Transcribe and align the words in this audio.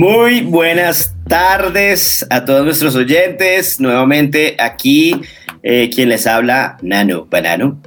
Muy 0.00 0.40
buenas 0.40 1.14
tardes 1.28 2.26
a 2.30 2.46
todos 2.46 2.64
nuestros 2.64 2.96
oyentes. 2.96 3.80
Nuevamente 3.80 4.56
aquí 4.58 5.20
eh, 5.62 5.90
quien 5.94 6.08
les 6.08 6.26
habla, 6.26 6.78
Nano 6.80 7.26
Banano. 7.26 7.82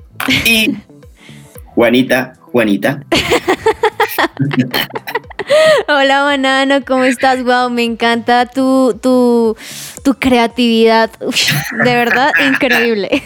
Y 0.45 0.76
Juanita, 1.73 2.34
Juanita. 2.39 3.03
Hola, 5.88 6.22
Banano, 6.22 6.86
¿cómo 6.86 7.03
estás? 7.03 7.44
Wow, 7.44 7.72
me 7.72 7.81
encanta 7.81 8.45
tu, 8.45 8.95
tu, 9.02 9.58
tu 10.03 10.14
creatividad. 10.14 11.09
Uf, 11.20 11.36
de 11.84 11.95
verdad, 11.95 12.31
increíble. 12.48 13.23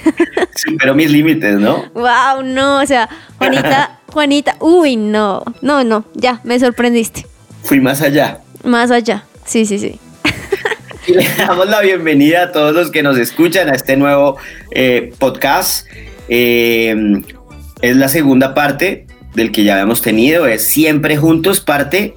Superó 0.55 0.95
mis 0.95 1.11
límites, 1.11 1.59
¿no? 1.59 1.83
Wow, 1.93 2.41
no, 2.45 2.79
o 2.79 2.85
sea, 2.85 3.09
Juanita, 3.37 3.99
Juanita, 4.13 4.55
uy, 4.61 4.95
no, 4.95 5.43
no, 5.61 5.83
no, 5.83 6.05
ya, 6.13 6.39
me 6.45 6.57
sorprendiste. 6.57 7.25
Fui 7.63 7.81
más 7.81 8.01
allá. 8.01 8.39
Más 8.63 8.91
allá, 8.91 9.25
sí, 9.45 9.65
sí, 9.65 9.79
sí. 9.79 9.99
Y 11.07 11.13
le 11.13 11.25
damos 11.37 11.69
la 11.69 11.79
bienvenida 11.81 12.43
a 12.43 12.51
todos 12.51 12.73
los 12.73 12.91
que 12.91 13.01
nos 13.01 13.17
escuchan 13.17 13.69
a 13.69 13.73
este 13.73 13.95
nuevo 13.95 14.37
eh, 14.71 15.13
podcast. 15.17 15.87
Eh, 16.27 17.21
es 17.81 17.95
la 17.95 18.09
segunda 18.09 18.53
parte 18.53 19.07
del 19.33 19.51
que 19.51 19.63
ya 19.63 19.73
habíamos 19.73 20.01
tenido, 20.01 20.47
es 20.47 20.67
Siempre 20.67 21.15
Juntos, 21.15 21.61
parte 21.61 22.15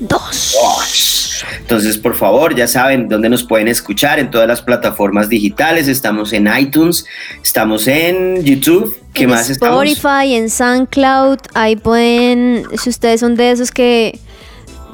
Dos. 0.00 0.56
dos. 0.60 1.44
Entonces, 1.60 1.98
por 1.98 2.14
favor, 2.14 2.54
ya 2.54 2.66
saben 2.66 3.08
dónde 3.08 3.28
nos 3.28 3.44
pueden 3.44 3.68
escuchar 3.68 4.18
en 4.18 4.30
todas 4.30 4.48
las 4.48 4.60
plataformas 4.62 5.28
digitales. 5.28 5.88
Estamos 5.88 6.32
en 6.32 6.48
iTunes, 6.58 7.06
estamos 7.42 7.86
en 7.86 8.42
YouTube. 8.44 8.96
¿Qué 9.12 9.24
en 9.24 9.30
más 9.30 9.48
estamos? 9.50 9.84
Spotify, 9.84 10.34
en 10.34 10.50
SoundCloud, 10.50 11.38
ahí 11.54 11.76
pueden, 11.76 12.64
si 12.76 12.90
ustedes 12.90 13.20
son 13.20 13.34
de 13.36 13.50
esos 13.52 13.70
que 13.70 14.18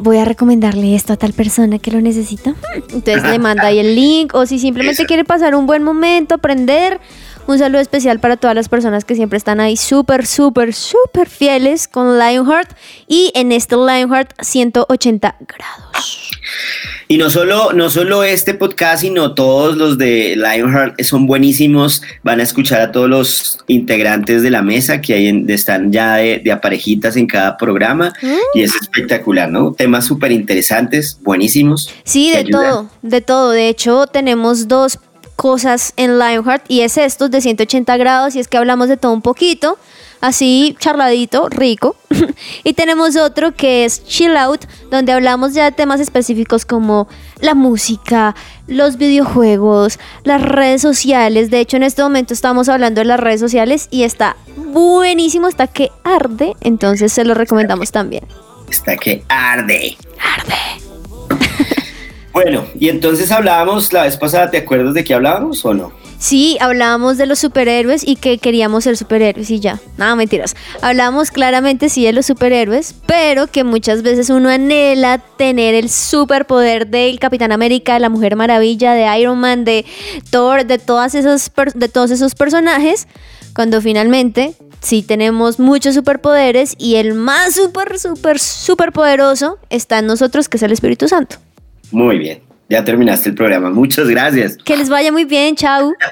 voy 0.02 0.18
a 0.18 0.24
recomendarle 0.24 0.94
esto 0.94 1.12
a 1.12 1.16
tal 1.16 1.32
persona 1.32 1.78
que 1.78 1.90
lo 1.90 2.00
necesita, 2.00 2.54
entonces 2.92 3.22
le 3.24 3.38
manda 3.38 3.66
ahí 3.66 3.78
el 3.78 3.94
link, 3.94 4.34
o 4.34 4.46
si 4.46 4.58
simplemente 4.58 5.02
Eso. 5.02 5.06
quiere 5.06 5.24
pasar 5.24 5.54
un 5.54 5.66
buen 5.66 5.82
momento, 5.82 6.34
aprender, 6.36 7.00
un 7.46 7.58
saludo 7.58 7.80
especial 7.80 8.20
para 8.20 8.36
todas 8.36 8.54
las 8.54 8.68
personas 8.68 9.04
que 9.04 9.14
siempre 9.16 9.36
están 9.36 9.58
ahí 9.60 9.76
súper, 9.76 10.26
súper, 10.26 10.72
súper 10.72 11.28
fieles 11.28 11.88
con 11.88 12.18
Lionheart 12.18 12.70
y 13.08 13.32
en 13.34 13.50
este 13.52 13.74
Lionheart 13.76 14.32
180 14.40 15.36
grados. 15.40 16.30
Y 17.08 17.18
no 17.18 17.28
solo, 17.28 17.72
no 17.72 17.90
solo 17.90 18.22
este 18.22 18.54
podcast, 18.54 19.02
sino 19.02 19.34
todos 19.34 19.76
los 19.76 19.98
de 19.98 20.36
Lionheart 20.36 21.00
son 21.02 21.26
buenísimos. 21.26 22.02
Van 22.22 22.38
a 22.38 22.44
escuchar 22.44 22.80
a 22.82 22.92
todos 22.92 23.08
los 23.10 23.58
integrantes 23.66 24.42
de 24.42 24.50
la 24.50 24.62
mesa 24.62 25.00
que 25.00 25.14
hay 25.14 25.26
en- 25.26 25.50
están 25.50 25.90
ya 25.92 26.16
de, 26.16 26.38
de 26.38 26.52
a 26.52 26.60
parejitas 26.60 27.16
en 27.16 27.26
cada 27.26 27.56
programa. 27.56 28.12
Y 28.54 28.62
es 28.62 28.74
espectacular, 28.76 29.50
¿no? 29.50 29.72
Temas 29.72 30.06
súper 30.06 30.30
interesantes, 30.30 31.18
buenísimos. 31.22 31.90
Sí, 32.04 32.30
de 32.30 32.38
ayudan. 32.38 32.70
todo, 32.70 32.90
de 33.02 33.20
todo. 33.20 33.50
De 33.50 33.68
hecho, 33.68 34.06
tenemos 34.06 34.68
dos 34.68 34.98
cosas 35.40 35.94
en 35.96 36.18
Lionheart 36.18 36.66
y 36.68 36.82
es 36.82 36.98
estos 36.98 37.30
de 37.30 37.40
180 37.40 37.96
grados 37.96 38.36
y 38.36 38.40
es 38.40 38.46
que 38.46 38.58
hablamos 38.58 38.90
de 38.90 38.98
todo 38.98 39.14
un 39.14 39.22
poquito, 39.22 39.78
así 40.20 40.76
charladito, 40.78 41.48
rico. 41.48 41.96
y 42.62 42.74
tenemos 42.74 43.16
otro 43.16 43.54
que 43.54 43.86
es 43.86 44.04
Chill 44.04 44.36
Out, 44.36 44.66
donde 44.90 45.12
hablamos 45.12 45.54
ya 45.54 45.64
de 45.64 45.72
temas 45.72 45.98
específicos 45.98 46.66
como 46.66 47.08
la 47.40 47.54
música, 47.54 48.34
los 48.66 48.98
videojuegos, 48.98 49.98
las 50.24 50.42
redes 50.42 50.82
sociales. 50.82 51.50
De 51.50 51.60
hecho, 51.60 51.78
en 51.78 51.84
este 51.84 52.02
momento 52.02 52.34
estamos 52.34 52.68
hablando 52.68 53.00
de 53.00 53.06
las 53.06 53.18
redes 53.18 53.40
sociales 53.40 53.88
y 53.90 54.02
está 54.02 54.36
buenísimo, 54.58 55.48
está 55.48 55.68
que 55.68 55.90
arde, 56.04 56.54
entonces 56.60 57.14
se 57.14 57.24
lo 57.24 57.32
recomendamos 57.32 57.92
también. 57.92 58.26
Está 58.68 58.94
que 58.98 59.24
arde. 59.30 59.96
Arde. 60.20 61.74
Bueno, 62.32 62.64
y 62.78 62.88
entonces 62.88 63.30
hablábamos 63.32 63.92
la 63.92 64.04
vez 64.04 64.16
pasada, 64.16 64.50
¿te 64.50 64.58
acuerdas 64.58 64.94
de 64.94 65.04
qué 65.04 65.14
hablábamos 65.14 65.64
o 65.64 65.74
no? 65.74 65.92
Sí, 66.20 66.58
hablábamos 66.60 67.16
de 67.16 67.24
los 67.24 67.38
superhéroes 67.38 68.06
y 68.06 68.16
que 68.16 68.36
queríamos 68.36 68.84
ser 68.84 68.98
superhéroes 68.98 69.50
y 69.50 69.58
ya. 69.58 69.80
No, 69.96 70.14
mentiras. 70.16 70.54
Hablábamos 70.82 71.30
claramente 71.30 71.88
sí 71.88 72.04
de 72.04 72.12
los 72.12 72.26
superhéroes, 72.26 72.94
pero 73.06 73.46
que 73.46 73.64
muchas 73.64 74.02
veces 74.02 74.28
uno 74.28 74.50
anhela 74.50 75.16
tener 75.38 75.74
el 75.74 75.88
superpoder 75.88 76.88
del 76.88 77.18
Capitán 77.18 77.52
América, 77.52 77.94
de 77.94 78.00
la 78.00 78.10
Mujer 78.10 78.36
Maravilla, 78.36 78.92
de 78.92 79.18
Iron 79.18 79.38
Man, 79.38 79.64
de 79.64 79.86
Thor, 80.28 80.66
de 80.66 80.78
todas 80.78 81.14
esas 81.14 81.50
de 81.74 81.88
todos 81.88 82.10
esos 82.10 82.34
personajes, 82.34 83.08
cuando 83.54 83.80
finalmente 83.80 84.54
sí 84.82 85.02
tenemos 85.02 85.58
muchos 85.58 85.94
superpoderes 85.94 86.74
y 86.76 86.96
el 86.96 87.14
más 87.14 87.54
super 87.54 87.98
super 87.98 88.38
super 88.38 88.92
poderoso 88.92 89.58
está 89.70 90.00
en 90.00 90.06
nosotros, 90.06 90.50
que 90.50 90.58
es 90.58 90.62
el 90.62 90.72
Espíritu 90.72 91.08
Santo. 91.08 91.36
Muy 91.90 92.18
bien, 92.18 92.40
ya 92.68 92.84
terminaste 92.84 93.30
el 93.30 93.34
programa. 93.34 93.70
Muchas 93.70 94.08
gracias. 94.08 94.56
Que 94.64 94.76
les 94.76 94.88
vaya 94.88 95.10
muy 95.12 95.24
bien, 95.24 95.56
chao. 95.56 95.92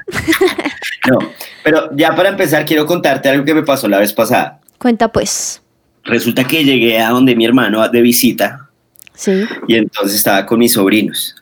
No, 1.09 1.17
pero 1.63 1.89
ya 1.95 2.13
para 2.13 2.29
empezar 2.29 2.65
quiero 2.65 2.85
contarte 2.85 3.29
algo 3.29 3.45
que 3.45 3.53
me 3.53 3.63
pasó 3.63 3.87
la 3.87 3.99
vez 3.99 4.11
pasada. 4.13 4.59
Cuenta 4.77 5.09
pues. 5.11 5.61
Resulta 6.03 6.43
que 6.43 6.63
llegué 6.65 6.99
a 6.99 7.09
donde 7.11 7.35
mi 7.37 7.45
hermano 7.45 7.87
de 7.87 8.01
visita 8.01 8.67
Sí. 9.15 9.43
y 9.67 9.75
entonces 9.75 10.15
estaba 10.17 10.45
con 10.45 10.59
mis 10.59 10.73
sobrinos. 10.73 11.35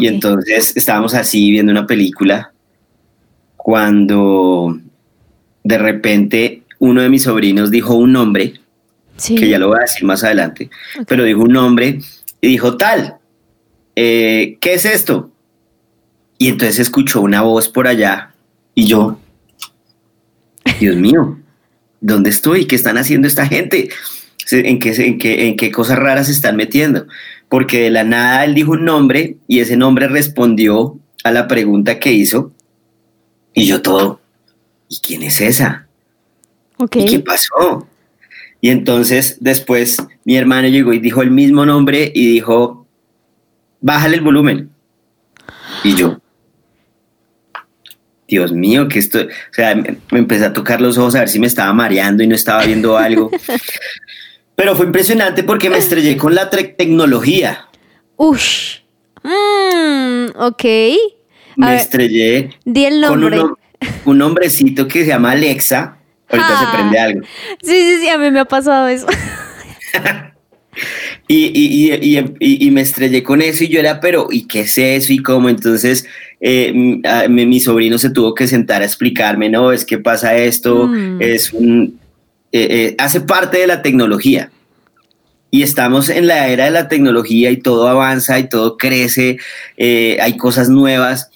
Y 0.00 0.06
entonces 0.08 0.74
estábamos 0.76 1.14
así 1.14 1.50
viendo 1.50 1.72
una 1.72 1.86
película 1.86 2.52
cuando 3.56 4.78
de 5.62 5.78
repente 5.78 6.62
uno 6.78 7.02
de 7.02 7.08
mis 7.10 7.24
sobrinos 7.24 7.70
dijo 7.70 7.94
un 7.94 8.12
nombre, 8.12 8.54
Sí. 9.16 9.34
que 9.34 9.48
ya 9.48 9.58
lo 9.58 9.68
voy 9.68 9.78
a 9.78 9.82
decir 9.82 10.04
más 10.04 10.24
adelante, 10.24 10.70
pero 11.06 11.24
dijo 11.24 11.40
un 11.42 11.52
nombre 11.52 12.00
y 12.40 12.48
dijo 12.48 12.76
tal, 12.76 13.16
eh, 13.96 14.58
¿qué 14.60 14.74
es 14.74 14.84
esto? 14.84 15.30
Y 16.38 16.48
entonces 16.48 16.78
escuchó 16.78 17.22
una 17.22 17.42
voz 17.42 17.68
por 17.68 17.88
allá 17.88 18.34
y 18.74 18.86
yo, 18.86 19.18
Dios 20.78 20.96
mío, 20.96 21.38
¿dónde 22.00 22.30
estoy? 22.30 22.66
¿Qué 22.66 22.76
están 22.76 22.98
haciendo 22.98 23.26
esta 23.26 23.46
gente? 23.46 23.88
¿En 24.50 24.78
qué, 24.78 24.90
en 24.90 25.18
qué, 25.18 25.48
en 25.48 25.56
qué 25.56 25.72
cosas 25.72 25.98
raras 25.98 26.26
se 26.26 26.32
están 26.32 26.56
metiendo? 26.56 27.06
Porque 27.48 27.80
de 27.82 27.90
la 27.90 28.04
nada 28.04 28.44
él 28.44 28.54
dijo 28.54 28.72
un 28.72 28.84
nombre 28.84 29.38
y 29.48 29.60
ese 29.60 29.76
nombre 29.76 30.08
respondió 30.08 30.98
a 31.24 31.32
la 31.32 31.48
pregunta 31.48 31.98
que 31.98 32.12
hizo 32.12 32.52
y 33.54 33.66
yo 33.66 33.80
todo, 33.80 34.20
¿y 34.88 34.98
quién 34.98 35.22
es 35.22 35.40
esa? 35.40 35.88
¿Y 36.78 37.06
qué 37.06 37.20
pasó? 37.20 37.88
Y 38.60 38.68
entonces 38.68 39.38
después 39.40 39.96
mi 40.24 40.36
hermano 40.36 40.68
llegó 40.68 40.92
y 40.92 40.98
dijo 40.98 41.22
el 41.22 41.30
mismo 41.30 41.64
nombre 41.64 42.12
y 42.14 42.32
dijo, 42.32 42.85
bájale 43.86 44.16
el 44.16 44.22
volumen. 44.22 44.70
Y 45.84 45.94
yo, 45.94 46.18
Dios 48.26 48.52
mío, 48.52 48.88
que 48.88 48.98
esto, 48.98 49.20
o 49.20 49.52
sea, 49.52 49.74
me, 49.76 49.98
me 50.10 50.18
empecé 50.18 50.44
a 50.46 50.52
tocar 50.52 50.80
los 50.80 50.98
ojos 50.98 51.14
a 51.14 51.20
ver 51.20 51.28
si 51.28 51.38
me 51.38 51.46
estaba 51.46 51.72
mareando 51.72 52.22
y 52.24 52.26
no 52.26 52.34
estaba 52.34 52.64
viendo 52.64 52.98
algo. 52.98 53.30
Pero 54.56 54.74
fue 54.74 54.86
impresionante 54.86 55.44
porque 55.44 55.70
me 55.70 55.78
estrellé 55.78 56.16
con 56.16 56.34
la 56.34 56.50
tecnología. 56.50 57.68
Ush. 58.16 58.78
Mm, 59.22 60.30
ok. 60.36 60.64
A 60.64 61.60
Me 61.60 61.66
ver, 61.70 61.76
estrellé 61.76 62.50
di 62.64 62.84
el 62.86 63.04
con 63.06 63.22
un, 63.22 63.30
nombre. 63.30 63.40
hom- 63.40 63.56
un 64.06 64.22
hombrecito 64.22 64.88
que 64.88 65.00
se 65.02 65.06
llama 65.08 65.30
Alexa. 65.32 65.98
Ahorita 66.28 66.48
Ah. 66.50 66.60
se 66.70 66.76
prende 66.76 66.98
algo. 66.98 67.20
Sí, 67.62 67.72
sí, 67.72 67.98
sí, 68.00 68.08
a 68.08 68.18
mí 68.18 68.30
me 68.32 68.40
ha 68.40 68.44
pasado 68.46 68.88
eso. 68.88 69.06
Y, 71.28 71.46
y, 71.54 71.92
y, 71.92 72.18
y, 72.38 72.66
y- 72.66 72.70
me 72.70 72.82
estrellé 72.82 73.22
con 73.24 73.42
eso 73.42 73.64
y 73.64 73.68
yo 73.68 73.80
era, 73.80 73.98
pero 74.00 74.28
¿y 74.30 74.46
qué 74.46 74.60
es 74.60 74.78
eso? 74.78 75.12
¿Y 75.12 75.18
cómo? 75.18 75.48
Entonces 75.48 76.06
eh, 76.40 77.00
a- 77.04 77.26
mi, 77.28 77.46
mi 77.46 77.58
sobrino 77.58 77.98
se 77.98 78.10
tuvo 78.10 78.32
que 78.34 78.46
sentar 78.46 78.82
a 78.82 78.84
explicarme, 78.84 79.48
no, 79.48 79.72
es 79.72 79.84
que 79.84 79.98
pasa 79.98 80.36
esto, 80.36 80.86
Mm. 80.86 81.20
es 81.20 81.52
un, 81.52 81.98
eh, 82.52 82.68
eh, 82.70 82.94
hace 82.98 83.20
parte 83.22 83.58
de 83.58 83.66
la 83.66 83.82
tecnología. 83.82 84.50
Y 85.50 85.62
estamos 85.62 86.10
en 86.10 86.26
la 86.28 86.48
era 86.48 86.66
de 86.66 86.70
la 86.70 86.86
tecnología 86.88 87.50
y 87.50 87.56
todo 87.56 87.88
avanza 87.88 88.38
y 88.38 88.48
todo 88.48 88.76
crece, 88.76 89.38
eh, 89.76 90.18
hay 90.20 90.36
cosas 90.36 90.68
nuevas 90.68 91.30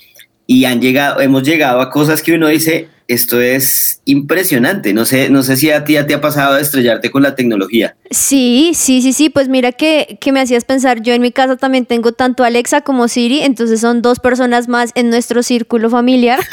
y 0.46 0.66
han 0.66 0.80
llegado, 0.80 1.20
hemos 1.20 1.42
llegado 1.42 1.80
a 1.80 1.90
cosas 1.90 2.22
que 2.22 2.34
uno 2.34 2.48
dice, 2.48 2.88
esto 3.10 3.40
es 3.40 4.02
impresionante. 4.04 4.94
No 4.94 5.04
sé, 5.04 5.30
no 5.30 5.42
sé 5.42 5.56
si 5.56 5.70
a 5.70 5.84
ti 5.84 5.94
ya 5.94 6.06
te 6.06 6.14
ha 6.14 6.20
pasado 6.20 6.54
de 6.54 6.62
estrellarte 6.62 7.10
con 7.10 7.22
la 7.22 7.34
tecnología. 7.34 7.96
Sí, 8.10 8.70
sí, 8.74 9.02
sí, 9.02 9.12
sí. 9.12 9.30
Pues 9.30 9.48
mira 9.48 9.72
que, 9.72 10.16
que 10.20 10.30
me 10.30 10.40
hacías 10.40 10.64
pensar, 10.64 11.02
yo 11.02 11.12
en 11.12 11.20
mi 11.20 11.32
casa 11.32 11.56
también 11.56 11.86
tengo 11.86 12.12
tanto 12.12 12.44
Alexa 12.44 12.82
como 12.82 13.08
Siri, 13.08 13.40
entonces 13.40 13.80
son 13.80 14.00
dos 14.00 14.20
personas 14.20 14.68
más 14.68 14.92
en 14.94 15.10
nuestro 15.10 15.42
círculo 15.42 15.90
familiar. 15.90 16.40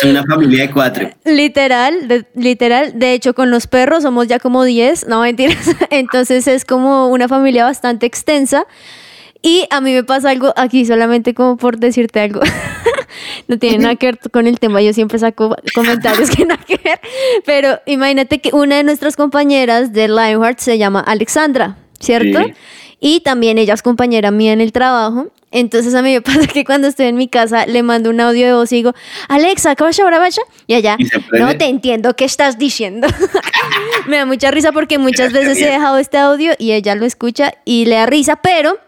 Son 0.00 0.10
una 0.10 0.24
familia 0.24 0.62
de 0.62 0.70
cuatro. 0.70 1.10
literal, 1.24 2.26
literal. 2.34 2.98
De 2.98 3.14
hecho, 3.14 3.34
con 3.34 3.50
los 3.50 3.66
perros 3.66 4.02
somos 4.04 4.28
ya 4.28 4.38
como 4.38 4.62
diez, 4.64 5.06
no 5.08 5.20
mentiras. 5.20 5.70
Entonces 5.90 6.46
es 6.46 6.64
como 6.64 7.08
una 7.08 7.26
familia 7.26 7.64
bastante 7.64 8.06
extensa. 8.06 8.66
Y 9.42 9.66
a 9.70 9.80
mí 9.80 9.92
me 9.92 10.04
pasa 10.04 10.30
algo 10.30 10.52
aquí 10.56 10.84
solamente 10.84 11.34
como 11.34 11.56
por 11.56 11.78
decirte 11.78 12.20
algo. 12.20 12.40
no 13.46 13.58
tiene 13.58 13.78
nada 13.78 13.96
que 13.96 14.06
ver 14.06 14.18
con 14.30 14.46
el 14.46 14.58
tema, 14.58 14.82
yo 14.82 14.92
siempre 14.92 15.18
saco 15.18 15.56
comentarios 15.74 16.30
que 16.30 16.44
nada 16.46 16.62
que 16.64 16.76
ver. 16.82 17.00
Pero 17.44 17.80
imagínate 17.86 18.40
que 18.40 18.50
una 18.52 18.76
de 18.76 18.84
nuestras 18.84 19.16
compañeras 19.16 19.92
de 19.92 20.08
Lionheart 20.08 20.58
se 20.58 20.78
llama 20.78 21.00
Alexandra, 21.00 21.76
¿cierto? 22.00 22.40
Y 23.00 23.20
también 23.20 23.58
ella 23.58 23.74
es 23.74 23.82
compañera 23.82 24.30
mía 24.30 24.52
en 24.52 24.60
el 24.60 24.72
trabajo. 24.72 25.28
Entonces 25.50 25.94
a 25.94 26.02
mí 26.02 26.12
me 26.12 26.20
pasa 26.22 26.46
que 26.46 26.64
cuando 26.64 26.88
estoy 26.88 27.06
en 27.06 27.16
mi 27.16 27.28
casa 27.28 27.66
le 27.66 27.82
mando 27.82 28.10
un 28.10 28.20
audio 28.20 28.46
de 28.46 28.52
voz 28.52 28.72
y 28.72 28.76
digo, 28.76 28.92
Alexa, 29.28 29.74
¿qué 29.76 29.84
vas 29.84 29.98
ahora 30.00 30.18
vaya? 30.18 30.42
Y 30.66 30.74
allá, 30.74 30.96
no 31.32 31.56
te 31.56 31.66
entiendo, 31.66 32.14
¿qué 32.16 32.24
estás 32.24 32.58
diciendo? 32.58 33.06
me 34.06 34.16
da 34.16 34.26
mucha 34.26 34.50
risa 34.50 34.72
porque 34.72 34.98
muchas 34.98 35.32
veces 35.32 35.60
he 35.60 35.70
dejado 35.70 35.98
este 35.98 36.18
audio 36.18 36.52
y 36.58 36.72
ella 36.72 36.94
lo 36.94 37.06
escucha 37.06 37.54
y 37.64 37.86
le 37.86 37.96
da 37.96 38.06
risa, 38.06 38.36
pero 38.36 38.78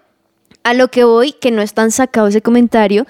a 0.62 0.75
lo 0.75 0.88
que 0.88 1.05
voy, 1.05 1.32
que 1.32 1.50
no 1.50 1.62
están 1.62 1.91
sacados 1.91 2.31
ese 2.31 2.43
comentario, 2.43 3.06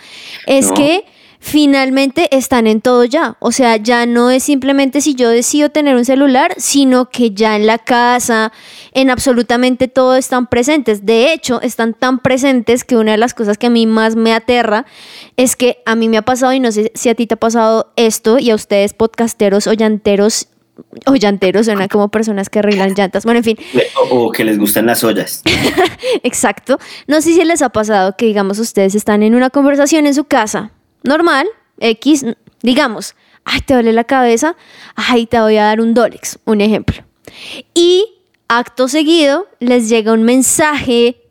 es 0.46 0.70
que 0.72 1.04
finalmente 1.40 2.28
están 2.36 2.66
en 2.66 2.80
todo 2.80 3.04
ya. 3.04 3.36
O 3.40 3.50
sea, 3.50 3.76
ya 3.76 4.06
no 4.06 4.30
es 4.30 4.44
simplemente 4.44 5.00
si 5.00 5.14
yo 5.14 5.30
decido 5.30 5.70
tener 5.70 5.96
un 5.96 6.04
celular, 6.04 6.54
sino 6.58 7.08
que 7.08 7.32
ya 7.32 7.56
en 7.56 7.66
la 7.66 7.78
casa, 7.78 8.52
en 8.92 9.10
absolutamente 9.10 9.88
todo 9.88 10.16
están 10.16 10.46
presentes. 10.46 11.06
De 11.06 11.32
hecho, 11.32 11.60
están 11.62 11.94
tan 11.94 12.18
presentes 12.20 12.84
que 12.84 12.96
una 12.96 13.12
de 13.12 13.18
las 13.18 13.34
cosas 13.34 13.58
que 13.58 13.66
a 13.66 13.70
mí 13.70 13.86
más 13.86 14.14
me 14.16 14.34
aterra 14.34 14.84
es 15.36 15.56
que 15.56 15.78
a 15.86 15.96
mí 15.96 16.08
me 16.08 16.18
ha 16.18 16.22
pasado, 16.22 16.52
y 16.52 16.60
no 16.60 16.70
sé 16.70 16.92
si 16.94 17.08
a 17.08 17.14
ti 17.14 17.26
te 17.26 17.34
ha 17.34 17.38
pasado 17.38 17.90
esto, 17.96 18.38
y 18.38 18.50
a 18.50 18.54
ustedes 18.54 18.92
podcasteros 18.92 19.66
o 19.66 19.72
llanteros 19.72 20.48
o 21.06 21.14
llanteros 21.14 21.66
suena 21.66 21.88
como 21.88 22.08
personas 22.08 22.48
que 22.48 22.60
arreglan 22.60 22.94
llantas. 22.94 23.24
Bueno, 23.24 23.38
en 23.38 23.44
fin. 23.44 23.58
O, 24.12 24.32
que 24.32 24.44
les 24.44 24.58
gustan 24.58 24.86
las 24.86 25.04
ollas. 25.04 25.42
Exacto. 26.22 26.78
No 27.06 27.20
sé 27.20 27.34
si 27.34 27.44
les 27.44 27.62
ha 27.62 27.68
pasado 27.68 28.16
que, 28.16 28.26
digamos, 28.26 28.58
ustedes 28.58 28.94
están 28.94 29.22
en 29.22 29.34
una 29.34 29.50
conversación 29.50 30.06
en 30.06 30.14
su 30.14 30.24
casa, 30.24 30.72
normal, 31.02 31.46
X, 31.78 32.24
digamos, 32.62 33.14
ay, 33.44 33.60
te 33.60 33.74
duele 33.74 33.92
la 33.92 34.04
cabeza, 34.04 34.56
ay, 34.94 35.26
te 35.26 35.40
voy 35.40 35.56
a 35.56 35.64
dar 35.64 35.80
un 35.80 35.94
Dolex, 35.94 36.38
un 36.44 36.60
ejemplo. 36.60 37.02
Y 37.74 38.04
acto 38.48 38.88
seguido 38.88 39.48
les 39.60 39.88
llega 39.88 40.12
un 40.12 40.22
mensaje, 40.22 41.22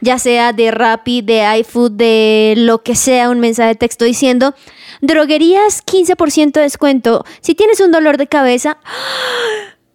ya 0.00 0.18
sea 0.18 0.52
de 0.52 0.70
Rappi, 0.70 1.22
de 1.22 1.58
iFood, 1.60 1.92
de 1.92 2.54
lo 2.56 2.82
que 2.82 2.94
sea, 2.94 3.30
un 3.30 3.40
mensaje 3.40 3.70
de 3.70 3.74
texto 3.76 4.04
diciendo, 4.04 4.54
droguerías 5.00 5.84
15% 5.84 6.52
de 6.52 6.60
descuento, 6.62 7.24
si 7.40 7.54
tienes 7.54 7.80
un 7.80 7.92
dolor 7.92 8.16
de 8.16 8.26
cabeza, 8.26 8.78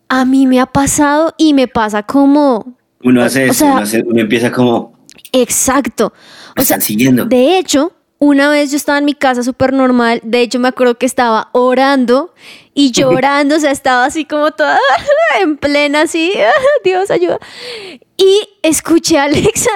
a 0.10 0.26
mí 0.26 0.48
me 0.48 0.60
ha 0.60 0.66
pasado 0.66 1.34
y 1.38 1.54
me 1.54 1.68
pasa 1.68 2.04
como... 2.04 2.78
Uno 3.04 3.24
hace 3.24 3.48
eso, 3.48 3.66
uno, 3.66 4.22
empieza 4.22 4.52
como... 4.52 5.00
Exacto. 5.32 6.14
o 6.58 6.62
sea, 6.62 6.82
siguiendo. 6.82 7.26
De 7.26 7.58
hecho, 7.58 7.94
una 8.22 8.52
vez 8.52 8.70
yo 8.70 8.78
estaba 8.78 9.00
en 9.00 9.06
mi 9.06 9.16
casa 9.16 9.42
súper 9.42 9.74
normal, 9.74 10.22
de 10.24 10.42
hecho 10.42 10.60
me 10.60 10.68
acuerdo 10.68 10.94
que 10.94 11.08
estaba 11.08 11.50
orando 11.54 12.36
y 12.76 12.92
llorando, 12.92 13.56
o 13.56 13.60
sea, 13.60 13.72
estaba 13.72 14.06
así 14.06 14.26
como 14.26 14.52
toda 14.52 14.78
en 15.42 15.58
plena, 15.58 16.02
así, 16.02 16.32
Dios 16.84 17.10
ayuda. 17.10 17.40
Y 18.18 18.48
escuché 18.62 19.18
a 19.18 19.24
Alexa, 19.24 19.72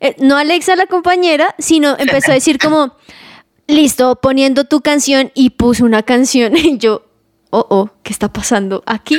eh, 0.00 0.14
no 0.18 0.36
Alexa 0.36 0.76
la 0.76 0.84
compañera, 0.84 1.54
sino 1.58 1.96
empezó 1.98 2.30
a 2.30 2.34
decir 2.34 2.58
como, 2.58 2.94
listo, 3.66 4.16
poniendo 4.20 4.64
tu 4.64 4.82
canción 4.82 5.32
y 5.34 5.50
puso 5.50 5.86
una 5.86 6.02
canción 6.02 6.56
y 6.58 6.76
yo, 6.76 7.06
oh, 7.48 7.66
oh, 7.70 7.90
¿qué 8.02 8.12
está 8.12 8.30
pasando 8.30 8.82
aquí? 8.84 9.18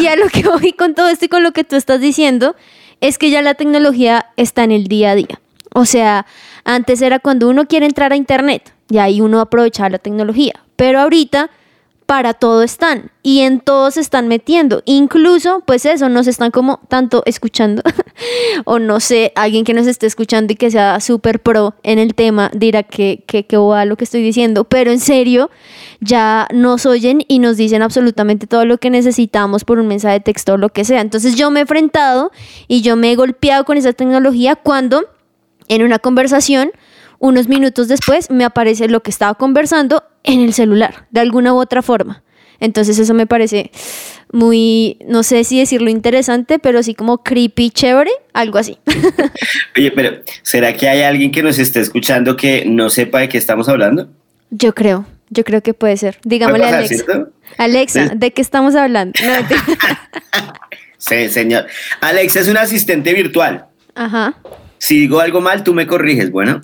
y 0.00 0.06
a 0.06 0.16
lo 0.16 0.28
que 0.30 0.44
voy 0.44 0.72
con 0.72 0.94
todo 0.94 1.10
esto 1.10 1.26
y 1.26 1.28
con 1.28 1.42
lo 1.42 1.52
que 1.52 1.62
tú 1.62 1.76
estás 1.76 2.00
diciendo, 2.00 2.56
es 3.02 3.18
que 3.18 3.28
ya 3.28 3.42
la 3.42 3.52
tecnología 3.52 4.30
está 4.38 4.64
en 4.64 4.72
el 4.72 4.86
día 4.86 5.10
a 5.10 5.14
día. 5.14 5.42
O 5.74 5.84
sea, 5.84 6.26
antes 6.64 7.02
era 7.02 7.18
cuando 7.18 7.48
uno 7.48 7.66
quiere 7.66 7.86
entrar 7.86 8.12
a 8.12 8.16
Internet 8.16 8.72
y 8.88 8.98
ahí 8.98 9.20
uno 9.20 9.40
aprovechaba 9.40 9.90
la 9.90 9.98
tecnología. 9.98 10.54
Pero 10.76 11.00
ahorita 11.00 11.50
para 12.12 12.34
todo 12.34 12.62
están 12.62 13.10
y 13.22 13.40
en 13.40 13.60
todo 13.60 13.90
se 13.90 14.00
están 14.00 14.28
metiendo. 14.28 14.82
Incluso, 14.84 15.62
pues 15.66 15.86
eso, 15.86 16.10
nos 16.10 16.26
están 16.26 16.50
como 16.50 16.78
tanto 16.88 17.22
escuchando 17.24 17.82
o 18.66 18.78
no 18.78 19.00
sé, 19.00 19.32
alguien 19.34 19.64
que 19.64 19.72
nos 19.72 19.86
esté 19.86 20.06
escuchando 20.06 20.52
y 20.52 20.56
que 20.56 20.70
sea 20.70 21.00
súper 21.00 21.40
pro 21.40 21.74
en 21.82 21.98
el 21.98 22.14
tema 22.14 22.50
dirá 22.52 22.82
que, 22.82 23.24
que, 23.26 23.46
que 23.46 23.56
lo 23.56 23.96
que 23.96 24.04
estoy 24.04 24.22
diciendo, 24.22 24.64
pero 24.64 24.90
en 24.90 25.00
serio, 25.00 25.50
ya 26.00 26.48
nos 26.52 26.84
oyen 26.84 27.24
y 27.28 27.38
nos 27.38 27.56
dicen 27.56 27.80
absolutamente 27.80 28.46
todo 28.46 28.66
lo 28.66 28.76
que 28.76 28.90
necesitamos 28.90 29.64
por 29.64 29.78
un 29.78 29.86
mensaje 29.86 30.14
de 30.14 30.20
texto 30.20 30.52
o 30.52 30.56
lo 30.58 30.68
que 30.68 30.84
sea. 30.84 31.00
Entonces 31.00 31.34
yo 31.34 31.50
me 31.50 31.60
he 31.60 31.62
enfrentado 31.62 32.30
y 32.68 32.82
yo 32.82 32.94
me 32.96 33.12
he 33.12 33.16
golpeado 33.16 33.64
con 33.64 33.78
esa 33.78 33.94
tecnología 33.94 34.56
cuando 34.56 35.06
en 35.68 35.82
una 35.82 35.98
conversación, 35.98 36.70
unos 37.18 37.48
minutos 37.48 37.88
después 37.88 38.30
me 38.30 38.44
aparece 38.44 38.88
lo 38.88 39.02
que 39.02 39.10
estaba 39.10 39.34
conversando 39.34 40.02
en 40.24 40.40
el 40.40 40.52
celular, 40.52 41.06
de 41.10 41.20
alguna 41.20 41.54
u 41.54 41.58
otra 41.58 41.82
forma. 41.82 42.22
Entonces 42.58 42.98
eso 42.98 43.12
me 43.12 43.26
parece 43.26 43.72
muy, 44.32 44.98
no 45.06 45.22
sé 45.24 45.42
si 45.44 45.58
decirlo 45.58 45.90
interesante, 45.90 46.58
pero 46.58 46.82
sí 46.82 46.94
como 46.94 47.22
creepy, 47.22 47.70
chévere, 47.70 48.10
algo 48.32 48.58
así. 48.58 48.78
Oye, 49.76 49.90
pero 49.90 50.22
¿será 50.42 50.72
que 50.74 50.88
hay 50.88 51.02
alguien 51.02 51.32
que 51.32 51.42
nos 51.42 51.58
esté 51.58 51.80
escuchando 51.80 52.36
que 52.36 52.64
no 52.64 52.88
sepa 52.88 53.20
de 53.20 53.28
qué 53.28 53.38
estamos 53.38 53.68
hablando? 53.68 54.08
Yo 54.50 54.74
creo, 54.74 55.06
yo 55.28 55.44
creo 55.44 55.60
que 55.62 55.74
puede 55.74 55.96
ser. 55.96 56.18
Digámosle 56.24 56.64
a 56.64 56.78
Alexa. 56.78 57.04
Alexa, 57.58 58.12
¿de 58.14 58.32
qué 58.32 58.42
estamos 58.42 58.74
hablando? 58.76 59.18
sí, 60.98 61.28
señor. 61.28 61.66
Alexa 62.00 62.40
es 62.40 62.48
un 62.48 62.56
asistente 62.56 63.12
virtual. 63.12 63.66
Ajá. 63.94 64.36
Si 64.82 64.98
digo 64.98 65.20
algo 65.20 65.40
mal, 65.40 65.62
tú 65.62 65.74
me 65.74 65.86
corriges, 65.86 66.32
bueno. 66.32 66.60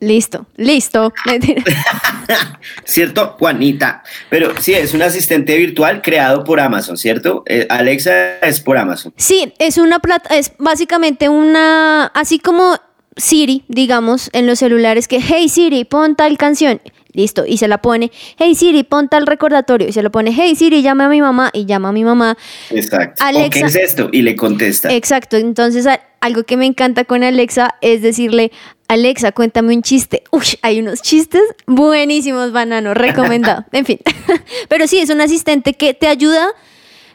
Listo, 0.00 0.46
listo. 0.56 1.14
¿Cierto, 2.84 3.36
Juanita? 3.38 4.02
Pero 4.28 4.60
sí, 4.60 4.74
es 4.74 4.94
un 4.94 5.02
asistente 5.02 5.56
virtual 5.56 6.02
creado 6.02 6.42
por 6.42 6.58
Amazon, 6.58 6.96
¿cierto? 6.96 7.44
Eh, 7.46 7.68
Alexa 7.70 8.40
es 8.40 8.60
por 8.60 8.78
Amazon. 8.78 9.14
Sí, 9.16 9.54
es 9.60 9.78
una 9.78 10.00
plata, 10.00 10.36
es 10.36 10.54
básicamente 10.58 11.28
una, 11.28 12.06
así 12.06 12.40
como 12.40 12.80
Siri, 13.16 13.62
digamos, 13.68 14.28
en 14.32 14.48
los 14.48 14.58
celulares 14.58 15.06
que, 15.06 15.20
hey 15.20 15.48
Siri, 15.48 15.84
pon 15.84 16.16
tal 16.16 16.36
canción. 16.38 16.82
Listo, 17.12 17.44
y 17.46 17.58
se 17.58 17.68
la 17.68 17.80
pone, 17.80 18.10
hey 18.38 18.56
Siri, 18.56 18.82
pon 18.82 19.08
tal 19.08 19.24
recordatorio, 19.24 19.86
y 19.86 19.92
se 19.92 20.02
lo 20.02 20.10
pone, 20.10 20.34
hey 20.36 20.56
Siri, 20.56 20.82
llame 20.82 21.04
a 21.04 21.08
mi 21.08 21.20
mamá, 21.20 21.50
y 21.52 21.66
llama 21.66 21.90
a 21.90 21.92
mi 21.92 22.02
mamá. 22.02 22.36
Exacto. 22.70 23.22
Alexa, 23.22 23.60
¿Qué 23.60 23.66
es 23.66 23.76
esto? 23.76 24.08
Y 24.10 24.22
le 24.22 24.34
contesta. 24.34 24.92
Exacto, 24.92 25.36
entonces 25.36 25.86
algo 26.22 26.44
que 26.44 26.56
me 26.56 26.64
encanta 26.66 27.04
con 27.04 27.22
Alexa 27.24 27.74
es 27.82 28.00
decirle, 28.00 28.52
Alexa, 28.88 29.32
cuéntame 29.32 29.74
un 29.74 29.82
chiste. 29.82 30.22
Uy, 30.30 30.44
hay 30.62 30.80
unos 30.80 31.02
chistes 31.02 31.42
buenísimos, 31.66 32.52
banano, 32.52 32.94
recomendado. 32.94 33.64
en 33.72 33.84
fin, 33.84 33.98
pero 34.68 34.86
sí, 34.86 34.98
es 35.00 35.10
un 35.10 35.20
asistente 35.20 35.74
que 35.74 35.94
te 35.94 36.06
ayuda 36.06 36.46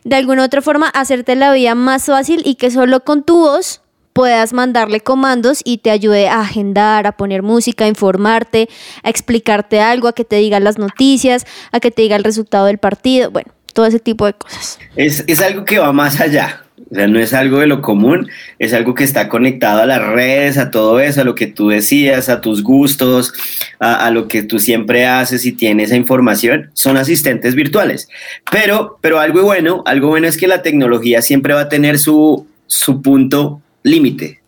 de 0.04 0.16
alguna 0.16 0.42
u 0.42 0.46
otra 0.46 0.62
forma 0.62 0.92
a 0.94 1.02
hacerte 1.02 1.36
la 1.36 1.54
vida 1.54 1.74
más 1.74 2.06
fácil 2.06 2.42
y 2.46 2.56
que 2.56 2.70
solo 2.70 3.04
con 3.04 3.24
tu 3.24 3.38
voz 3.38 3.82
puedas 4.12 4.52
mandarle 4.52 5.00
comandos 5.00 5.62
y 5.64 5.78
te 5.78 5.90
ayude 5.90 6.28
a 6.28 6.42
agendar, 6.42 7.08
a 7.08 7.14
poner 7.14 7.44
música, 7.44 7.86
a 7.86 7.88
informarte, 7.88 8.68
a 9.04 9.10
explicarte 9.10 9.80
algo, 9.80 10.10
a 10.10 10.14
que 10.14 10.26
te 10.26 10.36
diga 10.36 10.60
las 10.60 10.78
noticias, 10.78 11.46
a 11.72 11.80
que 11.80 11.92
te 11.92 12.02
diga 12.02 12.18
el 12.18 12.24
resultado 12.26 12.66
del 12.66 12.78
partido, 12.78 13.32
bueno, 13.32 13.54
todo 13.74 13.86
ese 13.86 14.00
tipo 14.00 14.26
de 14.26 14.34
cosas. 14.34 14.80
Es, 14.96 15.24
es 15.28 15.40
algo 15.40 15.64
que 15.64 15.80
va 15.80 15.94
más 15.94 16.20
allá. 16.20 16.67
O 16.90 16.96
sea, 16.96 17.08
no 17.08 17.20
es 17.20 17.34
algo 17.34 17.60
de 17.60 17.68
lo 17.68 17.82
común, 17.82 18.30
es 18.60 18.74
algo 18.74 18.94
que 18.94 19.04
está 19.04 19.28
conectado 19.28 19.82
a 19.82 19.86
las 19.86 20.02
redes, 20.02 20.58
a 20.58 20.72
todo 20.72 21.00
eso, 21.00 21.22
a 21.22 21.24
lo 21.26 21.36
que 21.36 21.48
tú 21.48 21.70
decías, 21.70 22.30
a 22.30 22.40
tus 22.40 22.64
gustos, 22.64 23.34
a, 23.80 24.10
lo 24.12 24.28
que 24.28 24.44
tú 24.44 24.60
siempre 24.60 25.06
haces 25.06 25.46
y 25.46 25.52
tienes 25.52 25.88
esa 25.88 25.98
información. 25.98 26.70
Son 26.74 26.96
asistentes 26.98 27.56
virtuales. 27.56 28.08
Pero, 28.52 28.98
pero 29.02 29.20
algo 29.20 29.44
bueno, 29.44 29.84
algo 29.86 30.08
bueno 30.08 30.28
es 30.28 30.38
que 30.38 30.48
la 30.48 30.62
tecnología 30.62 31.22
siempre 31.22 31.54
va 31.54 31.62
a 31.62 31.70
tener 31.70 32.00
su, 32.00 32.48
su 32.68 33.02
punto 33.02 33.62
límite. 33.84 34.40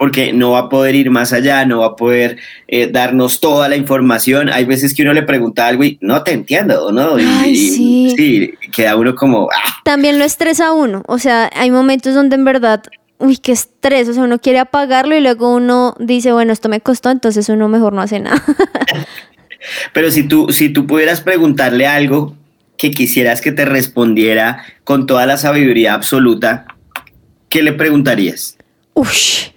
Porque 0.00 0.32
no 0.32 0.52
va 0.52 0.60
a 0.60 0.68
poder 0.70 0.94
ir 0.94 1.10
más 1.10 1.34
allá, 1.34 1.66
no 1.66 1.80
va 1.80 1.88
a 1.88 1.96
poder 1.96 2.38
eh, 2.68 2.88
darnos 2.90 3.38
toda 3.38 3.68
la 3.68 3.76
información. 3.76 4.48
Hay 4.48 4.64
veces 4.64 4.94
que 4.94 5.02
uno 5.02 5.12
le 5.12 5.24
pregunta 5.24 5.66
algo 5.66 5.84
y 5.84 5.98
no 6.00 6.22
te 6.22 6.32
entiendo, 6.32 6.90
¿no? 6.90 7.18
Y, 7.18 7.54
sí. 7.54 8.14
sí. 8.16 8.54
queda 8.72 8.96
uno 8.96 9.14
como... 9.14 9.50
Ah". 9.52 9.76
También 9.84 10.18
lo 10.18 10.24
estresa 10.24 10.72
uno. 10.72 11.02
O 11.06 11.18
sea, 11.18 11.50
hay 11.54 11.70
momentos 11.70 12.14
donde 12.14 12.36
en 12.36 12.46
verdad 12.46 12.82
uy, 13.18 13.36
qué 13.36 13.52
estrés, 13.52 14.08
o 14.08 14.14
sea, 14.14 14.22
uno 14.22 14.38
quiere 14.38 14.60
apagarlo 14.60 15.14
y 15.14 15.20
luego 15.20 15.54
uno 15.54 15.94
dice, 15.98 16.32
bueno, 16.32 16.54
esto 16.54 16.70
me 16.70 16.80
costó, 16.80 17.10
entonces 17.10 17.50
uno 17.50 17.68
mejor 17.68 17.92
no 17.92 18.00
hace 18.00 18.18
nada. 18.18 18.42
Pero 19.92 20.10
si 20.10 20.22
tú, 20.22 20.48
si 20.50 20.70
tú 20.70 20.86
pudieras 20.86 21.20
preguntarle 21.20 21.86
algo 21.86 22.34
que 22.78 22.90
quisieras 22.90 23.42
que 23.42 23.52
te 23.52 23.66
respondiera 23.66 24.64
con 24.84 25.04
toda 25.04 25.26
la 25.26 25.36
sabiduría 25.36 25.92
absoluta, 25.92 26.66
¿qué 27.50 27.62
le 27.62 27.74
preguntarías? 27.74 28.56
Ush. 28.94 29.50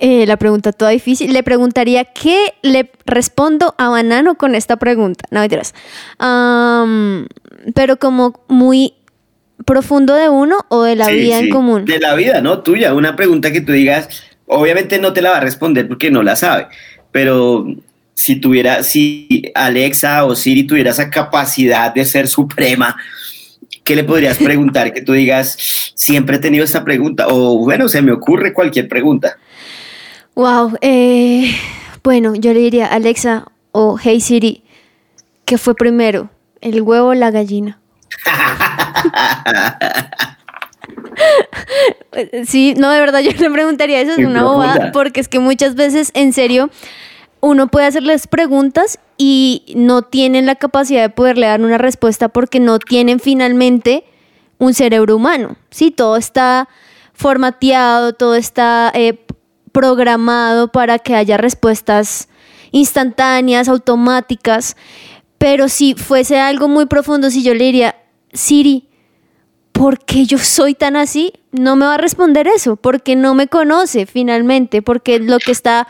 Eh, 0.00 0.24
la 0.26 0.38
pregunta 0.38 0.72
toda 0.72 0.90
difícil. 0.90 1.32
Le 1.32 1.42
preguntaría 1.42 2.04
qué 2.06 2.54
le 2.62 2.90
respondo 3.04 3.74
a 3.76 3.90
Banano 3.90 4.34
con 4.34 4.54
esta 4.54 4.76
pregunta. 4.76 5.24
No 5.30 5.40
mentiras. 5.40 5.74
Am, 6.18 7.26
pero 7.74 7.98
como 7.98 8.40
muy 8.48 8.94
profundo 9.66 10.14
de 10.14 10.30
uno 10.30 10.56
o 10.68 10.82
de 10.82 10.96
la 10.96 11.06
Sí, 11.06 11.14
vida 11.16 11.38
en 11.38 11.50
común. 11.50 11.84
De 11.84 11.98
la 11.98 12.14
vida, 12.14 12.40
¿no? 12.40 12.60
Tuya. 12.60 12.94
Una 12.94 13.14
pregunta 13.14 13.52
que 13.52 13.60
tú 13.60 13.72
digas, 13.72 14.08
obviamente 14.46 14.98
no 14.98 15.12
te 15.12 15.20
la 15.20 15.30
va 15.30 15.36
a 15.36 15.40
responder 15.40 15.86
porque 15.86 16.10
no 16.10 16.22
la 16.22 16.34
sabe, 16.34 16.68
pero 17.12 17.66
si 18.14 18.36
tuviera, 18.36 18.82
si 18.82 19.52
Alexa 19.54 20.24
o 20.24 20.34
Siri 20.34 20.64
tuviera 20.64 20.90
esa 20.90 21.10
capacidad 21.10 21.92
de 21.94 22.04
ser 22.06 22.26
suprema, 22.26 22.96
¿qué 23.84 23.96
le 23.96 24.04
podrías 24.04 24.38
preguntar? 24.42 24.92
Que 24.92 25.02
tú 25.02 25.12
digas, 25.12 25.92
siempre 25.94 26.36
he 26.36 26.40
tenido 26.40 26.64
esta 26.64 26.84
pregunta, 26.84 27.26
o 27.28 27.58
bueno, 27.58 27.88
se 27.88 28.00
me 28.00 28.12
ocurre 28.12 28.54
cualquier 28.54 28.88
pregunta. 28.88 29.36
Wow. 30.40 30.78
eh, 30.80 31.54
bueno, 32.02 32.34
yo 32.34 32.54
le 32.54 32.60
diría 32.60 32.86
Alexa 32.86 33.44
o 33.72 33.98
Hey 34.02 34.22
Siri, 34.22 34.64
¿qué 35.44 35.58
fue 35.58 35.74
primero? 35.74 36.30
¿El 36.62 36.80
huevo 36.80 37.08
o 37.08 37.14
la 37.14 37.30
gallina? 37.30 37.78
Sí, 42.46 42.74
no, 42.76 42.90
de 42.90 43.00
verdad 43.00 43.20
yo 43.20 43.30
le 43.32 43.50
preguntaría 43.50 44.00
eso, 44.00 44.12
es 44.12 44.26
una 44.26 44.42
bobada, 44.42 44.90
porque 44.92 45.20
es 45.20 45.28
que 45.28 45.38
muchas 45.38 45.74
veces, 45.74 46.10
en 46.14 46.32
serio, 46.32 46.70
uno 47.40 47.68
puede 47.68 47.86
hacerles 47.86 48.26
preguntas 48.26 48.98
y 49.18 49.62
no 49.76 50.02
tienen 50.02 50.46
la 50.46 50.54
capacidad 50.54 51.02
de 51.02 51.10
poderle 51.10 51.46
dar 51.46 51.60
una 51.60 51.78
respuesta 51.78 52.28
porque 52.28 52.58
no 52.58 52.78
tienen 52.78 53.20
finalmente 53.20 54.04
un 54.58 54.74
cerebro 54.74 55.16
humano. 55.16 55.56
Sí, 55.70 55.90
todo 55.90 56.16
está 56.16 56.68
formateado, 57.12 58.14
todo 58.14 58.34
está 58.34 58.90
eh, 58.94 59.18
programado 59.72 60.68
para 60.68 60.98
que 60.98 61.14
haya 61.14 61.36
respuestas 61.36 62.28
instantáneas, 62.72 63.68
automáticas, 63.68 64.76
pero 65.38 65.68
si 65.68 65.94
fuese 65.94 66.38
algo 66.38 66.68
muy 66.68 66.86
profundo, 66.86 67.30
si 67.30 67.42
yo 67.42 67.54
le 67.54 67.64
diría, 67.64 67.96
Siri, 68.32 68.88
¿por 69.72 69.98
qué 69.98 70.26
yo 70.26 70.38
soy 70.38 70.74
tan 70.74 70.96
así? 70.96 71.32
No 71.52 71.76
me 71.76 71.86
va 71.86 71.94
a 71.94 71.98
responder 71.98 72.46
eso, 72.46 72.76
porque 72.76 73.16
no 73.16 73.34
me 73.34 73.48
conoce 73.48 74.06
finalmente, 74.06 74.82
porque 74.82 75.18
lo 75.18 75.38
que 75.38 75.52
está 75.52 75.88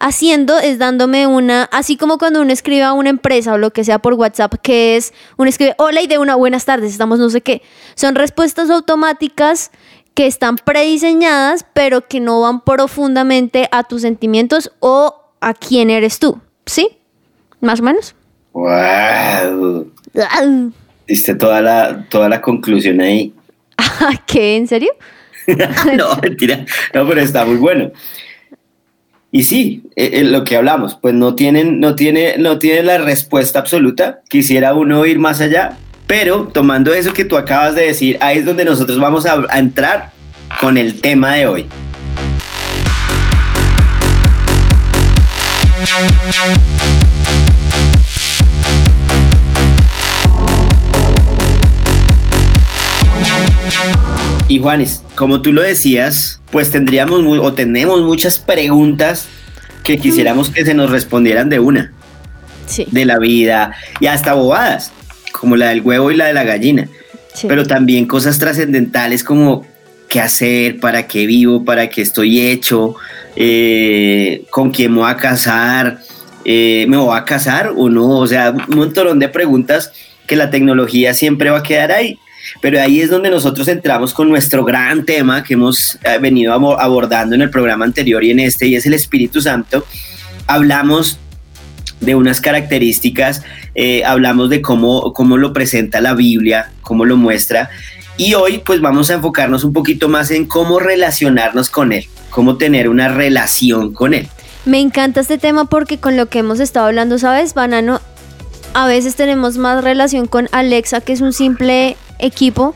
haciendo 0.00 0.58
es 0.58 0.78
dándome 0.78 1.26
una, 1.26 1.64
así 1.72 1.96
como 1.96 2.18
cuando 2.18 2.40
uno 2.40 2.52
escribe 2.52 2.82
a 2.82 2.92
una 2.92 3.10
empresa 3.10 3.52
o 3.52 3.58
lo 3.58 3.72
que 3.72 3.84
sea 3.84 3.98
por 3.98 4.14
WhatsApp, 4.14 4.54
que 4.62 4.96
es, 4.96 5.12
uno 5.36 5.48
escribe, 5.48 5.74
hola 5.78 6.02
y 6.02 6.06
de 6.06 6.18
una 6.18 6.34
buenas 6.34 6.64
tardes, 6.64 6.92
estamos 6.92 7.18
no 7.18 7.30
sé 7.30 7.40
qué. 7.40 7.62
Son 7.94 8.14
respuestas 8.14 8.70
automáticas 8.70 9.70
que 10.14 10.26
están 10.26 10.56
prediseñadas, 10.56 11.64
pero 11.72 12.06
que 12.08 12.20
no 12.20 12.40
van 12.40 12.60
profundamente 12.62 13.68
a 13.70 13.84
tus 13.84 14.02
sentimientos 14.02 14.72
o 14.80 15.14
a 15.40 15.54
quién 15.54 15.90
eres 15.90 16.18
tú, 16.18 16.40
¿sí? 16.66 16.98
Más 17.60 17.80
o 17.80 17.84
menos. 17.84 18.14
¡Wow! 18.52 19.92
Diste 21.06 21.34
toda 21.34 21.60
la, 21.60 22.06
toda 22.08 22.28
la 22.28 22.40
conclusión 22.40 23.00
ahí. 23.00 23.32
¿Qué? 24.26 24.56
¿En 24.56 24.66
serio? 24.66 24.90
no, 25.96 26.16
mentira. 26.22 26.64
No, 26.94 27.06
pero 27.08 27.20
está 27.20 27.44
muy 27.44 27.56
bueno. 27.56 27.92
Y 29.30 29.42
sí, 29.42 29.82
eh, 29.94 30.10
eh, 30.14 30.24
lo 30.24 30.44
que 30.44 30.56
hablamos, 30.56 30.96
pues 31.00 31.14
no 31.14 31.34
tienen, 31.34 31.80
no 31.80 31.94
tiene, 31.94 32.38
no 32.38 32.58
tiene 32.58 32.82
la 32.82 32.98
respuesta 32.98 33.58
absoluta. 33.58 34.22
Quisiera 34.28 34.74
uno 34.74 35.04
ir 35.04 35.18
más 35.18 35.40
allá, 35.40 35.76
pero 36.08 36.48
tomando 36.52 36.92
eso 36.94 37.12
que 37.12 37.24
tú 37.26 37.36
acabas 37.36 37.74
de 37.76 37.82
decir, 37.82 38.16
ahí 38.20 38.38
es 38.38 38.46
donde 38.46 38.64
nosotros 38.64 38.98
vamos 38.98 39.26
a, 39.26 39.44
a 39.50 39.58
entrar 39.58 40.10
con 40.58 40.78
el 40.78 41.00
tema 41.02 41.34
de 41.34 41.46
hoy. 41.46 41.66
Y 54.48 54.58
Juanes, 54.60 55.02
como 55.14 55.42
tú 55.42 55.52
lo 55.52 55.60
decías, 55.62 56.40
pues 56.50 56.70
tendríamos 56.70 57.20
o 57.40 57.52
tenemos 57.52 58.00
muchas 58.02 58.38
preguntas 58.38 59.26
que 59.84 59.98
quisiéramos 59.98 60.50
que 60.50 60.64
se 60.64 60.74
nos 60.74 60.90
respondieran 60.90 61.48
de 61.50 61.58
una, 61.60 61.92
Sí. 62.66 62.86
de 62.90 63.04
la 63.04 63.18
vida 63.18 63.72
y 64.00 64.06
hasta 64.06 64.34
bobadas, 64.34 64.92
como 65.38 65.56
la 65.56 65.68
del 65.68 65.80
huevo 65.82 66.10
y 66.10 66.16
la 66.16 66.26
de 66.26 66.34
la 66.34 66.44
gallina, 66.44 66.88
sí. 67.34 67.46
pero 67.46 67.64
también 67.66 68.06
cosas 68.06 68.38
trascendentales 68.38 69.22
como 69.22 69.66
qué 70.08 70.20
hacer, 70.20 70.80
para 70.80 71.06
qué 71.06 71.26
vivo, 71.26 71.64
para 71.64 71.88
qué 71.88 72.02
estoy 72.02 72.40
hecho, 72.40 72.94
eh, 73.36 74.42
con 74.50 74.70
quién 74.70 74.92
me 74.92 75.00
voy 75.00 75.10
a 75.10 75.16
casar, 75.16 75.98
eh, 76.44 76.86
me 76.88 76.96
voy 76.96 77.16
a 77.16 77.24
casar 77.24 77.72
o 77.76 77.88
no, 77.88 78.18
o 78.18 78.26
sea, 78.26 78.50
un 78.50 78.76
montón 78.76 79.18
de 79.18 79.28
preguntas 79.28 79.92
que 80.26 80.34
la 80.36 80.50
tecnología 80.50 81.14
siempre 81.14 81.50
va 81.50 81.58
a 81.58 81.62
quedar 81.62 81.92
ahí. 81.92 82.18
Pero 82.62 82.80
ahí 82.80 83.00
es 83.02 83.10
donde 83.10 83.28
nosotros 83.28 83.68
entramos 83.68 84.14
con 84.14 84.30
nuestro 84.30 84.64
gran 84.64 85.04
tema 85.04 85.44
que 85.44 85.52
hemos 85.52 85.98
eh, 86.02 86.18
venido 86.18 86.54
abo- 86.54 86.78
abordando 86.80 87.34
en 87.34 87.42
el 87.42 87.50
programa 87.50 87.84
anterior 87.84 88.24
y 88.24 88.30
en 88.30 88.40
este, 88.40 88.66
y 88.66 88.74
es 88.74 88.86
el 88.86 88.94
Espíritu 88.94 89.42
Santo. 89.42 89.84
Hablamos 90.46 91.18
de 92.00 92.14
unas 92.14 92.40
características, 92.40 93.42
eh, 93.74 94.04
hablamos 94.04 94.50
de 94.50 94.62
cómo, 94.62 95.12
cómo 95.12 95.36
lo 95.36 95.52
presenta 95.52 96.00
la 96.00 96.14
Biblia, 96.14 96.70
cómo 96.82 97.04
lo 97.04 97.16
muestra, 97.16 97.70
y 98.16 98.34
hoy 98.34 98.58
pues 98.58 98.80
vamos 98.80 99.10
a 99.10 99.14
enfocarnos 99.14 99.64
un 99.64 99.72
poquito 99.72 100.08
más 100.08 100.30
en 100.30 100.46
cómo 100.46 100.80
relacionarnos 100.80 101.70
con 101.70 101.92
Él, 101.92 102.06
cómo 102.30 102.56
tener 102.56 102.88
una 102.88 103.08
relación 103.08 103.92
con 103.92 104.14
Él. 104.14 104.28
Me 104.64 104.80
encanta 104.80 105.20
este 105.20 105.38
tema 105.38 105.66
porque 105.66 105.98
con 105.98 106.16
lo 106.16 106.26
que 106.26 106.40
hemos 106.40 106.60
estado 106.60 106.86
hablando, 106.86 107.18
¿sabes, 107.18 107.54
Banano? 107.54 108.00
A 108.74 108.86
veces 108.86 109.14
tenemos 109.14 109.56
más 109.56 109.82
relación 109.82 110.26
con 110.26 110.48
Alexa, 110.52 111.00
que 111.00 111.12
es 111.12 111.20
un 111.20 111.32
simple 111.32 111.96
equipo, 112.18 112.74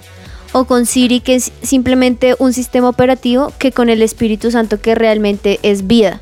o 0.52 0.64
con 0.64 0.86
Siri, 0.86 1.20
que 1.20 1.34
es 1.34 1.52
simplemente 1.62 2.34
un 2.38 2.52
sistema 2.52 2.88
operativo, 2.88 3.52
que 3.58 3.72
con 3.72 3.88
el 3.88 4.02
Espíritu 4.02 4.50
Santo, 4.50 4.80
que 4.80 4.94
realmente 4.94 5.58
es 5.62 5.86
vida. 5.86 6.20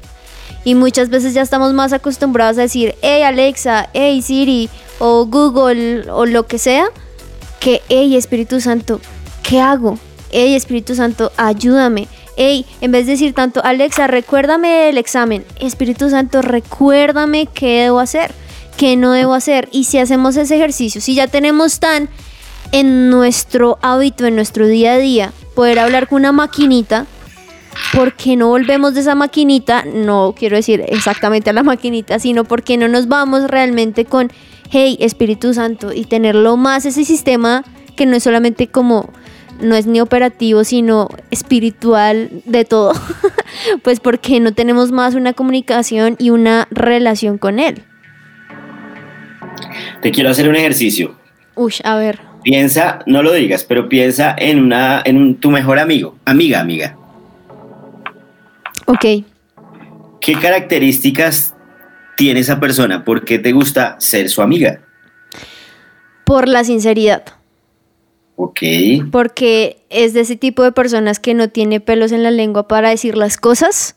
Y 0.64 0.75
muchas 0.75 1.09
veces 1.09 1.35
ya 1.35 1.43
estamos 1.43 1.73
más 1.73 1.93
acostumbrados 1.93 2.59
a 2.59 2.62
decir, 2.62 2.95
hey 3.02 3.23
Alexa, 3.23 3.88
hey 3.95 4.21
Siri, 4.23 4.69
o 4.99 5.26
Google, 5.26 6.11
o 6.11 6.26
lo 6.26 6.47
que 6.47 6.59
sea, 6.59 6.87
que, 7.61 7.83
hey 7.88 8.17
Espíritu 8.17 8.61
Santo, 8.61 9.00
¿qué 9.43 9.61
hago? 9.61 9.99
Hey 10.31 10.55
Espíritu 10.55 10.95
Santo, 10.95 11.33
ayúdame. 11.37 12.09
Hey, 12.37 12.64
en 12.81 12.93
vez 12.93 13.07
de 13.07 13.12
decir 13.12 13.35
tanto, 13.35 13.61
Alexa, 13.64 14.07
recuérdame 14.07 14.88
el 14.88 14.97
examen. 14.97 15.45
Espíritu 15.59 16.09
Santo, 16.09 16.40
recuérdame 16.40 17.47
qué 17.47 17.83
debo 17.83 18.00
hacer, 18.00 18.33
qué 18.76 18.97
no 18.97 19.12
debo 19.12 19.35
hacer. 19.35 19.69
Y 19.73 19.85
si 19.85 19.99
hacemos 19.99 20.37
ese 20.37 20.57
ejercicio, 20.57 21.00
si 21.00 21.14
ya 21.14 21.26
tenemos 21.26 21.81
tan 21.81 22.09
en 22.73 23.11
nuestro 23.11 23.79
hábito, 23.83 24.26
en 24.26 24.37
nuestro 24.37 24.67
día 24.67 24.95
a 24.95 24.99
día, 24.99 25.33
poder 25.55 25.79
hablar 25.79 26.09
con 26.09 26.21
una 26.21 26.33
maquinita, 26.33 27.07
¿por 27.95 28.15
qué 28.15 28.37
no 28.37 28.49
volvemos 28.49 28.95
de 28.95 29.01
esa 29.01 29.15
maquinita? 29.15 29.85
No 29.85 30.35
quiero 30.39 30.57
decir 30.57 30.85
exactamente 30.89 31.51
a 31.51 31.53
la 31.53 31.63
maquinita, 31.63 32.19
sino 32.19 32.45
porque 32.45 32.77
no 32.77 32.89
nos 32.89 33.09
vamos 33.09 33.49
realmente 33.49 34.05
con, 34.05 34.31
hey, 34.71 34.97
Espíritu 35.01 35.53
Santo, 35.55 35.93
y 35.93 36.05
tenerlo 36.05 36.57
más 36.57 36.87
ese 36.87 37.05
sistema 37.05 37.65
que 37.97 38.07
no 38.07 38.17
es 38.17 38.23
solamente 38.23 38.69
como, 38.69 39.11
no 39.61 39.75
es 39.77 39.87
ni 39.87 40.01
operativo, 40.01 40.65
sino 40.65 41.09
espiritual 41.31 42.31
de 42.47 42.65
todo. 42.65 42.93
pues 43.83 44.01
porque 44.01 44.41
no 44.41 44.53
tenemos 44.55 44.91
más 44.93 45.15
una 45.15 45.33
comunicación 45.33 46.17
y 46.19 46.31
una 46.31 46.67
relación 46.71 47.37
con 47.39 47.59
Él. 47.59 47.83
Te 50.03 50.11
quiero 50.13 50.31
hacer 50.31 50.49
un 50.49 50.57
ejercicio. 50.57 51.17
Uy, 51.57 51.75
a 51.85 51.97
ver. 51.97 52.21
Piensa, 52.43 53.01
no 53.07 53.23
lo 53.23 53.33
digas, 53.35 53.65
pero 53.65 53.89
piensa 53.89 54.35
en, 54.39 54.61
una, 54.63 55.03
en 55.05 55.19
un- 55.19 55.35
tu 55.37 55.51
mejor 55.51 55.79
amigo, 55.79 56.17
amiga, 56.25 56.61
amiga. 56.61 56.97
Ok. 58.90 59.25
¿Qué 60.20 60.35
características 60.35 61.54
tiene 62.16 62.40
esa 62.40 62.59
persona? 62.59 63.04
¿Por 63.04 63.25
qué 63.25 63.38
te 63.38 63.52
gusta 63.52 63.97
ser 64.00 64.28
su 64.28 64.42
amiga? 64.42 64.80
Por 66.25 66.49
la 66.49 66.64
sinceridad. 66.64 67.25
Ok. 68.42 68.61
porque 69.12 69.85
es 69.90 70.14
de 70.14 70.20
ese 70.20 70.35
tipo 70.35 70.62
de 70.62 70.73
personas 70.73 71.20
que 71.20 71.35
no 71.35 71.50
tiene 71.50 71.78
pelos 71.78 72.11
en 72.11 72.23
la 72.23 72.30
lengua 72.30 72.68
para 72.68 72.88
decir 72.88 73.14
las 73.14 73.37
cosas. 73.37 73.97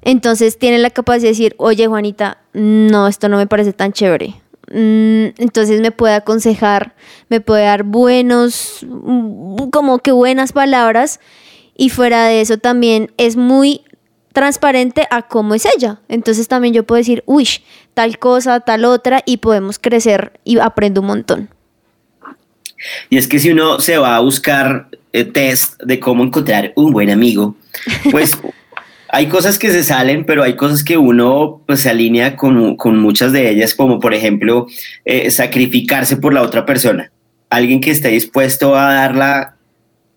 Entonces 0.00 0.58
tiene 0.58 0.78
la 0.78 0.88
capacidad 0.88 1.24
de 1.24 1.28
decir, 1.28 1.54
oye 1.58 1.86
Juanita, 1.86 2.38
no, 2.54 3.06
esto 3.06 3.28
no 3.28 3.36
me 3.36 3.46
parece 3.46 3.74
tan 3.74 3.92
chévere. 3.92 4.34
Mm, 4.72 5.36
Entonces 5.36 5.82
me 5.82 5.90
puede 5.90 6.14
aconsejar, 6.14 6.94
me 7.28 7.42
puede 7.42 7.64
dar 7.64 7.82
buenos, 7.82 8.86
mm, 8.88 9.68
como 9.68 9.98
que 9.98 10.12
buenas 10.12 10.52
palabras. 10.52 11.20
Y 11.76 11.90
fuera 11.90 12.24
de 12.24 12.40
eso 12.40 12.56
también 12.56 13.12
es 13.18 13.36
muy 13.36 13.82
transparente 14.38 15.04
a 15.10 15.22
cómo 15.22 15.56
es 15.56 15.66
ella. 15.66 15.98
Entonces 16.08 16.46
también 16.46 16.72
yo 16.72 16.84
puedo 16.84 16.98
decir, 16.98 17.24
uy, 17.26 17.48
tal 17.94 18.20
cosa, 18.20 18.60
tal 18.60 18.84
otra, 18.84 19.20
y 19.26 19.38
podemos 19.38 19.80
crecer 19.80 20.38
y 20.44 20.60
aprendo 20.60 21.00
un 21.00 21.08
montón. 21.08 21.48
Y 23.10 23.16
es 23.16 23.26
que 23.26 23.40
si 23.40 23.50
uno 23.50 23.80
se 23.80 23.98
va 23.98 24.14
a 24.14 24.20
buscar 24.20 24.90
eh, 25.12 25.24
test 25.24 25.82
de 25.82 25.98
cómo 25.98 26.22
encontrar 26.22 26.72
un 26.76 26.92
buen 26.92 27.10
amigo, 27.10 27.56
pues 28.12 28.38
hay 29.08 29.26
cosas 29.26 29.58
que 29.58 29.72
se 29.72 29.82
salen, 29.82 30.24
pero 30.24 30.44
hay 30.44 30.54
cosas 30.54 30.84
que 30.84 30.96
uno 30.96 31.60
pues, 31.66 31.80
se 31.80 31.90
alinea 31.90 32.36
con, 32.36 32.76
muchas 32.96 33.32
de 33.32 33.50
ellas, 33.50 33.74
como 33.74 33.98
por 33.98 34.14
ejemplo 34.14 34.68
eh, 35.04 35.32
sacrificarse 35.32 36.16
por 36.16 36.32
la 36.32 36.42
otra 36.42 36.64
persona. 36.64 37.10
Alguien 37.50 37.80
que 37.80 37.90
esté 37.90 38.10
dispuesto 38.10 38.76
a 38.76 38.94
darla 38.94 39.56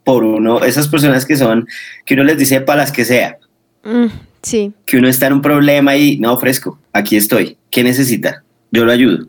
por 0.03 0.23
uno, 0.23 0.63
esas 0.63 0.87
personas 0.89 1.25
que 1.25 1.37
son, 1.37 1.67
que 2.05 2.13
uno 2.13 2.23
les 2.23 2.37
dice 2.37 2.61
para 2.61 2.81
las 2.81 2.91
que 2.91 3.03
sea. 3.03 3.39
Mm, 3.83 4.07
sí. 4.41 4.73
Que 4.85 4.97
uno 4.97 5.07
está 5.07 5.27
en 5.27 5.33
un 5.33 5.41
problema 5.41 5.95
y 5.95 6.17
no 6.19 6.33
ofrezco, 6.33 6.79
aquí 6.93 7.17
estoy. 7.17 7.57
¿Qué 7.69 7.83
necesita? 7.83 8.43
Yo 8.71 8.85
lo 8.85 8.91
ayudo. 8.91 9.27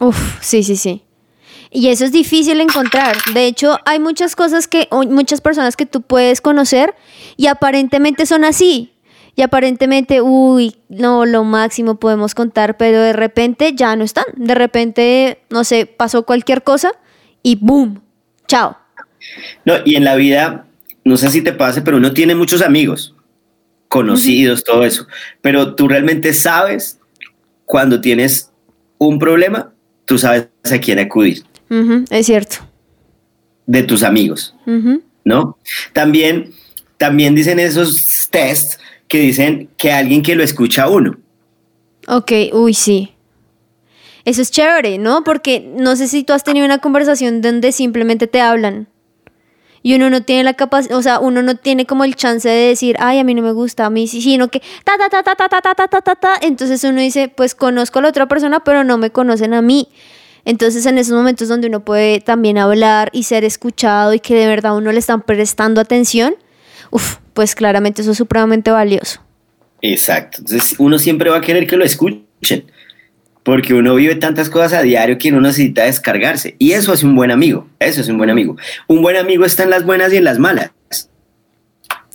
Uf, 0.00 0.38
sí, 0.40 0.62
sí, 0.62 0.76
sí. 0.76 1.02
Y 1.70 1.88
eso 1.88 2.04
es 2.04 2.12
difícil 2.12 2.60
encontrar. 2.60 3.16
De 3.34 3.46
hecho, 3.46 3.78
hay 3.84 3.98
muchas 3.98 4.36
cosas 4.36 4.68
que, 4.68 4.88
muchas 5.08 5.40
personas 5.40 5.76
que 5.76 5.86
tú 5.86 6.02
puedes 6.02 6.40
conocer 6.40 6.94
y 7.36 7.48
aparentemente 7.48 8.26
son 8.26 8.44
así. 8.44 8.92
Y 9.34 9.42
aparentemente, 9.42 10.22
uy, 10.22 10.76
no, 10.88 11.26
lo 11.26 11.44
máximo 11.44 11.96
podemos 11.96 12.34
contar, 12.34 12.78
pero 12.78 13.02
de 13.02 13.12
repente 13.12 13.74
ya 13.74 13.94
no 13.94 14.04
están. 14.04 14.24
De 14.34 14.54
repente, 14.54 15.42
no 15.50 15.64
sé, 15.64 15.84
pasó 15.84 16.24
cualquier 16.24 16.62
cosa 16.62 16.92
y 17.42 17.56
boom, 17.56 18.00
chao. 18.48 18.78
No, 19.66 19.74
y 19.84 19.96
en 19.96 20.04
la 20.04 20.16
vida, 20.16 20.64
no 21.04 21.18
sé 21.18 21.30
si 21.30 21.42
te 21.42 21.52
pase, 21.52 21.82
pero 21.82 21.98
uno 21.98 22.12
tiene 22.14 22.34
muchos 22.34 22.62
amigos, 22.62 23.14
conocidos, 23.88 24.64
todo 24.64 24.84
eso. 24.84 25.06
Pero 25.40 25.74
tú 25.74 25.88
realmente 25.88 26.32
sabes 26.32 26.98
cuando 27.64 28.00
tienes 28.00 28.50
un 28.98 29.18
problema, 29.18 29.72
tú 30.04 30.18
sabes 30.18 30.48
a 30.64 30.78
quién 30.78 30.98
acudir 30.98 31.44
es 32.10 32.26
cierto. 32.26 32.56
De 33.66 33.82
tus 33.82 34.02
amigos, 34.02 34.54
¿no? 35.24 35.58
También, 35.92 36.52
también 36.98 37.34
dicen 37.34 37.58
esos 37.58 38.28
tests 38.30 38.78
que 39.08 39.18
dicen 39.18 39.68
que 39.76 39.92
alguien 39.92 40.22
que 40.22 40.36
lo 40.36 40.44
escucha 40.44 40.84
a 40.84 40.88
uno. 40.88 41.18
Ok, 42.06 42.32
uy, 42.52 42.74
sí. 42.74 43.12
Eso 44.24 44.42
es 44.42 44.50
chévere, 44.50 44.98
¿no? 44.98 45.24
Porque 45.24 45.60
no 45.76 45.96
sé 45.96 46.08
si 46.08 46.24
tú 46.24 46.32
has 46.32 46.44
tenido 46.44 46.66
una 46.66 46.78
conversación 46.78 47.42
donde 47.42 47.72
simplemente 47.72 48.26
te 48.26 48.40
hablan 48.40 48.88
y 49.86 49.94
uno 49.94 50.10
no 50.10 50.20
tiene 50.20 50.42
la 50.42 50.54
capacidad, 50.54 50.98
o 50.98 51.02
sea, 51.02 51.20
uno 51.20 51.42
no 51.42 51.54
tiene 51.54 51.86
como 51.86 52.02
el 52.02 52.16
chance 52.16 52.48
de 52.48 52.70
decir, 52.70 52.96
ay, 52.98 53.20
a 53.20 53.24
mí 53.24 53.34
no 53.34 53.42
me 53.42 53.52
gusta, 53.52 53.86
a 53.86 53.90
mí 53.90 54.08
sí, 54.08 54.20
sino 54.20 54.48
que 54.48 54.58
ta, 54.82 54.98
ta, 54.98 55.08
ta, 55.08 55.22
ta, 55.22 55.36
ta, 55.36 55.48
ta, 55.48 55.60
ta, 55.60 55.86
ta, 55.86 56.00
ta, 56.00 56.16
ta, 56.16 56.34
entonces 56.42 56.82
uno 56.82 57.00
dice, 57.00 57.28
pues 57.28 57.54
conozco 57.54 58.00
a 58.00 58.02
la 58.02 58.08
otra 58.08 58.26
persona, 58.26 58.64
pero 58.64 58.82
no 58.82 58.98
me 58.98 59.10
conocen 59.10 59.54
a 59.54 59.62
mí. 59.62 59.86
Entonces 60.44 60.86
en 60.86 60.98
esos 60.98 61.14
momentos 61.14 61.46
donde 61.46 61.68
uno 61.68 61.84
puede 61.84 62.18
también 62.18 62.58
hablar 62.58 63.10
y 63.12 63.22
ser 63.22 63.44
escuchado 63.44 64.12
y 64.12 64.18
que 64.18 64.34
de 64.34 64.48
verdad 64.48 64.76
uno 64.76 64.90
le 64.90 64.98
están 64.98 65.22
prestando 65.22 65.80
atención, 65.80 66.34
uf, 66.90 67.18
pues 67.32 67.54
claramente 67.54 68.02
eso 68.02 68.10
es 68.10 68.18
supremamente 68.18 68.72
valioso. 68.72 69.20
Exacto. 69.82 70.38
Entonces 70.40 70.74
uno 70.80 70.98
siempre 70.98 71.30
va 71.30 71.36
a 71.36 71.42
querer 71.42 71.68
que 71.68 71.76
lo 71.76 71.84
escuchen, 71.84 72.26
porque 73.46 73.74
uno 73.74 73.94
vive 73.94 74.16
tantas 74.16 74.50
cosas 74.50 74.74
a 74.74 74.82
diario 74.82 75.18
que 75.18 75.30
uno 75.30 75.40
necesita 75.40 75.84
descargarse. 75.84 76.56
Y 76.58 76.72
eso 76.72 76.92
es 76.92 77.04
un 77.04 77.14
buen 77.14 77.30
amigo, 77.30 77.68
eso 77.78 78.00
es 78.00 78.08
un 78.08 78.18
buen 78.18 78.28
amigo. 78.28 78.56
Un 78.88 79.02
buen 79.02 79.16
amigo 79.16 79.44
está 79.44 79.62
en 79.62 79.70
las 79.70 79.86
buenas 79.86 80.12
y 80.12 80.16
en 80.16 80.24
las 80.24 80.40
malas. 80.40 80.72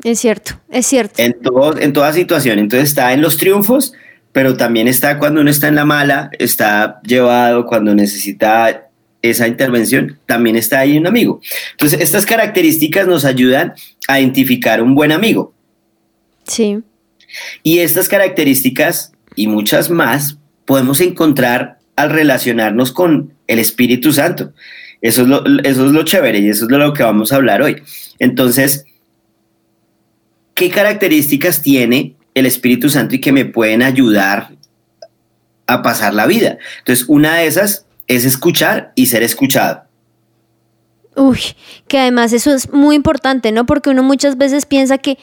Es 0.04 0.20
cierto, 0.20 0.60
es 0.70 0.86
cierto. 0.86 1.16
En, 1.18 1.40
todo, 1.42 1.80
en 1.80 1.94
toda 1.94 2.12
situación. 2.12 2.60
Entonces 2.60 2.90
está 2.90 3.14
en 3.14 3.22
los 3.22 3.38
triunfos 3.38 3.94
pero 4.34 4.56
también 4.56 4.88
está 4.88 5.20
cuando 5.20 5.42
uno 5.42 5.50
está 5.50 5.68
en 5.68 5.76
la 5.76 5.86
mala, 5.86 6.30
está 6.40 7.02
llevado 7.04 7.66
cuando 7.66 7.94
necesita 7.94 8.90
esa 9.22 9.48
intervención, 9.48 10.20
también 10.26 10.56
está 10.56 10.80
ahí 10.80 10.98
un 10.98 11.06
amigo. 11.06 11.42
Entonces, 11.72 12.00
estas 12.00 12.26
características 12.26 13.08
nos 13.08 13.26
ayudan 13.26 13.74
a 14.08 14.20
identificar 14.20 14.82
un 14.82 14.96
buen 14.96 15.12
amigo. 15.12 15.54
Sí. 16.46 16.80
Y 17.62 17.80
estas 17.80 18.08
características 18.08 19.12
y 19.36 19.48
muchas 19.48 19.90
más 19.90 20.38
podemos 20.72 21.02
encontrar 21.02 21.80
al 21.98 22.12
relacionarnos 22.12 22.94
con 22.94 23.34
el 23.48 23.60
Espíritu 23.60 24.14
Santo. 24.14 24.54
Eso 25.02 25.24
es 25.24 25.28
lo, 25.28 25.44
eso 25.64 25.86
es 25.86 25.92
lo 25.92 26.04
chévere 26.04 26.40
y 26.40 26.48
eso 26.48 26.64
es 26.64 26.70
de 26.70 26.78
lo 26.78 26.94
que 26.94 27.04
vamos 27.04 27.34
a 27.34 27.36
hablar 27.36 27.62
hoy. 27.62 27.84
Entonces, 28.20 28.86
¿qué 30.54 30.70
características 30.70 31.62
tiene 31.62 32.16
el 32.36 32.46
Espíritu 32.46 32.90
Santo 32.90 33.16
y 33.16 33.20
que 33.20 33.34
me 33.34 33.44
pueden 33.44 33.82
ayudar 33.82 34.52
a 35.68 35.82
pasar 35.82 36.14
la 36.14 36.26
vida. 36.26 36.58
Entonces, 36.80 37.04
una 37.10 37.36
de 37.36 37.48
esas 37.48 37.86
es 38.08 38.24
escuchar 38.24 38.94
y 38.96 39.08
ser 39.08 39.24
escuchado. 39.24 39.84
Uy, 41.18 41.40
que 41.90 42.00
además 42.00 42.32
eso 42.32 42.54
es 42.54 42.72
muy 42.72 42.96
importante, 42.96 43.52
¿no? 43.52 43.66
Porque 43.66 43.90
uno 43.90 44.04
muchas 44.04 44.38
veces 44.38 44.66
piensa 44.66 44.98
que 44.98 45.18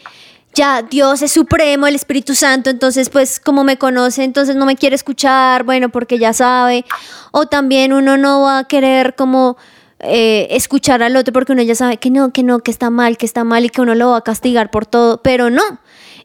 ya 0.54 0.82
Dios 0.82 1.22
es 1.22 1.32
supremo, 1.32 1.86
el 1.86 1.94
Espíritu 1.94 2.34
Santo, 2.34 2.70
entonces 2.70 3.10
pues 3.10 3.38
como 3.40 3.64
me 3.64 3.78
conoce, 3.78 4.24
entonces 4.24 4.56
no 4.56 4.66
me 4.66 4.76
quiere 4.76 4.96
escuchar, 4.96 5.64
bueno, 5.64 5.88
porque 5.88 6.18
ya 6.18 6.32
sabe. 6.32 6.84
O 7.30 7.46
también 7.46 7.92
uno 7.92 8.16
no 8.16 8.42
va 8.42 8.58
a 8.58 8.64
querer 8.64 9.14
como 9.14 9.56
eh, 10.00 10.46
escuchar 10.50 11.02
al 11.02 11.16
otro 11.16 11.32
porque 11.32 11.52
uno 11.52 11.62
ya 11.62 11.74
sabe 11.74 11.96
que 11.96 12.10
no, 12.10 12.32
que 12.32 12.42
no, 12.42 12.60
que 12.60 12.70
está 12.70 12.90
mal, 12.90 13.16
que 13.16 13.26
está 13.26 13.44
mal 13.44 13.64
y 13.64 13.68
que 13.68 13.80
uno 13.80 13.94
lo 13.94 14.10
va 14.10 14.18
a 14.18 14.22
castigar 14.22 14.70
por 14.70 14.86
todo, 14.86 15.22
pero 15.22 15.50
no. 15.50 15.62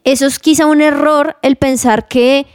Eso 0.03 0.25
es 0.25 0.39
quizá 0.39 0.65
un 0.65 0.81
error 0.81 1.37
el 1.41 1.55
pensar 1.55 2.07
que, 2.07 2.45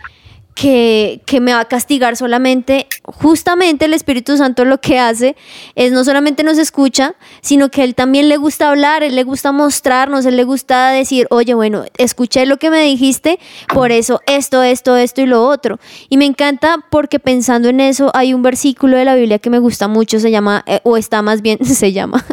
que, 0.59 1.21
que, 1.25 1.41
me 1.41 1.53
va 1.53 1.61
a 1.61 1.65
castigar 1.67 2.17
solamente. 2.17 2.89
Justamente 3.05 3.85
el 3.85 3.95
Espíritu 3.95 4.37
Santo 4.37 4.65
lo 4.65 4.81
que 4.81 4.99
hace 4.99 5.37
es 5.77 5.93
no 5.93 6.03
solamente 6.03 6.43
nos 6.43 6.59
escucha, 6.59 7.15
sino 7.43 7.71
que 7.71 7.85
él 7.85 7.95
también 7.95 8.29
le 8.29 8.39
gusta 8.39 8.69
hablar, 8.69 9.05
él 9.05 9.15
le 9.15 9.23
gusta 9.23 9.53
mostrarnos, 9.53 10.27
él 10.27 10.37
le 10.37 10.43
gusta 10.43 10.91
decir, 10.91 11.29
oye, 11.31 11.55
bueno, 11.55 11.85
escuché 11.97 12.45
lo 12.45 12.57
que 12.57 12.71
me 12.71 12.83
dijiste, 12.83 13.39
por 13.73 13.93
eso 13.93 14.21
esto, 14.27 14.65
esto, 14.65 14.97
esto 14.97 15.21
y 15.21 15.27
lo 15.27 15.47
otro. 15.47 15.79
Y 16.09 16.17
me 16.17 16.25
encanta 16.25 16.85
porque 16.91 17.21
pensando 17.21 17.69
en 17.69 17.79
eso 17.79 18.11
hay 18.13 18.35
un 18.35 18.43
versículo 18.43 18.97
de 18.97 19.05
la 19.05 19.15
Biblia 19.15 19.39
que 19.39 19.51
me 19.51 19.61
gusta 19.61 19.87
mucho, 19.87 20.19
se 20.19 20.33
llama, 20.33 20.65
eh, 20.67 20.81
o 20.83 20.97
está 20.97 21.23
más 21.23 21.41
bien, 21.41 21.65
se 21.65 21.93
llama, 21.93 22.25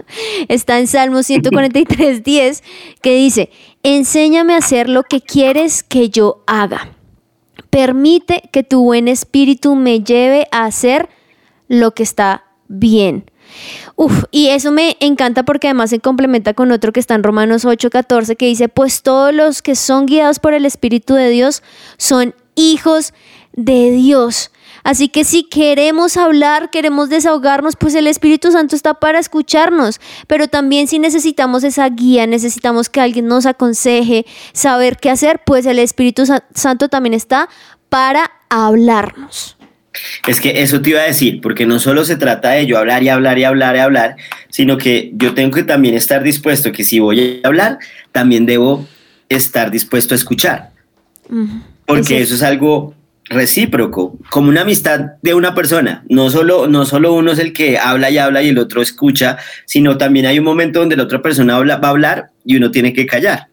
está 0.48 0.80
en 0.80 0.88
Salmo 0.88 1.22
143, 1.22 2.24
10, 2.24 2.64
que 3.04 3.16
dice, 3.16 3.52
Enséñame 3.84 4.56
a 4.56 4.58
hacer 4.58 4.90
lo 4.90 5.04
que 5.04 5.22
quieres 5.22 5.84
que 5.84 6.10
yo 6.10 6.42
haga. 6.48 6.95
Permite 7.76 8.50
que 8.54 8.64
tu 8.64 8.84
buen 8.84 9.10
espíritu 9.10 9.76
me 9.76 10.00
lleve 10.00 10.48
a 10.54 10.64
hacer 10.64 11.10
lo 11.68 11.92
que 11.92 12.04
está 12.04 12.46
bien. 12.70 13.30
Uf, 13.98 14.24
y 14.32 14.48
eso 14.48 14.72
me 14.72 14.96
encanta 15.02 15.44
porque 15.44 15.68
además 15.68 15.90
se 15.90 16.00
complementa 16.00 16.54
con 16.54 16.72
otro 16.72 16.94
que 16.94 17.02
está 17.02 17.16
en 17.16 17.24
Romanos 17.24 17.66
8:14 17.66 18.38
que 18.38 18.46
dice, 18.46 18.70
pues 18.70 19.02
todos 19.02 19.34
los 19.34 19.62
que 19.62 19.76
son 19.76 20.06
guiados 20.06 20.40
por 20.40 20.54
el 20.54 20.66
Espíritu 20.66 21.16
de 21.16 21.28
Dios 21.28 21.64
son 21.98 22.34
hijos 22.56 23.14
de 23.56 23.92
Dios. 23.92 24.52
Así 24.84 25.10
que 25.10 25.24
si 25.24 25.44
queremos 25.44 26.16
hablar, 26.16 26.70
queremos 26.70 27.10
desahogarnos, 27.10 27.76
pues 27.76 27.96
el 27.96 28.06
Espíritu 28.06 28.52
Santo 28.52 28.76
está 28.76 28.94
para 28.96 29.18
escucharnos. 29.18 30.00
Pero 30.28 30.48
también 30.48 30.88
si 30.88 31.00
necesitamos 31.00 31.64
esa 31.64 31.90
guía, 31.90 32.28
necesitamos 32.28 32.90
que 32.90 33.02
alguien 33.02 33.26
nos 33.26 33.48
aconseje, 33.48 34.26
saber 34.54 34.98
qué 34.98 35.10
hacer, 35.10 35.42
pues 35.46 35.66
el 35.66 35.80
Espíritu 35.80 36.26
Santo 36.54 36.90
también 36.90 37.16
está 37.16 37.50
para 37.90 38.32
hablarnos. 38.50 39.58
Es 40.28 40.42
que 40.42 40.62
eso 40.62 40.82
te 40.82 40.92
iba 40.92 41.00
a 41.00 41.06
decir, 41.06 41.42
porque 41.42 41.66
no 41.66 41.80
solo 41.80 42.04
se 42.06 42.18
trata 42.18 42.52
de 42.52 42.66
yo 42.66 42.78
hablar 42.78 43.04
y 43.04 43.10
hablar 43.10 43.40
y 43.40 43.44
hablar 43.44 43.76
y 43.76 43.80
hablar, 43.80 44.16
sino 44.50 44.78
que 44.78 45.12
yo 45.16 45.34
tengo 45.34 45.56
que 45.56 45.64
también 45.64 45.96
estar 45.96 46.22
dispuesto 46.22 46.72
que 46.72 46.84
si 46.84 47.00
voy 47.00 47.42
a 47.44 47.48
hablar, 47.48 47.80
también 48.12 48.46
debo 48.46 48.86
estar 49.30 49.72
dispuesto 49.72 50.14
a 50.14 50.18
escuchar. 50.18 50.72
Porque 51.86 52.22
eso 52.22 52.36
es 52.36 52.44
algo 52.44 52.95
recíproco, 53.26 54.18
como 54.30 54.50
una 54.50 54.62
amistad 54.62 55.00
de 55.22 55.34
una 55.34 55.56
persona. 55.56 56.04
No 56.10 56.30
solo, 56.30 56.68
no 56.68 56.86
solo 56.86 57.14
uno 57.14 57.32
es 57.32 57.40
el 57.40 57.54
que 57.54 57.78
habla 57.78 58.10
y 58.10 58.18
habla 58.18 58.44
y 58.44 58.50
el 58.50 58.60
otro 58.60 58.82
escucha, 58.82 59.38
sino 59.66 59.98
también 59.98 60.26
hay 60.26 60.40
un 60.40 60.46
momento 60.46 60.80
donde 60.80 60.96
la 60.96 61.04
otra 61.04 61.22
persona 61.22 61.58
va 61.58 61.74
a 61.74 61.90
hablar 61.90 62.30
y 62.46 62.56
uno 62.58 62.72
tiene 62.72 62.94
que 62.94 63.06
callar. 63.06 63.48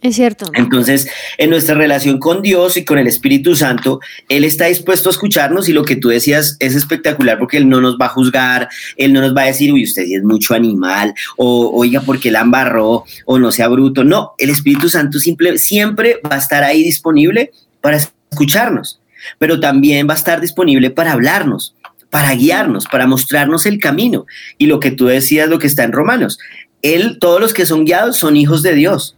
Es 0.00 0.14
cierto. 0.14 0.48
Entonces, 0.54 1.10
en 1.38 1.50
nuestra 1.50 1.74
relación 1.74 2.20
con 2.20 2.40
Dios 2.40 2.76
y 2.76 2.84
con 2.84 2.98
el 2.98 3.08
Espíritu 3.08 3.56
Santo, 3.56 3.98
Él 4.28 4.44
está 4.44 4.66
dispuesto 4.66 5.08
a 5.08 5.12
escucharnos 5.12 5.68
y 5.68 5.72
lo 5.72 5.84
que 5.84 5.96
tú 5.96 6.08
decías 6.08 6.56
es 6.60 6.76
espectacular 6.76 7.36
porque 7.36 7.56
Él 7.56 7.68
no 7.68 7.80
nos 7.80 7.96
va 7.96 8.06
a 8.06 8.10
juzgar, 8.10 8.68
Él 8.96 9.12
no 9.12 9.20
nos 9.20 9.36
va 9.36 9.42
a 9.42 9.46
decir, 9.46 9.72
uy, 9.72 9.82
usted 9.82 10.04
es 10.04 10.22
mucho 10.22 10.54
animal, 10.54 11.14
o 11.36 11.72
oiga, 11.74 12.00
porque 12.02 12.30
la 12.30 12.42
embarró, 12.42 13.04
o 13.24 13.38
no 13.40 13.50
sea 13.50 13.66
bruto. 13.66 14.04
No, 14.04 14.34
el 14.38 14.50
Espíritu 14.50 14.88
Santo 14.88 15.18
simple, 15.18 15.58
siempre 15.58 16.20
va 16.24 16.36
a 16.36 16.38
estar 16.38 16.62
ahí 16.62 16.84
disponible 16.84 17.50
para 17.80 17.96
escucharnos 17.96 19.00
pero 19.38 19.60
también 19.60 20.08
va 20.08 20.14
a 20.14 20.16
estar 20.16 20.40
disponible 20.40 20.90
para 20.90 21.12
hablarnos, 21.12 21.74
para 22.10 22.34
guiarnos, 22.34 22.86
para 22.86 23.06
mostrarnos 23.06 23.66
el 23.66 23.78
camino. 23.78 24.26
Y 24.56 24.66
lo 24.66 24.80
que 24.80 24.90
tú 24.90 25.06
decías, 25.06 25.48
lo 25.48 25.58
que 25.58 25.66
está 25.66 25.84
en 25.84 25.92
Romanos, 25.92 26.38
él, 26.82 27.18
todos 27.20 27.40
los 27.40 27.52
que 27.52 27.66
son 27.66 27.84
guiados 27.84 28.16
son 28.16 28.36
hijos 28.36 28.62
de 28.62 28.74
Dios. 28.74 29.14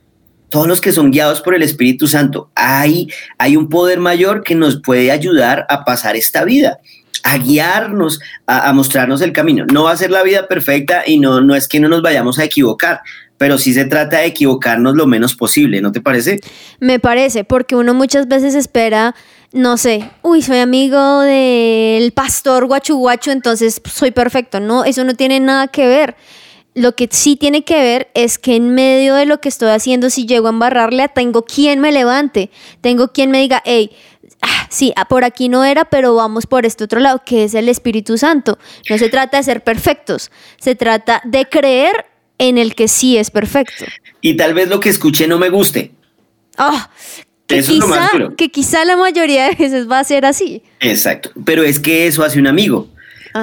todos 0.49 0.67
los 0.67 0.81
que 0.81 0.91
son 0.91 1.13
guiados 1.13 1.43
por 1.43 1.55
el 1.55 1.63
Espíritu 1.63 2.09
Santo, 2.09 2.51
hay, 2.57 3.07
hay 3.39 3.57
un 3.57 3.69
poder 3.69 4.01
mayor 4.01 4.43
que 4.43 4.57
nos 4.57 4.81
puede 4.81 5.13
ayudar 5.13 5.65
a 5.69 5.85
pasar 5.85 6.17
esta 6.17 6.45
vida 6.45 6.81
a 7.23 7.39
guiarnos, 7.39 8.21
a, 8.47 8.73
mostrarnos 8.73 9.21
el 9.21 9.33
camino. 9.33 9.67
No 9.73 9.85
va 9.85 9.93
a 9.93 9.97
ser 9.97 10.11
la 10.11 10.23
vida 10.23 10.49
perfecta 10.49 11.03
y 11.07 11.19
no, 11.19 11.41
no 11.41 11.55
es 11.55 11.69
que 11.69 11.81
no 11.81 11.89
nos 11.89 12.03
vayamos 12.03 12.39
a 12.39 12.45
equivocar, 12.45 13.01
pero 13.39 13.59
sí 13.59 13.73
se 13.73 13.85
trata 13.85 14.19
de 14.19 14.27
equivocarnos 14.27 14.95
lo 14.95 15.07
menos 15.07 15.35
posible, 15.35 15.81
¿no 15.81 15.93
te 15.93 16.01
parece? 16.01 16.41
Me 16.79 16.99
parece, 16.99 17.45
porque 17.45 17.77
uno 17.77 17.95
muchas 17.95 18.29
veces 18.29 18.55
espera, 18.55 19.15
no 19.53 19.77
sé, 19.77 20.11
uy, 20.23 20.43
soy 20.43 20.59
amigo 20.59 21.21
del 21.21 22.13
pastor 22.13 22.67
guachu 22.67 22.97
guachu, 22.97 23.31
entonces 23.31 23.81
soy 23.91 24.11
perfecto. 24.13 24.61
No, 24.61 24.85
eso 24.85 25.05
no 25.05 25.15
tiene 25.15 25.41
nada 25.41 25.69
que 25.69 25.87
ver. 25.87 26.17
Lo 26.75 26.95
que 26.95 27.09
sí 27.11 27.35
tiene 27.35 27.65
que 27.65 27.81
ver 27.81 28.11
es 28.15 28.39
que 28.39 28.55
en 28.55 28.75
medio 28.75 29.17
de 29.17 29.27
lo 29.27 29.41
que 29.41 29.49
estoy 29.49 29.71
haciendo, 29.71 30.09
si 30.09 30.25
llego 30.27 30.47
a 30.47 30.51
embarrarle, 30.51 31.09
tengo 31.09 31.45
quien 31.45 31.81
me 31.81 31.91
levante, 31.91 32.51
tengo 32.81 33.09
quien 33.09 33.33
me 33.33 33.41
diga, 33.41 33.61
hey, 33.65 33.91
ah, 34.41 34.67
sí, 34.71 34.93
ah, 34.95 35.07
por 35.07 35.25
aquí 35.25 35.49
no 35.49 35.65
era, 35.65 35.85
pero 35.85 36.15
vamos 36.15 36.47
por 36.47 36.65
este 36.65 36.85
otro 36.85 37.01
lado, 37.01 37.23
que 37.25 37.43
es 37.43 37.55
el 37.55 37.69
Espíritu 37.69 38.19
Santo. 38.19 38.57
No 38.89 38.99
se 38.99 39.09
trata 39.09 39.39
de 39.39 39.43
ser 39.43 39.65
perfectos, 39.65 40.31
se 40.61 40.77
trata 40.77 41.23
de 41.25 41.47
creer 41.47 42.07
en 42.39 42.57
el 42.57 42.77
que 42.77 42.87
sí 42.87 43.17
es 43.19 43.33
perfecto. 43.33 43.85
Y 44.21 44.37
tal 44.37 44.55
vez 44.55 44.69
lo 44.69 44.79
que 44.79 44.91
escuché 44.91 45.27
no 45.27 45.39
me 45.39 45.51
guste. 45.51 45.93
Ah, 46.57 46.91
que, 47.51 47.59
eso 47.59 47.73
quizá, 47.73 48.07
es 48.07 48.35
que 48.37 48.51
quizá 48.51 48.85
la 48.85 48.97
mayoría 48.97 49.49
de 49.49 49.55
veces 49.57 49.91
va 49.91 49.99
a 49.99 50.05
ser 50.05 50.25
así. 50.25 50.63
Exacto, 50.81 51.31
pero 51.45 51.63
es 51.63 51.79
que 51.79 52.07
eso 52.07 52.25
hace 52.25 52.39
un 52.39 52.47
amigo. 52.47 52.89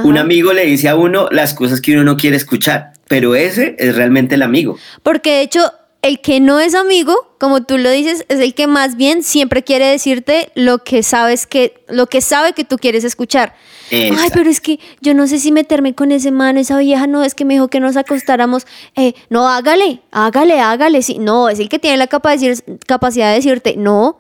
Un 0.04 0.17
amigo 0.17 0.52
le 0.52 0.65
dice 0.65 0.89
a 0.89 0.96
uno 0.96 1.30
las 1.32 1.54
cosas 1.54 1.80
que 1.80 1.93
uno 1.93 2.04
no 2.04 2.17
quiere 2.17 2.36
escuchar 2.36 2.91
pero 3.08 3.36
ese 3.36 3.76
es 3.80 3.96
realmente 3.96 4.36
el 4.36 4.41
amigo. 4.41 4.78
Porque 5.04 5.32
de 5.32 5.41
hecho, 5.41 5.72
el 6.08 6.22
que 6.22 6.39
no 6.39 6.60
es 6.60 6.74
amigo, 6.74 7.36
como 7.38 7.63
tú 7.63 7.78
lo 7.78 7.91
dices, 7.91 8.26
es 8.30 8.39
el 8.39 8.54
que 8.54 8.65
más 8.65 8.96
bien 8.96 9.24
siempre 9.24 9.63
quiere 9.63 9.88
decirte 9.88 10.52
lo 10.56 10.80
que 10.84 11.04
sabes 11.04 11.46
que, 11.46 11.84
lo 11.89 12.08
que 12.08 12.22
sabe 12.22 12.54
que 12.54 12.63
tú 12.63 12.78
quieres 12.78 13.04
escuchar. 13.04 13.56
Ay, 13.91 14.30
pero 14.34 14.50
es 14.50 14.62
que 14.62 14.80
yo 15.02 15.13
no 15.13 15.28
sé 15.28 15.38
si 15.38 15.52
meterme 15.52 15.96
con 15.96 16.12
ese 16.12 16.32
man, 16.32 16.58
esa 16.58 16.78
vieja, 16.78 17.08
no, 17.08 17.24
es 17.24 17.36
que 17.36 17.46
me 17.46 17.56
dijo 17.56 17.67
que 17.67 17.80
nos 17.80 17.98
acostáramos. 17.98 18.65
Eh, 18.96 19.15
no, 19.30 19.50
hágale, 19.50 20.02
hágale, 20.12 20.60
hágale. 20.60 21.02
Sí, 21.02 21.20
no, 21.20 21.50
es 21.50 21.60
el 21.60 21.67
que 21.67 21.80
tiene 21.80 21.98
la 21.98 22.08
capacidad 22.08 23.30
de 23.30 23.36
decirte, 23.36 23.76
no, 23.78 24.20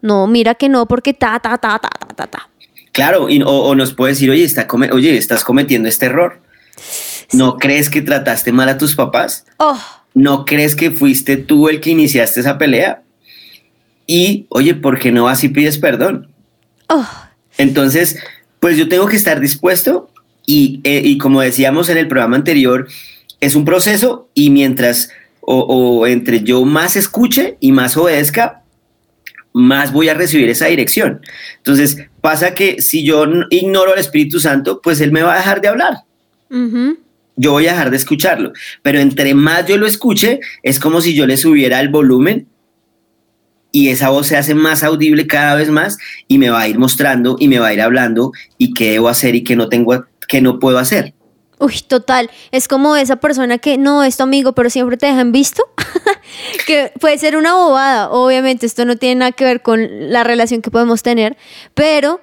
no, 0.00 0.26
mira 0.26 0.54
que 0.54 0.68
no, 0.68 0.86
porque 0.86 1.14
ta, 1.14 1.40
ta, 1.40 1.58
ta, 1.58 1.80
ta, 1.80 1.88
ta, 1.88 2.14
ta, 2.14 2.26
ta. 2.26 2.50
Claro, 2.92 3.26
o, 3.26 3.74
nos 3.74 3.92
puede 3.92 4.12
decir, 4.12 4.30
oye, 4.30 4.44
está 4.44 4.68
oye, 4.92 5.16
estás 5.16 5.42
cometiendo 5.42 5.88
este 5.88 6.06
error. 6.06 6.40
¿No 7.32 7.56
crees 7.56 7.90
que 7.90 8.02
trataste 8.02 8.52
mal 8.52 8.68
a 8.68 8.78
tus 8.78 8.94
papás? 8.94 9.46
Oh. 9.58 9.80
¿No 10.14 10.44
crees 10.44 10.76
que 10.76 10.92
fuiste 10.92 11.36
tú 11.36 11.68
el 11.68 11.80
que 11.80 11.90
iniciaste 11.90 12.40
esa 12.40 12.56
pelea? 12.56 13.02
Y, 14.06 14.46
oye, 14.48 14.74
¿por 14.74 14.98
qué 14.98 15.10
no 15.10 15.28
así 15.28 15.48
pides 15.48 15.78
perdón? 15.78 16.28
Oh. 16.88 17.06
Entonces, 17.58 18.18
pues 18.60 18.76
yo 18.76 18.88
tengo 18.88 19.06
que 19.06 19.16
estar 19.16 19.40
dispuesto 19.40 20.08
y, 20.46 20.80
eh, 20.84 21.02
y, 21.04 21.18
como 21.18 21.40
decíamos 21.40 21.88
en 21.88 21.98
el 21.98 22.06
programa 22.06 22.36
anterior, 22.36 22.88
es 23.40 23.54
un 23.54 23.64
proceso 23.64 24.28
y 24.34 24.50
mientras 24.50 25.10
o, 25.40 25.60
o, 25.60 26.06
entre 26.06 26.42
yo 26.42 26.64
más 26.64 26.96
escuche 26.96 27.56
y 27.60 27.72
más 27.72 27.96
obedezca, 27.96 28.62
más 29.52 29.92
voy 29.92 30.08
a 30.08 30.14
recibir 30.14 30.48
esa 30.48 30.66
dirección. 30.66 31.20
Entonces, 31.56 31.98
pasa 32.20 32.54
que 32.54 32.80
si 32.80 33.04
yo 33.04 33.26
ignoro 33.50 33.92
al 33.92 33.98
Espíritu 33.98 34.38
Santo, 34.40 34.80
pues 34.80 35.00
Él 35.00 35.12
me 35.12 35.22
va 35.22 35.34
a 35.34 35.38
dejar 35.38 35.60
de 35.60 35.68
hablar 35.68 35.94
yo 37.36 37.52
voy 37.52 37.66
a 37.66 37.72
dejar 37.72 37.90
de 37.90 37.96
escucharlo. 37.96 38.52
Pero 38.82 39.00
entre 39.00 39.34
más 39.34 39.66
yo 39.66 39.76
lo 39.76 39.86
escuche, 39.86 40.40
es 40.62 40.80
como 40.80 41.00
si 41.00 41.14
yo 41.14 41.26
le 41.26 41.36
subiera 41.36 41.80
el 41.80 41.88
volumen 41.88 42.48
y 43.72 43.88
esa 43.88 44.10
voz 44.10 44.28
se 44.28 44.36
hace 44.36 44.54
más 44.54 44.84
audible 44.84 45.26
cada 45.26 45.56
vez 45.56 45.68
más 45.68 45.98
y 46.28 46.38
me 46.38 46.48
va 46.48 46.60
a 46.60 46.68
ir 46.68 46.78
mostrando 46.78 47.36
y 47.40 47.48
me 47.48 47.58
va 47.58 47.68
a 47.68 47.74
ir 47.74 47.82
hablando 47.82 48.32
y 48.56 48.72
qué 48.72 48.92
debo 48.92 49.08
hacer 49.08 49.34
y 49.34 49.42
qué 49.42 49.56
no 49.56 49.68
tengo, 49.68 50.04
qué 50.28 50.40
no 50.40 50.60
puedo 50.60 50.78
hacer. 50.78 51.12
Uy, 51.58 51.80
total. 51.86 52.30
Es 52.50 52.68
como 52.68 52.94
esa 52.96 53.16
persona 53.16 53.58
que 53.58 53.78
no 53.78 54.04
es 54.04 54.16
tu 54.16 54.22
amigo, 54.22 54.52
pero 54.52 54.70
siempre 54.70 54.96
te 54.96 55.06
dejan 55.06 55.32
visto. 55.32 55.64
que 56.66 56.92
puede 57.00 57.18
ser 57.18 57.36
una 57.36 57.54
bobada. 57.54 58.10
Obviamente, 58.10 58.66
esto 58.66 58.84
no 58.84 58.96
tiene 58.96 59.16
nada 59.16 59.32
que 59.32 59.44
ver 59.44 59.62
con 59.62 60.12
la 60.12 60.24
relación 60.24 60.62
que 60.62 60.70
podemos 60.70 61.02
tener, 61.02 61.36
pero 61.74 62.20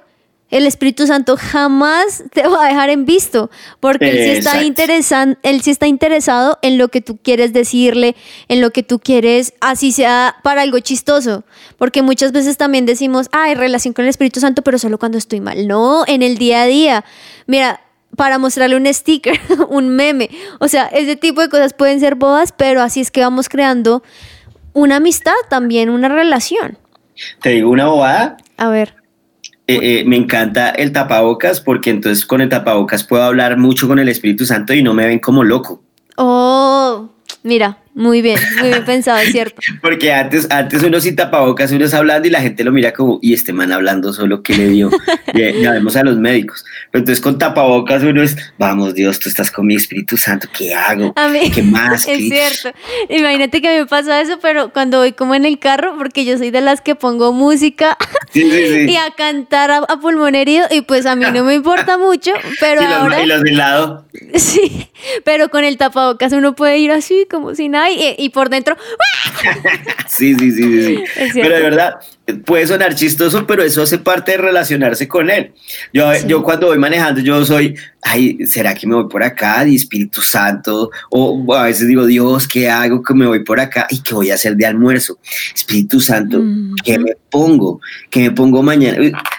el 0.52 0.68
Espíritu 0.68 1.08
Santo 1.08 1.38
jamás 1.38 2.24
te 2.32 2.46
va 2.48 2.66
a 2.66 2.68
dejar 2.68 2.90
en 2.90 3.06
visto, 3.06 3.50
porque 3.80 4.10
él 4.10 4.18
sí, 4.18 4.40
está 4.40 4.60
él 5.42 5.62
sí 5.62 5.72
está 5.72 5.88
interesado 5.88 6.60
en 6.62 6.78
lo 6.78 6.90
que 6.90 7.02
tú 7.02 7.18
quieres 7.18 7.54
decirle, 7.54 8.16
en 8.50 8.62
lo 8.62 8.72
que 8.72 8.84
tú 8.84 9.00
quieres, 9.00 9.54
así 9.62 9.92
sea 9.94 10.36
para 10.44 10.62
algo 10.62 10.80
chistoso, 10.80 11.46
porque 11.78 12.02
muchas 12.02 12.34
veces 12.34 12.58
también 12.58 12.86
decimos, 12.86 13.28
hay 13.32 13.56
relación 13.56 13.94
con 13.94 14.04
el 14.06 14.10
Espíritu 14.10 14.42
Santo, 14.42 14.62
pero 14.62 14.78
solo 14.78 15.00
cuando 15.00 15.18
estoy 15.18 15.40
mal. 15.40 15.68
No, 15.68 16.04
en 16.06 16.22
el 16.22 16.38
día 16.38 16.64
a 16.64 16.66
día. 16.66 17.06
Mira, 17.48 17.82
para 18.18 18.38
mostrarle 18.38 18.76
un 18.76 18.94
sticker, 18.94 19.40
un 19.70 19.90
meme, 19.90 20.30
o 20.60 20.68
sea, 20.68 20.88
ese 20.88 21.16
tipo 21.16 21.42
de 21.42 21.50
cosas 21.50 21.74
pueden 21.74 22.02
ser 22.02 22.16
bodas, 22.16 22.52
pero 22.52 22.82
así 22.82 23.00
es 23.00 23.10
que 23.10 23.22
vamos 23.22 23.48
creando 23.48 24.04
una 24.74 24.98
amistad 24.98 25.34
también, 25.50 25.90
una 25.90 26.10
relación. 26.10 26.78
¿Te 27.42 27.50
digo 27.52 27.70
una 27.70 27.88
bobada? 27.88 28.38
A 28.58 28.70
ver. 28.70 29.01
Eh, 29.72 30.00
eh, 30.00 30.04
me 30.06 30.18
encanta 30.18 30.72
el 30.72 30.92
tapabocas 30.92 31.62
porque 31.62 31.90
entonces 31.90 32.26
con 32.26 32.42
el 32.42 32.50
tapabocas 32.50 33.04
puedo 33.04 33.24
hablar 33.24 33.58
mucho 33.58 33.88
con 33.88 34.00
el 34.00 34.10
Espíritu 34.10 34.46
Santo 34.46 34.74
y 34.74 34.84
no 34.84 34.94
me 34.94 35.06
ven 35.06 35.20
como 35.20 35.44
loco. 35.44 35.82
Oh, 36.18 37.10
mira, 37.44 37.78
muy 37.94 38.22
bien, 38.22 38.40
muy 38.60 38.70
bien 38.70 38.86
pensado, 38.86 39.18
es 39.20 39.32
cierto. 39.32 39.62
Porque 39.82 40.14
antes, 40.14 40.50
antes 40.50 40.82
uno 40.82 41.00
sin 41.02 41.16
tapabocas, 41.16 41.72
uno 41.72 41.84
está 41.84 41.98
hablando 41.98 42.28
y 42.28 42.32
la 42.32 42.40
gente 42.40 42.64
lo 42.64 42.72
mira 42.72 42.94
como, 42.94 43.20
y 43.22 43.34
este 43.34 43.52
man 43.52 43.72
hablando 43.72 44.14
solo, 44.14 44.42
¿qué 44.44 44.56
le 44.56 44.70
dio? 44.70 44.90
ya, 45.34 45.72
vemos 45.72 45.96
a 45.98 46.04
los 46.04 46.18
médicos. 46.18 46.64
Pero 46.90 47.02
entonces 47.02 47.22
con 47.22 47.38
tapabocas 47.38 48.04
uno 48.04 48.24
es, 48.24 48.38
vamos 48.58 48.96
Dios, 48.96 49.20
tú 49.20 49.28
estás 49.28 49.52
con 49.52 49.68
mi 49.68 49.76
Espíritu 49.76 50.16
Santo, 50.16 50.48
¿qué 50.58 50.74
hago? 50.74 51.12
A 51.18 51.28
mí, 51.28 51.52
¿Qué 51.52 51.64
más? 51.64 52.08
Es 52.12 52.30
cierto. 52.30 52.78
Imagínate 53.10 53.62
que 53.62 53.68
a 53.68 53.72
mí 53.72 53.78
me 53.80 53.86
pasa 53.86 54.22
eso, 54.22 54.40
pero 54.42 54.72
cuando 54.72 55.00
voy 55.00 55.12
como 55.12 55.36
en 55.36 55.46
el 55.46 55.60
carro, 55.60 55.96
porque 55.98 56.24
yo 56.26 56.38
soy 56.38 56.52
de 56.52 56.62
las 56.62 56.82
que 56.82 56.96
pongo 56.96 57.34
música 57.34 57.98
y 58.34 58.96
a 58.96 59.12
cantar 59.16 59.72
a, 59.72 59.82
pulmón 60.02 60.36
herido, 60.36 60.66
y 60.72 60.82
pues 60.82 61.06
a 61.06 61.16
mí 61.16 61.26
no 61.34 61.44
me 61.44 61.56
importa 61.56 61.98
mucho, 61.98 62.32
pero 62.60 62.82
¿Y 62.82 62.86
los, 62.86 62.94
ahora... 62.94 63.22
¿Y 63.22 63.26
los 63.28 63.42
de 63.42 63.52
lado? 63.52 64.06
Sí, 64.36 64.90
pero 65.24 65.50
con 65.50 65.64
el 65.64 65.78
tapabocas 65.78 66.34
uno 66.34 66.56
puede 66.56 66.78
ir 66.78 66.92
así, 66.92 67.28
como 67.30 67.54
si 67.56 67.70
nada, 67.70 67.81
y, 67.90 68.30
por 68.30 68.50
dentro. 68.50 68.76
sí, 70.08 70.36
sí, 70.36 70.52
sí, 70.52 70.84
sí. 70.84 71.04
Pero 71.34 71.56
de 71.56 71.62
verdad, 71.62 71.96
puede 72.46 72.68
sonar 72.68 72.96
chistoso, 72.96 73.46
pero 73.48 73.64
eso 73.64 73.82
hace 73.82 73.98
parte 73.98 74.34
de 74.34 74.38
relacionarse 74.38 75.08
con 75.08 75.30
él. 75.30 75.54
Yo, 75.94 76.12
yo 76.28 76.44
cuando 76.44 76.68
voy 76.68 76.78
manejando, 76.78 77.22
yo 77.22 77.44
soy, 77.46 77.76
ay, 78.02 78.46
¿será 78.46 78.74
que 78.74 78.88
me 78.88 78.96
voy 78.96 79.08
por 79.10 79.24
acá? 79.24 79.64
De 79.64 79.76
Espíritu 79.76 80.22
Santo. 80.22 80.92
O 81.10 81.54
a 81.54 81.64
veces 81.64 81.88
digo, 81.88 82.06
Dios, 82.06 82.48
¿qué 82.48 82.70
hago? 82.70 83.02
Que 83.02 83.14
me 83.14 83.26
voy 83.26 83.44
por 83.44 83.60
acá. 83.60 83.88
¿Y 83.90 84.02
qué 84.02 84.14
voy 84.14 84.32
a 84.32 84.36
hacer 84.36 84.56
de 84.56 84.66
almuerzo? 84.66 85.20
Espíritu 85.54 86.00
Santo, 86.00 86.42
¿qué 86.84 87.00
me 87.00 87.16
pongo? 87.30 87.80
¿Qué 88.10 88.22
me 88.22 88.32
pongo 88.32 88.62
mañana? 88.64 88.98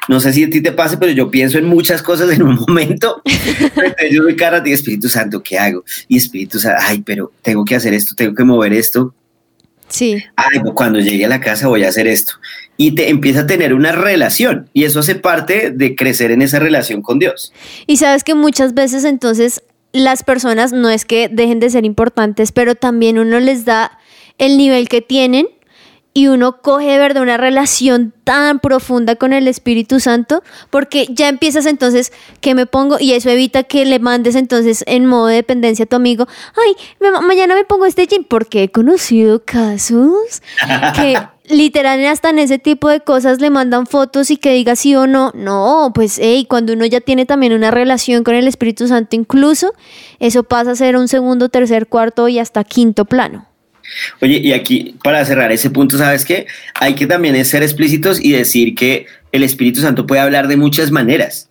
No 0.09 0.20
sé 0.20 0.33
si 0.33 0.44
a 0.44 0.50
ti 0.50 0.61
te 0.61 0.72
pasa, 0.72 0.98
pero 0.98 1.12
yo 1.12 1.31
pienso 1.31 1.59
en 1.59 1.66
muchas 1.66 2.02
cosas 2.02 2.31
en 2.31 2.42
un 2.42 2.57
momento. 2.57 3.22
yo 4.11 4.22
soy 4.22 4.37
cara 4.37 4.61
de 4.61 4.72
Espíritu 4.72 5.09
Santo, 5.09 5.42
¿qué 5.42 5.59
hago? 5.59 5.85
Y 6.09 6.16
Espíritu 6.16 6.59
Santo, 6.59 6.81
ay, 6.83 7.02
pero 7.02 7.33
tengo 7.42 7.64
que 7.64 7.76
hacer 7.76 7.94
esto, 7.94 8.14
tengo 8.14 8.32
que 8.35 8.45
mover 8.45 8.73
esto. 8.73 9.14
Sí. 9.88 10.23
Ay, 10.37 10.61
cuando 10.75 11.01
llegue 11.01 11.27
a 11.27 11.29
la 11.29 11.40
casa 11.40 11.68
voy 11.68 11.85
a 11.85 11.88
hacer 11.88 12.07
esto. 12.07 12.35
Y 12.77 12.95
te 12.95 13.11
empieza 13.11 13.40
a 13.40 13.47
tener 13.47 13.75
una 13.75 13.92
relación. 13.92 14.71
Y 14.73 14.85
eso 14.85 15.01
hace 15.01 15.14
parte 15.14 15.71
de 15.71 15.95
crecer 15.95 16.31
en 16.31 16.40
esa 16.42 16.59
relación 16.59 17.03
con 17.03 17.18
Dios. 17.18 17.53
Y 17.87 17.99
sabes 17.99 18.25
que 18.25 18.35
muchas 18.35 18.75
veces 18.75 19.05
entonces 19.05 19.62
las 19.92 20.23
personas 20.23 20.73
no 20.73 20.88
es 20.88 21.05
que 21.05 21.29
dejen 21.29 21.61
de 21.61 21.71
ser 21.71 21.85
importantes, 21.85 22.53
pero 22.53 22.75
también 22.75 23.18
uno 23.18 23.38
les 23.40 23.64
da 23.64 23.99
el 24.38 24.57
nivel 24.57 24.88
que 24.88 25.03
tienen 25.03 25.47
y 26.14 26.29
uno 26.29 26.61
coge 26.61 26.87
de 26.87 26.98
verdad 26.98 27.22
una 27.22 27.37
relación 27.37 28.12
tan 28.25 28.61
profunda 28.61 29.16
con 29.16 29.33
el 29.33 29.48
Espíritu 29.48 29.98
Santo, 29.98 30.42
porque 30.70 31.07
ya 31.11 31.29
empiezas 31.29 31.66
entonces 31.66 32.12
que 32.40 32.55
me 32.55 32.66
pongo, 32.66 32.98
y 33.01 33.12
eso 33.12 33.31
evita 33.31 33.62
que 33.62 33.85
le 33.85 33.98
mandes 33.98 34.35
entonces 34.35 34.85
en 34.87 35.07
modo 35.07 35.27
de 35.27 35.37
dependencia 35.37 35.85
a 35.85 35.88
tu 35.88 35.96
amigo, 35.96 36.27
ay, 36.57 36.75
mañana 37.22 37.55
me 37.55 37.64
pongo 37.64 37.87
este 37.87 38.07
jean, 38.07 38.25
porque 38.25 38.64
he 38.64 38.70
conocido 38.70 39.42
casos 39.44 40.42
que 40.94 41.16
literal 41.48 42.05
hasta 42.07 42.31
en 42.31 42.38
ese 42.38 42.59
tipo 42.59 42.88
de 42.88 43.01
cosas 43.01 43.40
le 43.40 43.51
mandan 43.51 43.87
fotos 43.87 44.31
y 44.31 44.37
que 44.37 44.53
diga 44.53 44.77
sí 44.77 44.94
o 44.94 45.07
no, 45.07 45.33
no, 45.35 45.92
pues 45.94 46.18
hey, 46.20 46.46
cuando 46.48 46.72
uno 46.75 46.85
ya 46.87 47.01
tiene 47.01 47.27
también 47.27 47.53
una 47.53 47.70
relación 47.70 48.22
con 48.22 48.35
el 48.35 48.46
Espíritu 48.46 48.87
Santo 48.87 49.16
incluso, 49.16 49.72
eso 50.20 50.44
pasa 50.44 50.72
a 50.72 50.77
ser 50.77 50.96
un 50.96 51.09
segundo, 51.09 51.48
tercer, 51.48 51.87
cuarto 51.87 52.29
y 52.29 52.38
hasta 52.38 52.64
quinto 52.64 53.07
plano. 53.07 53.46
Oye, 54.20 54.38
y 54.38 54.52
aquí 54.52 54.96
para 55.02 55.24
cerrar 55.24 55.52
ese 55.52 55.70
punto, 55.70 55.98
¿sabes 55.98 56.24
qué? 56.24 56.46
Hay 56.74 56.94
que 56.94 57.07
también 57.07 57.42
ser 57.44 57.62
explícitos 57.62 58.22
y 58.22 58.33
decir 58.33 58.74
que 58.74 59.07
el 59.33 59.42
Espíritu 59.42 59.81
Santo 59.81 60.07
puede 60.07 60.20
hablar 60.20 60.48
de 60.48 60.57
muchas 60.57 60.90
maneras. 60.90 61.48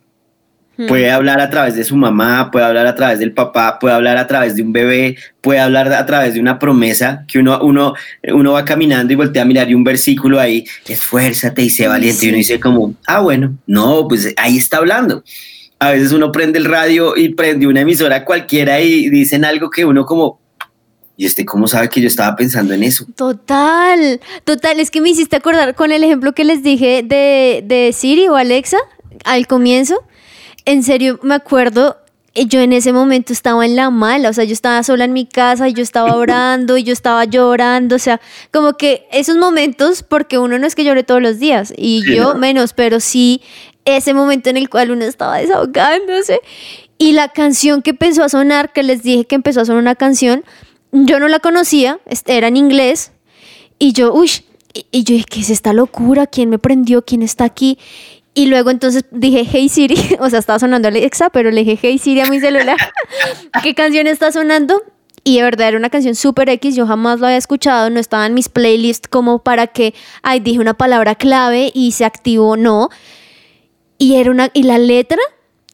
Hmm. 0.78 0.88
Puede 0.88 1.12
hablar 1.12 1.42
a 1.42 1.50
través 1.50 1.76
de 1.76 1.84
su 1.84 1.96
mamá, 1.98 2.50
puede 2.50 2.66
hablar 2.66 2.88
a 2.88 2.96
través 2.96 3.20
del 3.20 3.34
papá, 3.34 3.78
puede 3.80 3.94
hablar 3.94 4.18
a 4.18 4.28
través 4.28 4.56
de 4.56 4.62
un 4.62 4.72
bebé, 4.72 5.18
puede 5.42 5.60
hablar 5.60 5.92
a 5.92 6.06
través 6.06 6.34
de 6.34 6.40
una 6.40 6.60
promesa 6.60 7.26
que 7.28 7.40
uno, 7.40 7.60
uno, 7.62 7.94
uno 8.24 8.54
va 8.54 8.64
caminando 8.64 9.12
y 9.12 9.16
voltea 9.16 9.42
a 9.42 9.46
mirar 9.46 9.70
y 9.70 9.76
un 9.76 9.84
versículo 9.84 10.40
ahí, 10.40 10.66
esfuérzate 10.88 11.62
y 11.62 11.70
sé 11.70 11.88
valiente. 11.88 12.26
Y 12.26 12.30
uno 12.30 12.38
dice 12.38 12.60
como, 12.60 12.96
ah, 13.08 13.20
bueno, 13.20 13.58
no, 13.68 14.08
pues 14.08 14.34
ahí 14.38 14.58
está 14.58 14.78
hablando. 14.78 15.24
A 15.80 15.92
veces 15.92 16.12
uno 16.12 16.32
prende 16.32 16.60
el 16.60 16.66
radio 16.66 17.18
y 17.18 17.30
prende 17.30 17.68
una 17.68 17.82
emisora 17.82 18.24
cualquiera 18.24 18.80
y 18.80 19.10
dicen 19.10 19.44
algo 19.44 19.70
que 19.70 19.84
uno 19.84 20.06
como, 20.06 20.41
¿Y 21.22 21.26
este 21.28 21.46
cómo 21.46 21.68
sabe 21.68 21.88
que 21.88 22.02
yo 22.02 22.08
estaba 22.08 22.36
pensando 22.36 22.74
en 22.74 22.82
eso? 22.82 23.06
Total, 23.16 24.20
total. 24.44 24.80
Es 24.80 24.90
que 24.90 25.02
me 25.02 25.10
hiciste 25.10 25.36
acordar 25.36 25.76
con 25.76 25.92
el 25.92 26.04
ejemplo 26.04 26.34
que 26.34 26.44
les 26.44 26.64
dije 26.64 27.04
de, 27.06 27.64
de 27.64 27.94
Siri 27.94 28.28
o 28.28 28.38
Alexa 28.38 28.80
al 29.24 29.46
comienzo. 29.46 30.04
En 30.66 30.82
serio, 30.82 31.20
me 31.22 31.36
acuerdo, 31.36 31.98
eh, 32.34 32.48
yo 32.48 32.60
en 32.60 32.74
ese 32.74 32.92
momento 32.92 33.34
estaba 33.34 33.64
en 33.68 33.76
la 33.76 33.92
mala, 33.92 34.30
o 34.30 34.34
sea, 34.34 34.46
yo 34.46 34.54
estaba 34.54 34.82
sola 34.82 35.06
en 35.06 35.14
mi 35.14 35.28
casa 35.28 35.70
y 35.70 35.74
yo 35.74 35.84
estaba 35.84 36.16
orando 36.16 36.76
y 36.76 36.82
yo 36.82 36.92
estaba 36.92 37.24
llorando, 37.26 37.98
o 37.98 38.00
sea, 38.00 38.20
como 38.52 38.74
que 38.74 39.06
esos 39.12 39.38
momentos, 39.38 40.02
porque 40.02 40.40
uno 40.40 40.58
no 40.58 40.66
es 40.66 40.74
que 40.74 40.84
llore 40.84 41.04
todos 41.04 41.22
los 41.22 41.38
días 41.38 41.72
y 41.78 42.04
yo 42.16 42.34
menos, 42.34 42.74
pero 42.74 43.00
sí 43.00 43.44
ese 43.86 44.16
momento 44.16 44.50
en 44.50 44.58
el 44.58 44.70
cual 44.70 44.90
uno 44.90 45.06
estaba 45.06 45.38
desahogándose 45.38 46.42
y 46.98 47.12
la 47.12 47.28
canción 47.30 47.84
que 47.84 47.92
empezó 47.92 48.24
a 48.24 48.30
sonar, 48.30 48.74
que 48.74 48.82
les 48.82 49.04
dije 49.04 49.26
que 49.26 49.36
empezó 49.36 49.62
a 49.62 49.66
sonar 49.66 49.84
una 49.84 49.94
canción, 49.96 50.44
yo 50.92 51.20
no 51.20 51.28
la 51.28 51.40
conocía, 51.40 52.00
era 52.26 52.48
en 52.48 52.58
inglés, 52.58 53.12
y 53.80 53.94
yo, 53.94 54.14
uy, 54.14 54.30
y, 54.74 55.04
yo 55.04 55.14
dije, 55.14 55.26
¿qué 55.30 55.40
es 55.42 55.50
esta 55.50 55.74
locura? 55.74 56.28
¿Quién 56.28 56.50
me 56.50 56.60
prendió? 56.60 57.04
¿Quién 57.04 57.22
está 57.24 57.46
aquí? 57.46 57.78
Y 58.34 58.46
luego 58.46 58.70
entonces 58.70 59.06
dije, 59.12 59.46
hey 59.50 59.68
Siri, 59.70 59.98
o 60.20 60.30
sea, 60.30 60.40
estaba 60.40 60.60
sonando 60.60 60.88
Alexa, 60.88 61.30
pero 61.30 61.52
le 61.52 61.64
dije, 61.64 61.80
hey 61.82 61.98
Siri 61.98 62.22
a 62.22 62.28
mi 62.28 62.40
celular, 62.40 62.78
¿qué 63.64 63.76
canción 63.76 64.08
está 64.08 64.32
sonando? 64.32 64.82
Y 65.24 65.38
de 65.38 65.44
verdad 65.44 65.68
era 65.68 65.78
una 65.78 65.90
canción 65.90 66.16
súper 66.16 66.50
X, 66.50 66.76
yo 66.76 66.88
jamás 66.88 67.20
lo 67.20 67.28
había 67.28 67.38
escuchado, 67.38 67.90
no 67.90 68.00
estaba 68.00 68.26
en 68.26 68.34
mis 68.34 68.50
playlists 68.50 69.08
como 69.08 69.40
para 69.40 69.68
que, 69.68 69.94
ay, 70.24 70.40
dije 70.40 70.60
una 70.60 70.74
palabra 70.74 71.16
clave 71.16 71.72
y 71.76 71.92
se 71.92 72.06
activó, 72.06 72.58
no. 72.58 72.90
Y 74.00 74.16
era 74.16 74.32
una, 74.32 74.50
y 74.54 74.64
la 74.64 74.80
letra, 74.80 75.20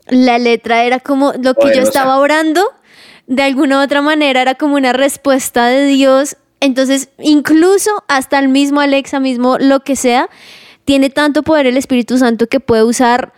la 0.09 0.37
letra 0.37 0.83
era 0.83 0.99
como 0.99 1.31
lo 1.41 1.53
que 1.53 1.73
yo 1.73 1.81
estaba 1.81 2.17
orando 2.17 2.61
de 3.27 3.43
alguna 3.43 3.79
u 3.79 3.83
otra 3.83 4.01
manera 4.01 4.41
era 4.41 4.55
como 4.55 4.75
una 4.75 4.93
respuesta 4.93 5.67
de 5.67 5.85
Dios. 5.85 6.37
Entonces, 6.59 7.09
incluso 7.19 8.03
hasta 8.07 8.39
el 8.39 8.47
mismo 8.47 8.81
Alexa, 8.81 9.19
mismo 9.19 9.57
lo 9.59 9.81
que 9.81 9.95
sea, 9.95 10.29
tiene 10.85 11.09
tanto 11.09 11.43
poder 11.43 11.67
el 11.67 11.77
Espíritu 11.77 12.17
Santo 12.17 12.47
que 12.47 12.59
puede 12.59 12.83
usar 12.83 13.33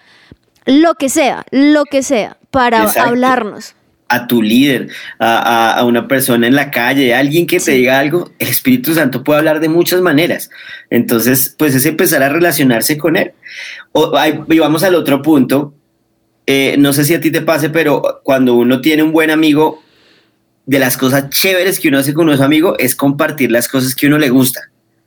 lo 0.66 0.94
que 0.94 1.10
sea, 1.10 1.46
lo 1.52 1.84
que 1.86 2.04
sea, 2.04 2.38
para 2.52 2.84
hablarnos. 2.84 3.76
A 4.08 4.28
tu 4.28 4.42
líder, 4.42 4.90
a, 5.20 5.84
una 5.86 6.08
persona 6.08 6.48
en 6.48 6.56
la 6.56 6.72
calle, 6.72 7.14
a 7.14 7.20
alguien 7.20 7.46
que 7.46 7.60
te 7.60 7.72
diga 7.72 8.00
algo, 8.00 8.32
el 8.40 8.48
Espíritu 8.48 8.94
Santo 8.94 9.24
puede 9.24 9.40
hablar 9.40 9.60
de 9.60 9.70
muchas 9.70 10.02
maneras. 10.02 10.50
Entonces, 10.90 11.56
pues 11.58 11.76
es 11.76 11.86
empezar 11.86 12.24
a 12.24 12.30
relacionarse 12.30 12.98
con 12.98 13.18
él. 13.18 13.34
O, 13.92 14.14
y 14.50 14.60
vamos 14.60 14.84
al 14.84 14.96
otro 14.96 15.22
punto, 15.22 15.74
eh, 16.52 16.78
no 16.80 16.94
sé 16.94 17.06
si 17.06 17.14
a 17.14 17.22
ti 17.22 17.30
te 17.30 17.44
pase, 17.44 17.70
pero 17.70 18.22
cuando 18.24 18.56
uno 18.56 18.82
tiene 18.82 19.04
un 19.04 19.12
buen 19.12 19.30
amigo, 19.30 19.84
de 20.66 20.80
las 20.80 20.98
cosas 20.98 21.30
chéveres 21.30 21.80
que 21.80 21.90
uno 21.90 22.00
hace 22.00 22.12
con 22.12 22.28
unos 22.28 22.42
amigos 22.42 22.76
es 22.80 22.96
compartir 22.96 23.52
las 23.52 23.68
cosas 23.68 23.94
que 23.94 24.08
uno 24.08 24.18
le 24.18 24.32
gusta. 24.32 24.62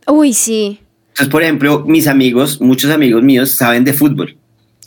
Uy, 0.07 0.33
sí. 0.35 0.79
Entonces, 1.09 1.33
por 1.33 1.43
ejemplo, 1.43 1.85
mis 1.85 2.07
amigos, 2.07 2.61
muchos 2.61 2.93
amigos 2.93 3.25
míos 3.25 3.51
saben 3.51 3.83
de 3.83 3.93
fútbol. 3.93 4.37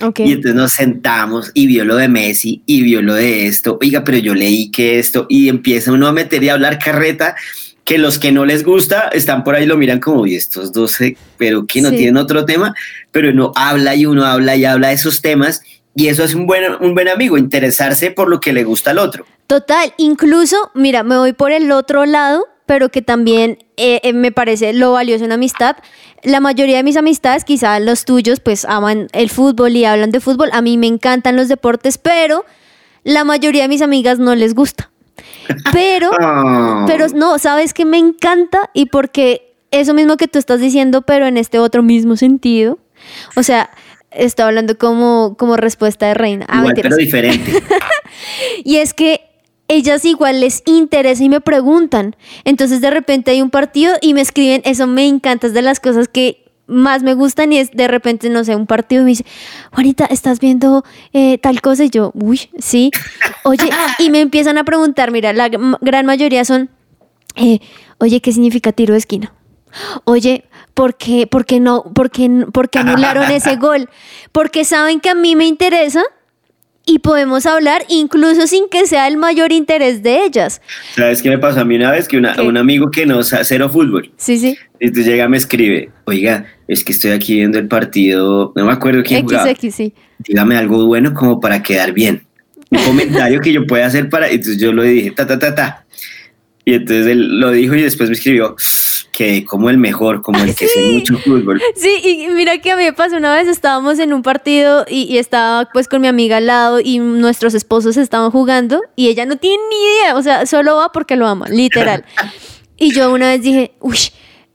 Okay. 0.01 0.29
Y 0.29 0.31
entonces 0.31 0.55
nos 0.55 0.71
sentamos 0.71 1.51
y 1.53 1.67
vio 1.67 1.83
lo 1.83 1.97
de 1.97 2.07
Messi 2.07 2.61
y 2.65 2.83
vio 2.83 3.01
lo 3.01 3.15
de 3.15 3.47
esto. 3.47 3.77
Oiga, 3.81 4.05
pero 4.05 4.17
yo 4.19 4.33
leí 4.33 4.71
que 4.71 4.97
esto 4.97 5.25
y 5.27 5.49
empieza 5.49 5.91
uno 5.91 6.07
a 6.07 6.13
meter 6.13 6.41
y 6.41 6.47
a 6.47 6.53
hablar 6.53 6.79
carreta 6.79 7.35
que 7.83 7.97
los 7.97 8.17
que 8.17 8.31
no 8.31 8.45
les 8.45 8.63
gusta 8.63 9.09
están 9.09 9.43
por 9.43 9.55
ahí 9.55 9.65
lo 9.65 9.75
miran 9.75 9.99
como, 9.99 10.25
y 10.25 10.35
estos 10.35 10.71
dos, 10.71 10.97
pero 11.37 11.65
que 11.67 11.81
no 11.81 11.91
tienen 11.91 12.17
otro 12.17 12.45
tema, 12.45 12.73
pero 13.11 13.29
uno 13.29 13.51
habla 13.55 13.93
y 13.93 14.05
uno 14.05 14.25
habla 14.25 14.55
y 14.55 14.65
habla 14.65 14.87
de 14.87 14.95
esos 14.95 15.21
temas 15.21 15.61
y 15.95 16.09
eso 16.09 16.23
es 16.25 16.35
un 16.35 16.45
buen, 16.45 16.63
un 16.81 16.93
buen 16.93 17.07
amigo, 17.07 17.37
interesarse 17.37 18.11
por 18.11 18.27
lo 18.27 18.41
que 18.41 18.51
le 18.51 18.65
gusta 18.65 18.91
al 18.91 18.99
otro. 18.99 19.25
Total, 19.47 19.93
incluso, 19.97 20.71
mira, 20.73 21.03
me 21.03 21.17
voy 21.17 21.31
por 21.31 21.53
el 21.53 21.71
otro 21.71 22.05
lado, 22.05 22.45
pero 22.65 22.89
que 22.89 23.01
también 23.01 23.59
eh, 23.77 24.01
eh, 24.03 24.11
me 24.11 24.33
parece 24.33 24.73
lo 24.73 24.91
valioso 24.91 25.23
en 25.23 25.31
amistad. 25.31 25.77
La 26.21 26.41
mayoría 26.41 26.77
de 26.77 26.83
mis 26.83 26.97
amistades, 26.97 27.45
quizá 27.45 27.79
los 27.79 28.03
tuyos, 28.03 28.41
pues 28.41 28.65
aman 28.65 29.07
el 29.13 29.29
fútbol 29.29 29.71
y 29.77 29.85
hablan 29.85 30.11
de 30.11 30.19
fútbol. 30.19 30.49
A 30.51 30.61
mí 30.61 30.77
me 30.77 30.87
encantan 30.87 31.37
los 31.37 31.47
deportes, 31.47 31.97
pero 31.97 32.43
la 33.03 33.23
mayoría 33.23 33.61
de 33.63 33.69
mis 33.69 33.81
amigas 33.81 34.19
no 34.19 34.35
les 34.35 34.53
gusta. 34.53 34.91
Pero, 35.71 36.09
ah. 36.19 36.85
pero 36.87 37.07
no, 37.09 37.39
sabes 37.39 37.73
que 37.73 37.85
me 37.85 37.97
encanta 37.97 38.69
y 38.73 38.87
porque 38.87 39.55
eso 39.71 39.93
mismo 39.93 40.17
que 40.17 40.27
tú 40.27 40.39
estás 40.39 40.59
diciendo, 40.59 41.03
pero 41.03 41.25
en 41.25 41.37
este 41.37 41.59
otro 41.59 41.83
mismo 41.83 42.17
sentido. 42.17 42.79
O 43.35 43.43
sea, 43.43 43.69
Estoy 44.15 44.45
hablando 44.45 44.77
como, 44.77 45.35
como 45.37 45.57
respuesta 45.57 46.07
de 46.07 46.13
reina. 46.13 46.45
Ah, 46.49 46.65
pero 46.73 46.95
diferente. 46.95 47.51
y 48.63 48.77
es 48.77 48.93
que 48.93 49.21
ellas 49.67 50.05
igual 50.05 50.41
les 50.41 50.63
interesa 50.65 51.23
y 51.23 51.29
me 51.29 51.41
preguntan. 51.41 52.15
Entonces 52.43 52.81
de 52.81 52.91
repente 52.91 53.31
hay 53.31 53.41
un 53.41 53.49
partido 53.49 53.95
y 54.01 54.13
me 54.13 54.21
escriben, 54.21 54.61
eso 54.65 54.87
me 54.87 55.07
encanta, 55.07 55.47
es 55.47 55.53
de 55.53 55.61
las 55.61 55.79
cosas 55.79 56.07
que 56.07 56.45
más 56.67 57.03
me 57.03 57.13
gustan 57.13 57.53
y 57.53 57.59
es 57.59 57.71
de 57.71 57.87
repente, 57.87 58.29
no 58.29 58.43
sé, 58.43 58.55
un 58.55 58.65
partido 58.65 59.01
y 59.01 59.05
me 59.05 59.09
dice, 59.11 59.25
Juanita, 59.71 60.05
¿estás 60.05 60.39
viendo 60.39 60.83
eh, 61.13 61.37
tal 61.37 61.61
cosa? 61.61 61.85
Y 61.85 61.89
yo, 61.89 62.11
uy, 62.15 62.49
sí. 62.57 62.91
Oye, 63.43 63.69
y 63.99 64.09
me 64.09 64.21
empiezan 64.21 64.57
a 64.57 64.63
preguntar, 64.63 65.11
mira, 65.11 65.33
la 65.33 65.49
gran 65.49 66.05
mayoría 66.05 66.45
son, 66.45 66.69
eh, 67.35 67.59
oye, 67.99 68.21
¿qué 68.21 68.31
significa 68.31 68.71
tiro 68.71 68.93
de 68.93 68.99
esquina? 68.99 69.33
Oye, 70.05 70.45
¿por 70.75 70.95
qué, 70.95 71.25
por 71.25 71.45
qué 71.45 71.59
no, 71.59 71.83
por 71.95 72.11
qué, 72.11 72.29
por 72.53 72.69
qué 72.69 72.79
anularon 72.79 73.31
ese 73.31 73.55
gol? 73.67 73.89
Porque 74.31 74.63
saben 74.63 74.99
que 74.99 75.09
a 75.09 75.15
mí 75.15 75.35
me 75.35 75.45
interesa 75.45 76.03
y 76.85 76.99
podemos 76.99 77.47
hablar 77.47 77.83
incluso 77.89 78.45
sin 78.45 78.69
que 78.69 78.85
sea 78.85 79.07
el 79.07 79.17
mayor 79.17 79.51
interés 79.51 80.03
de 80.03 80.23
ellas. 80.23 80.61
¿Sabes 80.95 81.23
qué 81.23 81.29
me 81.29 81.39
pasó 81.39 81.61
a 81.61 81.65
mí 81.65 81.75
una 81.75 81.91
vez? 81.91 82.07
Que 82.07 82.17
un 82.17 82.57
amigo 82.57 82.91
que 82.91 83.07
no 83.07 83.23
sabe 83.23 83.43
cero 83.45 83.69
fútbol. 83.69 84.11
Sí, 84.17 84.37
sí. 84.37 84.55
Y 84.79 84.91
tú 84.91 85.01
llega 85.01 85.27
me 85.27 85.37
escribe, 85.37 85.89
oiga, 86.03 86.45
es 86.67 86.83
que 86.83 86.91
estoy 86.91 87.11
aquí 87.11 87.37
viendo 87.37 87.57
el 87.57 87.67
partido, 87.67 88.53
no 88.55 88.65
me 88.65 88.71
acuerdo 88.71 89.01
quién 89.03 89.23
jugaba. 89.23 89.49
XX, 89.49 89.73
sí. 89.73 89.93
Dígame 90.19 90.57
algo 90.57 90.85
bueno 90.85 91.13
como 91.13 91.39
para 91.39 91.63
quedar 91.63 91.91
bien. 91.91 92.23
Un 92.69 92.83
comentario 92.83 93.39
que 93.39 93.53
yo 93.53 93.65
pueda 93.65 93.85
hacer 93.85 94.09
para... 94.09 94.27
Entonces 94.27 94.57
yo 94.57 94.73
lo 94.73 94.83
dije, 94.83 95.11
ta, 95.11 95.25
ta, 95.25 95.39
ta, 95.39 95.55
ta. 95.55 95.85
Y 96.65 96.73
entonces 96.73 97.07
él 97.07 97.39
lo 97.39 97.51
dijo 97.51 97.75
y 97.75 97.81
después 97.83 98.09
me 98.09 98.15
escribió, 98.15 98.55
que 99.15 99.45
como 99.45 99.69
el 99.69 99.77
mejor, 99.77 100.21
como 100.21 100.43
el 100.43 100.55
que 100.55 100.67
sí. 100.67 100.79
mucho 100.93 101.17
fútbol. 101.19 101.61
Sí, 101.75 102.01
y 102.03 102.27
mira 102.29 102.57
que 102.57 102.71
a 102.71 102.75
mí 102.75 102.83
me 102.83 102.93
pasó 102.93 103.15
una 103.15 103.33
vez, 103.33 103.47
estábamos 103.47 103.97
en 103.99 104.13
un 104.13 104.21
partido 104.21 104.85
y, 104.89 105.17
estaba 105.17 105.69
pues 105.71 105.87
con 105.87 106.01
mi 106.01 106.07
amiga 106.07 106.37
al 106.37 106.47
lado 106.47 106.79
y 106.81 106.99
nuestros 106.99 107.53
esposos 107.53 107.95
estaban 107.95 108.31
jugando 108.31 108.81
y 108.95 109.07
ella 109.07 109.25
no 109.25 109.37
tiene 109.37 109.63
ni 109.69 109.75
idea, 109.75 110.15
o 110.15 110.21
sea, 110.21 110.45
solo 110.45 110.75
va 110.75 110.91
porque 110.91 111.15
lo 111.15 111.27
ama, 111.27 111.47
literal. 111.47 112.03
y 112.77 112.93
yo 112.93 113.13
una 113.13 113.29
vez 113.29 113.41
dije, 113.41 113.73
uy, 113.79 113.97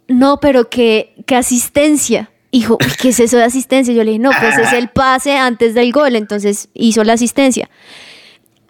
no, 0.08 0.40
pero 0.40 0.68
qué, 0.68 1.14
qué 1.26 1.36
asistencia. 1.36 2.30
Hijo, 2.50 2.76
¿qué 3.00 3.10
es 3.10 3.20
eso 3.20 3.38
de 3.38 3.44
asistencia? 3.44 3.94
Yo 3.94 4.04
le 4.04 4.10
dije, 4.10 4.22
no, 4.22 4.30
pues 4.38 4.58
es 4.58 4.72
el 4.72 4.88
pase 4.88 5.36
antes 5.38 5.72
del 5.72 5.92
gol, 5.92 6.16
entonces 6.16 6.68
hizo 6.74 7.02
la 7.04 7.14
asistencia. 7.14 7.70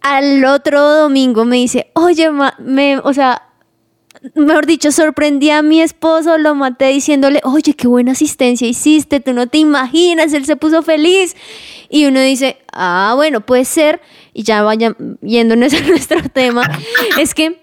Al 0.02 0.44
otro 0.44 0.82
domingo 0.82 1.44
me 1.44 1.56
dice, 1.56 1.90
oye, 1.94 2.28
me, 2.58 2.98
o 2.98 3.12
sea, 3.12 3.49
mejor 4.34 4.66
dicho, 4.66 4.92
sorprendí 4.92 5.50
a 5.50 5.62
mi 5.62 5.80
esposo, 5.80 6.38
lo 6.38 6.54
maté 6.54 6.88
diciéndole, 6.88 7.40
oye, 7.44 7.74
qué 7.74 7.86
buena 7.86 8.12
asistencia 8.12 8.68
hiciste, 8.68 9.20
tú 9.20 9.32
no 9.32 9.46
te 9.46 9.58
imaginas, 9.58 10.32
él 10.32 10.44
se 10.44 10.56
puso 10.56 10.82
feliz. 10.82 11.36
Y 11.88 12.06
uno 12.06 12.20
dice, 12.20 12.58
ah, 12.72 13.12
bueno, 13.16 13.40
puede 13.40 13.64
ser, 13.64 14.00
y 14.32 14.42
ya 14.42 14.62
vaya 14.62 14.96
yéndonos 15.22 15.72
a 15.74 15.80
nuestro 15.80 16.22
tema, 16.28 16.62
es 17.18 17.34
que 17.34 17.60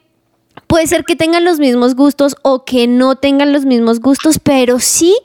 puede 0.67 0.87
ser 0.87 1.05
que 1.05 1.15
tengan 1.15 1.45
los 1.45 1.59
mismos 1.59 1.95
gustos 1.95 2.35
o 2.41 2.65
que 2.65 2.87
no 2.87 3.15
tengan 3.15 3.53
los 3.53 3.65
mismos 3.65 3.99
gustos, 3.99 4.39
pero 4.39 4.79
sí 4.79 5.17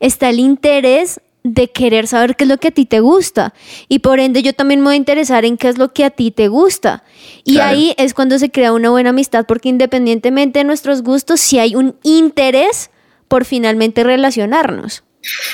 está 0.00 0.30
el 0.30 0.40
interés 0.40 1.20
de 1.44 1.70
querer 1.70 2.06
saber 2.06 2.36
qué 2.36 2.44
es 2.44 2.48
lo 2.48 2.58
que 2.58 2.68
a 2.68 2.70
ti 2.70 2.86
te 2.86 3.00
gusta. 3.00 3.54
Y 3.88 4.00
por 4.00 4.20
ende 4.20 4.42
yo 4.42 4.52
también 4.52 4.80
me 4.80 4.86
voy 4.86 4.94
a 4.94 4.98
interesar 4.98 5.44
en 5.44 5.56
qué 5.56 5.68
es 5.68 5.78
lo 5.78 5.92
que 5.92 6.04
a 6.04 6.10
ti 6.10 6.30
te 6.30 6.48
gusta. 6.48 7.04
Y 7.44 7.58
ahí 7.58 7.94
es 7.98 8.14
cuando 8.14 8.38
se 8.38 8.50
crea 8.50 8.72
una 8.72 8.90
buena 8.90 9.10
amistad, 9.10 9.46
porque 9.46 9.68
independientemente 9.68 10.60
de 10.60 10.64
nuestros 10.64 11.02
gustos, 11.02 11.40
si 11.40 11.58
hay 11.58 11.74
un 11.74 11.96
interés 12.02 12.90
por 13.28 13.44
finalmente 13.44 14.04
relacionarnos. 14.04 15.02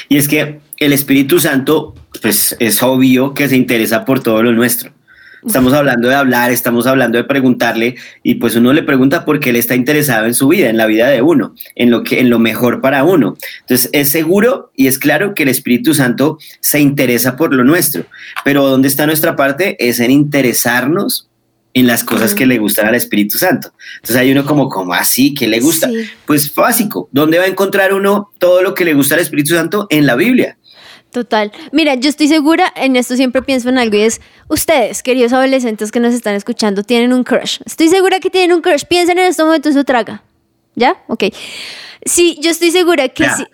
Y 0.09 0.17
es 0.17 0.29
que 0.29 0.61
el 0.79 0.93
Espíritu 0.93 1.41
Santo, 1.41 1.95
pues 2.23 2.57
es 2.59 2.83
obvio 2.83 3.35
que 3.35 3.49
se 3.49 3.57
interesa 3.57 4.05
por 4.05 4.23
todo 4.23 4.43
lo 4.43 4.53
nuestro. 4.53 4.93
Estamos 5.49 5.73
hablando 5.73 6.09
de 6.11 6.15
hablar, 6.15 6.51
estamos 6.51 6.87
hablando 6.87 7.17
de 7.17 7.25
preguntarle 7.25 7.97
y 8.23 8.35
pues 8.35 8.55
uno 8.55 8.75
le 8.75 8.83
pregunta 8.83 9.25
porque 9.25 9.49
él 9.49 9.57
está 9.57 9.75
interesado 9.75 10.27
en 10.27 10.35
su 10.35 10.47
vida, 10.47 10.69
en 10.69 10.77
la 10.77 10.85
vida 10.85 11.09
de 11.09 11.23
uno, 11.23 11.55
en 11.75 11.91
lo 11.91 12.03
que 12.03 12.21
en 12.21 12.29
lo 12.29 12.39
mejor 12.39 12.83
para 12.83 13.03
uno. 13.03 13.35
Entonces, 13.61 13.89
es 13.95 14.11
seguro 14.11 14.71
y 14.77 14.89
es 14.89 14.99
claro 14.99 15.33
que 15.33 15.45
el 15.45 15.49
Espíritu 15.49 15.95
Santo 15.95 16.37
se 16.61 16.81
interesa 16.81 17.37
por 17.37 17.55
lo 17.55 17.65
nuestro, 17.65 18.05
pero 18.45 18.69
¿dónde 18.69 18.89
está 18.89 19.07
nuestra 19.07 19.37
parte? 19.37 19.77
Es 19.81 20.01
en 20.01 20.11
interesarnos 20.11 21.31
en 21.73 21.87
las 21.87 22.05
cosas 22.05 22.35
que 22.35 22.45
le 22.45 22.59
gustan 22.59 22.87
al 22.87 22.95
Espíritu 22.95 23.39
Santo. 23.39 23.73
Entonces 23.97 24.17
hay 24.17 24.31
uno 24.31 24.45
como, 24.45 24.69
como 24.69 24.93
así, 24.93 25.33
que 25.33 25.49
le 25.49 25.61
gusta? 25.61 25.89
Pues 26.27 26.55
básico, 26.55 27.09
¿dónde 27.11 27.39
va 27.39 27.45
a 27.45 27.49
encontrar 27.49 27.95
uno 27.95 28.33
todo 28.39 28.63
lo 28.63 28.75
que 28.75 28.85
le 28.85 28.93
gusta 28.93 29.15
al 29.15 29.23
Espíritu 29.23 29.55
Santo? 29.55 29.87
En 29.89 30.05
la 30.05 30.15
Biblia. 30.15 30.58
Total. 31.19 31.51
Mira, 31.73 31.97
yo 31.97 32.11
estoy 32.11 32.29
segura, 32.29 32.73
en 32.77 32.95
esto 32.95 33.17
siempre 33.17 33.43
pienso 33.43 33.69
en 33.71 33.77
algo 33.77 33.97
y 33.97 34.03
es, 34.03 34.21
ustedes, 34.47 35.03
queridos 35.03 35.33
adolescentes 35.33 35.91
que 35.91 35.99
nos 35.99 36.15
están 36.15 36.37
escuchando, 36.37 36.85
tienen 36.85 37.13
un 37.13 37.25
crush. 37.25 37.59
Estoy 37.67 37.89
segura 37.89 38.21
que 38.21 38.31
tienen 38.31 38.55
un 38.55 38.63
crush. 38.63 38.85
Piensen 38.85 39.19
en 39.19 39.25
este 39.25 39.43
momento 39.43 39.69
en 39.69 39.75
su 39.75 39.83
traga. 39.83 40.23
¿Ya? 40.77 41.03
Ok. 41.09 41.25
Sí, 42.05 42.39
yo 42.41 42.53
estoy 42.53 42.71
segura 42.71 43.09
que, 43.09 43.25
si, 43.31 43.45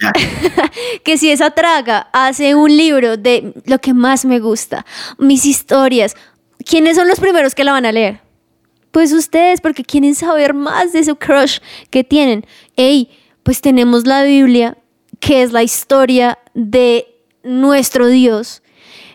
que 1.05 1.17
si 1.17 1.31
esa 1.31 1.53
traga 1.53 2.11
hace 2.13 2.55
un 2.55 2.77
libro 2.77 3.17
de 3.17 3.55
lo 3.65 3.79
que 3.79 3.95
más 3.95 4.27
me 4.27 4.41
gusta, 4.41 4.85
mis 5.17 5.47
historias, 5.47 6.15
¿quiénes 6.67 6.99
son 6.99 7.09
los 7.09 7.19
primeros 7.19 7.55
que 7.55 7.65
la 7.65 7.73
van 7.73 7.87
a 7.87 7.93
leer? 7.93 8.21
Pues 8.91 9.15
ustedes, 9.15 9.63
porque 9.63 9.85
quieren 9.85 10.15
saber 10.15 10.53
más 10.53 10.93
de 10.93 11.03
su 11.03 11.17
crush 11.17 11.61
que 11.89 12.05
tienen. 12.05 12.45
Ey, 12.77 13.09
pues 13.43 13.63
tenemos 13.63 14.07
la 14.07 14.23
Biblia, 14.23 14.77
que 15.19 15.43
es 15.43 15.51
la 15.51 15.63
historia 15.63 16.39
de 16.53 17.14
nuestro 17.45 18.09
Dios, 18.09 18.63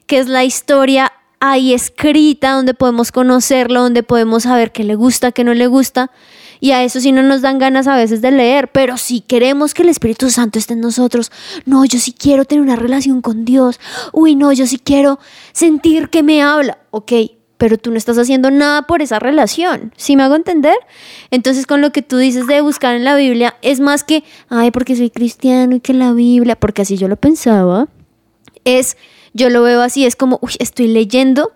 que 0.06 0.20
es 0.20 0.28
la 0.28 0.44
historia 0.44 1.12
ahí 1.39 1.74
escrita, 1.74 2.52
donde 2.52 2.74
podemos 2.74 3.12
conocerlo, 3.12 3.82
donde 3.82 4.04
podemos 4.04 4.44
saber 4.44 4.72
qué 4.72 4.84
le 4.84 4.96
gusta, 4.96 5.32
qué 5.32 5.44
no 5.44 5.54
le 5.54 5.68
gusta. 5.68 6.12
Y 6.62 6.72
a 6.72 6.84
eso 6.84 7.00
sí 7.00 7.12
no 7.13 7.24
nos 7.24 7.42
dan 7.42 7.58
ganas 7.58 7.88
a 7.88 7.96
veces 7.96 8.22
de 8.22 8.32
leer, 8.32 8.70
pero 8.72 8.98
si 8.98 9.22
queremos 9.22 9.74
que 9.74 9.84
el 9.84 9.89
Espíritu 9.89 10.30
Santo 10.30 10.60
esté 10.60 10.74
en 10.74 10.82
nosotros, 10.82 11.32
no, 11.65 11.86
yo 11.86 12.00
sí 12.00 12.12
quiero 12.12 12.44
tener 12.44 12.62
una 12.62 12.76
relación 12.76 13.22
con 13.22 13.46
Dios, 13.46 13.80
uy, 14.12 14.36
no, 14.36 14.52
yo 14.52 14.68
sí 14.68 14.78
quiero 14.78 15.20
sentir 15.54 16.10
que 16.10 16.22
me 16.22 16.42
habla, 16.42 16.80
ok, 16.92 17.13
pero 17.58 17.78
tú 17.78 17.92
no 17.92 17.98
estás 17.98 18.18
haciendo 18.18 18.52
nada 18.52 18.88
por 18.88 19.02
esa 19.02 19.20
relación, 19.20 19.94
¿sí 19.96 20.18
me 20.18 20.24
hago 20.24 20.36
entender? 20.36 20.76
Entonces 21.32 21.65
con 21.65 21.80
lo 21.80 21.94
que 21.94 22.02
tú 22.02 22.18
dices 22.18 22.46
de 22.46 22.60
buscar 22.60 22.96
en 22.96 23.06
la 23.06 23.15
Biblia, 23.15 23.56
es 23.62 23.80
más 23.80 24.04
que, 24.04 24.26
ay, 24.50 24.72
porque 24.72 24.98
soy 24.98 25.10
cristiano 25.10 25.78
y 25.78 25.80
que 25.80 25.94
la 25.94 26.12
Biblia, 26.12 26.58
porque 26.58 26.82
así 26.82 26.98
yo 26.98 27.08
lo 27.08 27.15
pensaba, 27.15 27.88
es, 28.65 28.98
yo 29.34 29.50
lo 29.50 29.62
veo 29.63 29.82
así, 29.82 30.06
es 30.06 30.15
como, 30.15 30.39
uy, 30.41 30.54
estoy 30.60 30.88
leyendo 30.88 31.52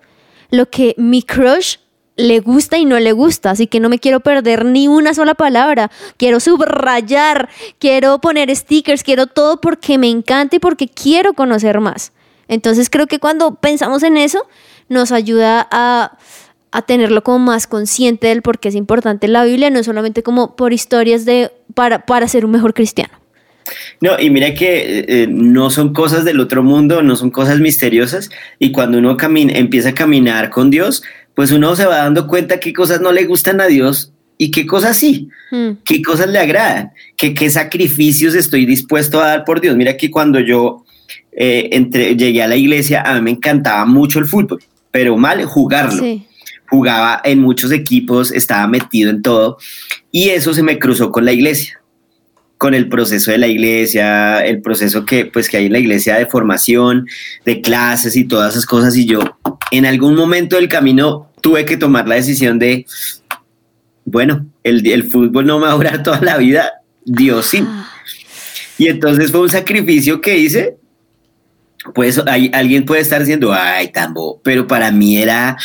lo 0.49 0.69
que 0.69 0.95
mi 0.97 1.23
crush 1.23 1.77
le 2.15 2.39
gusta 2.39 2.77
y 2.77 2.85
no 2.85 2.99
le 2.99 3.11
gusta, 3.11 3.51
así 3.51 3.67
que 3.67 3.79
no 3.79 3.89
me 3.89 3.99
quiero 3.99 4.19
perder 4.19 4.65
ni 4.65 4.87
una 4.87 5.13
sola 5.13 5.33
palabra, 5.33 5.89
quiero 6.17 6.39
subrayar, 6.39 7.49
quiero 7.79 8.19
poner 8.19 8.55
stickers, 8.55 9.03
quiero 9.03 9.27
todo 9.27 9.59
porque 9.59 9.97
me 9.97 10.09
encanta 10.09 10.57
y 10.57 10.59
porque 10.59 10.87
quiero 10.87 11.33
conocer 11.33 11.79
más. 11.79 12.11
Entonces 12.47 12.89
creo 12.89 13.07
que 13.07 13.19
cuando 13.19 13.55
pensamos 13.55 14.03
en 14.03 14.17
eso, 14.17 14.45
nos 14.89 15.11
ayuda 15.11 15.67
a, 15.71 16.17
a 16.71 16.81
tenerlo 16.83 17.23
como 17.23 17.39
más 17.39 17.67
consciente 17.67 18.27
del 18.27 18.41
por 18.41 18.59
qué 18.59 18.69
es 18.69 18.75
importante 18.75 19.27
la 19.27 19.43
Biblia, 19.43 19.69
no 19.69 19.83
solamente 19.83 20.21
como 20.21 20.55
por 20.55 20.73
historias 20.73 21.25
de, 21.25 21.51
para, 21.73 22.05
para 22.05 22.27
ser 22.27 22.45
un 22.45 22.51
mejor 22.51 22.73
cristiano. 22.73 23.22
No, 24.01 24.19
y 24.19 24.29
mira 24.29 24.53
que 24.53 24.99
eh, 24.99 25.05
eh, 25.07 25.27
no 25.29 25.69
son 25.69 25.93
cosas 25.93 26.25
del 26.25 26.39
otro 26.39 26.63
mundo, 26.63 27.01
no 27.01 27.15
son 27.15 27.31
cosas 27.31 27.59
misteriosas, 27.59 28.29
y 28.59 28.71
cuando 28.71 28.97
uno 28.97 29.17
camina, 29.17 29.53
empieza 29.53 29.89
a 29.89 29.93
caminar 29.93 30.49
con 30.49 30.69
Dios, 30.69 31.03
pues 31.35 31.51
uno 31.51 31.75
se 31.75 31.85
va 31.85 31.97
dando 31.97 32.27
cuenta 32.27 32.59
qué 32.59 32.73
cosas 32.73 33.01
no 33.01 33.11
le 33.11 33.25
gustan 33.25 33.61
a 33.61 33.67
Dios 33.67 34.11
y 34.37 34.51
qué 34.51 34.65
cosas 34.65 34.97
sí, 34.97 35.29
hmm. 35.51 35.71
qué 35.85 36.01
cosas 36.01 36.29
le 36.29 36.39
agradan, 36.39 36.91
qué, 37.17 37.33
qué 37.33 37.49
sacrificios 37.49 38.35
estoy 38.35 38.65
dispuesto 38.65 39.21
a 39.21 39.27
dar 39.27 39.45
por 39.45 39.61
Dios. 39.61 39.75
Mira 39.75 39.97
que 39.97 40.11
cuando 40.11 40.39
yo 40.39 40.83
eh, 41.31 41.69
entre, 41.71 42.15
llegué 42.15 42.43
a 42.43 42.47
la 42.47 42.55
iglesia, 42.55 43.01
a 43.01 43.15
mí 43.15 43.21
me 43.21 43.31
encantaba 43.31 43.85
mucho 43.85 44.19
el 44.19 44.25
fútbol, 44.25 44.61
pero 44.91 45.17
mal 45.17 45.43
jugarlo. 45.45 46.03
Jugaba 46.69 47.21
en 47.23 47.39
muchos 47.39 47.71
equipos, 47.71 48.31
estaba 48.31 48.67
metido 48.67 49.11
en 49.11 49.21
todo, 49.21 49.57
y 50.11 50.29
eso 50.29 50.53
se 50.53 50.63
me 50.63 50.79
cruzó 50.79 51.11
con 51.11 51.23
la 51.23 51.31
iglesia 51.31 51.82
con 52.63 52.73
el 52.73 52.87
proceso 52.87 53.29
de 53.29 53.37
la 53.37 53.47
iglesia, 53.47 54.39
el 54.39 54.61
proceso 54.61 55.03
que, 55.03 55.25
pues, 55.25 55.49
que 55.49 55.57
hay 55.57 55.65
en 55.65 55.73
la 55.73 55.79
iglesia 55.79 56.15
de 56.15 56.27
formación, 56.27 57.05
de 57.43 57.59
clases 57.59 58.15
y 58.15 58.23
todas 58.23 58.53
esas 58.53 58.65
cosas. 58.65 58.95
Y 58.95 59.05
yo 59.05 59.19
en 59.71 59.85
algún 59.85 60.15
momento 60.15 60.55
del 60.55 60.69
camino 60.69 61.29
tuve 61.41 61.65
que 61.65 61.75
tomar 61.75 62.07
la 62.07 62.15
decisión 62.15 62.59
de, 62.59 62.85
bueno, 64.05 64.45
el, 64.63 64.87
el 64.87 65.11
fútbol 65.11 65.45
no 65.45 65.59
me 65.59 65.65
va 65.65 65.73
a 65.73 65.75
durar 65.75 66.03
toda 66.03 66.21
la 66.21 66.37
vida, 66.37 66.71
Dios 67.03 67.47
sí. 67.47 67.67
Y 68.77 68.87
entonces 68.87 69.29
fue 69.29 69.41
un 69.41 69.49
sacrificio 69.49 70.21
que 70.21 70.37
hice. 70.37 70.77
Pues 71.93 72.21
hay, 72.27 72.49
alguien 72.53 72.85
puede 72.85 73.01
estar 73.01 73.19
diciendo, 73.19 73.51
ay, 73.51 73.89
tambo, 73.89 74.39
pero 74.41 74.67
para 74.67 74.89
mí 74.89 75.21
era, 75.21 75.57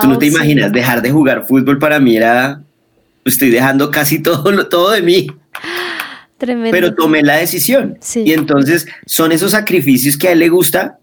tú 0.00 0.08
no 0.08 0.16
te 0.16 0.24
imaginas, 0.24 0.72
dejar 0.72 1.02
de 1.02 1.10
jugar 1.10 1.44
fútbol 1.46 1.78
para 1.78 2.00
mí 2.00 2.16
era, 2.16 2.62
estoy 3.26 3.50
dejando 3.50 3.90
casi 3.90 4.22
todo, 4.22 4.68
todo 4.68 4.92
de 4.92 5.02
mí. 5.02 5.26
Pero 6.38 6.94
tomé 6.94 7.22
la 7.22 7.36
decisión. 7.36 7.98
Y 8.14 8.32
entonces 8.32 8.86
son 9.06 9.32
esos 9.32 9.52
sacrificios 9.52 10.16
que 10.16 10.28
a 10.28 10.32
él 10.32 10.40
le 10.40 10.48
gusta 10.48 10.98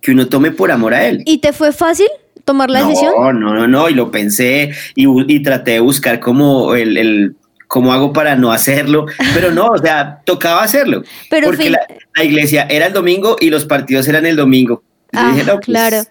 que 0.00 0.10
uno 0.10 0.28
tome 0.28 0.50
por 0.50 0.70
amor 0.70 0.92
a 0.92 1.06
él. 1.06 1.22
¿Y 1.24 1.38
te 1.38 1.52
fue 1.52 1.72
fácil 1.72 2.08
tomar 2.44 2.70
la 2.70 2.86
decisión? 2.86 3.12
No, 3.16 3.32
no, 3.32 3.54
no, 3.54 3.66
no, 3.66 3.88
y 3.88 3.94
lo 3.94 4.10
pensé 4.10 4.72
y, 4.94 5.42
traté 5.42 5.72
de 5.72 5.80
buscar 5.80 6.20
cómo 6.20 6.74
el, 6.74 7.34
cómo 7.66 7.92
hago 7.94 8.12
para 8.12 8.36
no 8.36 8.52
hacerlo, 8.52 9.06
pero 9.32 9.50
no, 9.50 9.66
o 9.68 9.78
sea, 9.78 10.20
tocaba 10.26 10.62
hacerlo. 10.62 11.02
Pero 11.30 11.46
porque 11.46 11.70
la, 11.70 12.24
iglesia 12.24 12.66
era 12.68 12.86
el 12.86 12.92
domingo 12.92 13.36
y 13.40 13.48
los 13.48 13.64
partidos 13.64 14.06
eran 14.08 14.26
el 14.26 14.36
domingo. 14.36 14.82
Ah, 15.14 15.32
pues 15.34 15.60
claro. 15.60 16.02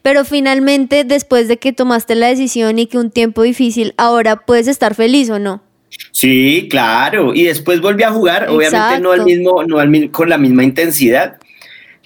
Pero 0.00 0.24
finalmente, 0.24 1.04
después 1.04 1.48
de 1.48 1.58
que 1.58 1.72
tomaste 1.72 2.14
la 2.14 2.28
decisión 2.28 2.78
y 2.78 2.86
que 2.86 2.98
un 2.98 3.10
tiempo 3.10 3.42
difícil, 3.42 3.94
ahora 3.96 4.36
puedes 4.46 4.68
estar 4.68 4.94
feliz 4.94 5.28
o 5.30 5.38
no? 5.38 5.62
Sí, 6.10 6.68
claro. 6.70 7.34
Y 7.34 7.44
después 7.44 7.80
volví 7.80 8.02
a 8.02 8.10
jugar, 8.10 8.48
obviamente 8.48 9.00
no 9.00 9.12
al 9.12 9.24
mismo, 9.24 9.64
no 9.64 9.78
al, 9.78 10.10
con 10.10 10.28
la 10.28 10.38
misma 10.38 10.64
intensidad, 10.64 11.38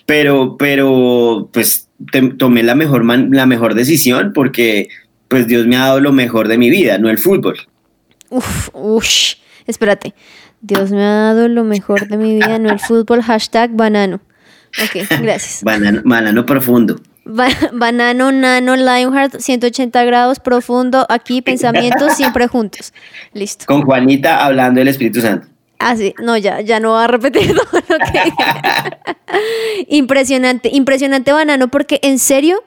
pero, 0.06 0.56
pero 0.58 1.48
pues 1.52 1.88
tomé 2.38 2.62
la 2.62 2.74
mejor, 2.74 3.04
la 3.04 3.46
mejor 3.46 3.74
decisión 3.74 4.32
porque 4.32 4.88
pues 5.28 5.46
Dios 5.46 5.66
me 5.66 5.76
ha 5.76 5.80
dado 5.80 6.00
lo 6.00 6.12
mejor 6.12 6.48
de 6.48 6.58
mi 6.58 6.70
vida, 6.70 6.98
no 6.98 7.10
el 7.10 7.18
fútbol. 7.18 7.58
Uf, 8.30 8.70
uf, 8.72 9.06
espérate. 9.66 10.14
Dios 10.60 10.90
me 10.90 11.02
ha 11.02 11.12
dado 11.12 11.48
lo 11.48 11.64
mejor 11.64 12.08
de 12.08 12.16
mi 12.16 12.34
vida, 12.34 12.58
no 12.58 12.70
el 12.70 12.80
fútbol. 12.80 13.22
Hashtag 13.22 13.70
banano. 13.72 14.20
Ok, 14.82 15.06
gracias. 15.20 15.60
banano, 15.62 16.02
banano 16.04 16.44
profundo. 16.44 17.00
Banano, 17.28 18.32
Nano, 18.32 18.76
Lionheart, 18.76 19.38
180 19.40 20.04
grados, 20.04 20.40
profundo, 20.40 21.06
aquí, 21.08 21.42
pensamientos 21.42 22.12
siempre 22.16 22.48
juntos. 22.48 22.92
Listo. 23.34 23.66
Con 23.66 23.82
Juanita 23.82 24.44
hablando 24.44 24.80
del 24.80 24.88
Espíritu 24.88 25.20
Santo. 25.20 25.46
Ah, 25.78 25.94
sí, 25.96 26.14
no, 26.20 26.36
ya, 26.36 26.60
ya 26.60 26.80
no 26.80 26.92
va 26.92 27.04
a 27.04 27.06
repetir 27.06 27.54
todo 27.70 27.80
lo 27.88 27.98
que 27.98 28.32
Impresionante, 29.96 30.70
impresionante 30.72 31.32
Banano, 31.32 31.68
porque 31.68 32.00
en 32.02 32.18
serio 32.18 32.64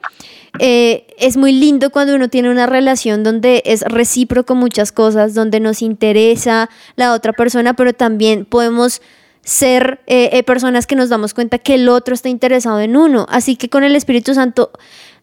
eh, 0.58 1.06
es 1.18 1.36
muy 1.36 1.52
lindo 1.52 1.90
cuando 1.90 2.14
uno 2.14 2.28
tiene 2.28 2.50
una 2.50 2.66
relación 2.66 3.22
donde 3.22 3.62
es 3.66 3.82
recíproco 3.82 4.54
muchas 4.54 4.92
cosas, 4.92 5.34
donde 5.34 5.60
nos 5.60 5.82
interesa 5.82 6.70
la 6.96 7.12
otra 7.12 7.32
persona, 7.32 7.74
pero 7.74 7.92
también 7.92 8.44
podemos 8.44 9.02
ser 9.44 10.00
eh, 10.06 10.30
eh, 10.32 10.42
personas 10.42 10.86
que 10.86 10.94
nos 10.94 11.08
damos 11.08 11.34
cuenta 11.34 11.58
que 11.58 11.74
el 11.74 11.88
otro 11.88 12.14
está 12.14 12.28
interesado 12.28 12.80
en 12.80 12.96
uno. 12.96 13.26
Así 13.28 13.56
que 13.56 13.68
con 13.68 13.84
el 13.84 13.96
Espíritu 13.96 14.34
Santo, 14.34 14.70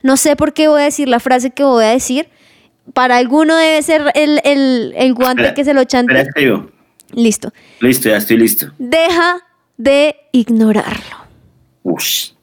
no 0.02 0.18
sé 0.18 0.36
por 0.36 0.54
qué 0.54 0.68
voy 0.68 0.82
a 0.82 0.86
decir 0.86 1.08
la 1.08 1.20
frase 1.20 1.52
que 1.52 1.64
voy 1.64 1.86
a 1.86 1.90
decir. 1.90 2.30
Para 2.94 3.18
alguno 3.18 3.56
debe 3.56 3.82
ser 3.84 4.12
el, 4.16 5.14
guante 5.14 5.54
que 5.54 5.64
se 5.64 5.74
lo 5.74 5.84
chante. 5.84 6.28
Listo. 7.14 7.54
Listo, 7.80 8.10
ya 8.10 8.18
estoy 8.18 8.38
listo. 8.38 8.72
Deja 8.78 9.38
de 9.78 10.16
ignorarlo. 10.32 11.18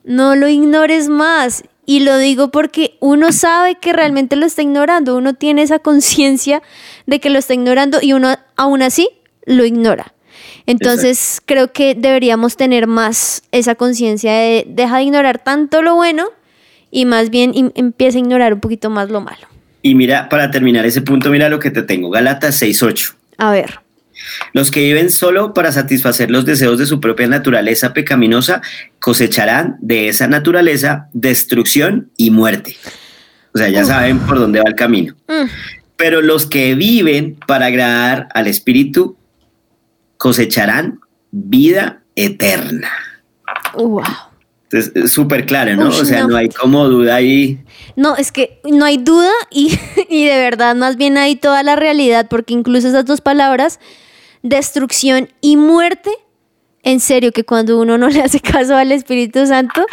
No 0.05 0.35
lo 0.37 0.49
ignores 0.49 1.09
más. 1.09 1.65
Y 1.85 2.01
lo 2.01 2.19
digo 2.19 2.51
porque 2.51 2.97
uno 3.01 3.31
sabe 3.31 3.77
que 3.77 3.93
realmente 3.93 4.35
lo 4.35 4.47
está 4.47 4.63
ignorando. 4.63 5.17
Uno 5.17 5.35
tiene 5.35 5.63
esa 5.63 5.79
conciencia 5.79 6.63
de 7.07 7.21
que 7.21 7.31
lo 7.31 7.39
está 7.39 7.55
ignorando 7.55 7.99
y 8.03 8.13
uno 8.13 8.37
aún 8.57 8.83
así 8.83 9.09
lo 9.45 9.65
ignora. 9.65 10.13
Entonces 10.67 11.41
creo 11.45 11.73
que 11.73 11.95
deberíamos 11.95 12.57
tener 12.57 12.87
más 12.87 13.43
esa 13.53 13.77
conciencia 13.77 14.33
de 14.33 14.65
deja 14.69 14.99
de 14.99 15.05
ignorar 15.05 15.39
tanto 15.39 15.83
lo 15.83 15.95
bueno 15.95 16.29
y 16.91 17.05
más 17.05 17.31
bien 17.31 17.73
empieza 17.75 18.19
a 18.19 18.21
ignorar 18.21 18.55
un 18.55 18.61
poquito 18.61 18.91
más 18.91 19.11
lo 19.11 19.21
malo. 19.21 19.47
Y 19.83 19.95
mira, 19.95 20.29
para 20.29 20.51
terminar 20.51 20.85
ese 20.85 21.03
punto, 21.03 21.31
mira 21.31 21.49
lo 21.49 21.61
que 21.61 21.71
te 21.71 21.83
tengo, 21.83 22.11
Galatas 22.11 22.61
6.8. 22.61 23.15
A 23.39 23.53
ver. 23.53 23.81
Los 24.53 24.71
que 24.71 24.81
viven 24.81 25.11
solo 25.11 25.55
para 25.55 25.71
satisfacer 25.73 26.31
los 26.31 26.45
deseos 26.45 26.79
de 26.79 26.87
su 26.87 27.01
propia 27.01 27.29
naturaleza 27.29 27.93
pecaminosa 27.93 28.63
cosecharán 28.99 29.77
de 29.81 30.09
esa 30.09 30.27
naturaleza 30.27 31.09
destrucción 31.13 32.11
y 32.17 32.31
muerte. 32.31 32.77
O 33.55 33.59
sea, 33.59 33.69
ya 33.69 33.85
saben 33.85 34.19
por 34.21 34.39
dónde 34.39 34.61
va 34.61 34.69
el 34.69 34.75
camino. 34.75 35.15
Mm. 35.29 35.49
Pero 35.97 36.21
los 36.23 36.47
que 36.47 36.75
viven 36.75 37.37
para 37.47 37.67
agradar 37.67 38.29
al 38.35 38.47
Espíritu 38.49 39.17
cosecharán 40.17 41.01
vida 41.31 42.03
eterna. 42.15 42.91
Wow. 43.75 44.03
Entonces, 44.65 44.93
es 44.97 45.13
súper 45.13 45.47
claro, 45.47 45.77
¿no? 45.77 45.89
O 45.89 46.05
sea, 46.05 46.23
no. 46.23 46.29
no. 46.29 46.37
hay 46.37 46.49
como 46.49 46.89
duda 46.89 47.15
ahí. 47.17 47.61
No, 47.95 48.17
es 48.17 48.33
que 48.33 48.61
no 48.65 48.85
hay 48.85 48.97
duda 48.99 49.31
y, 49.51 49.79
y 50.09 50.25
de 50.25 50.39
verdad 50.39 50.75
más 50.75 50.97
bien 50.97 51.17
hay 51.19 51.37
toda 51.37 51.63
la 51.63 51.77
realidad, 51.77 52.27
porque 52.29 52.53
incluso 52.55 52.89
esas 52.89 53.05
dos 53.05 53.21
palabras, 53.21 53.79
destrucción 54.43 55.29
y 55.41 55.57
muerte, 55.57 56.11
en 56.83 57.01
serio 57.01 57.33
que 57.33 57.45
cuando 57.45 57.81
uno 57.81 57.99
no 57.99 58.09
le 58.09 58.23
hace 58.23 58.41
caso 58.41 58.77
al 58.77 58.93
Espíritu 58.93 59.45
Santo, 59.47 59.85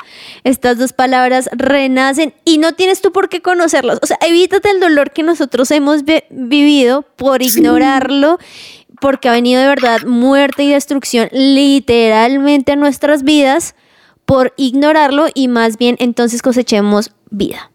estas 0.44 0.78
dos 0.78 0.94
palabras 0.94 1.50
renacen 1.52 2.34
y 2.46 2.58
no 2.58 2.74
tienes 2.74 3.02
tú 3.02 3.12
por 3.12 3.30
qué 3.30 3.42
conocerlas. 3.42 4.00
O 4.02 4.06
sea, 4.06 4.18
evítate 4.22 4.70
el 4.70 4.80
dolor 4.80 5.12
que 5.12 5.24
nosotros 5.24 5.70
hemos 5.72 6.04
vi- 6.04 6.24
vivido 6.30 7.04
por 7.16 7.42
ignorarlo, 7.42 8.38
porque 9.04 9.28
ha 9.28 9.34
venido 9.34 9.60
de 9.60 9.68
verdad 9.68 10.04
muerte 10.06 10.64
y 10.64 10.72
destrucción 10.72 11.28
literalmente 11.34 12.72
a 12.72 12.76
nuestras 12.78 13.24
vidas 13.24 13.76
por 14.24 14.54
ignorarlo 14.56 15.26
y 15.34 15.50
más 15.50 15.78
bien 15.78 15.98
entonces 16.00 16.42
cosechemos 16.42 17.12
vida. 17.30 17.70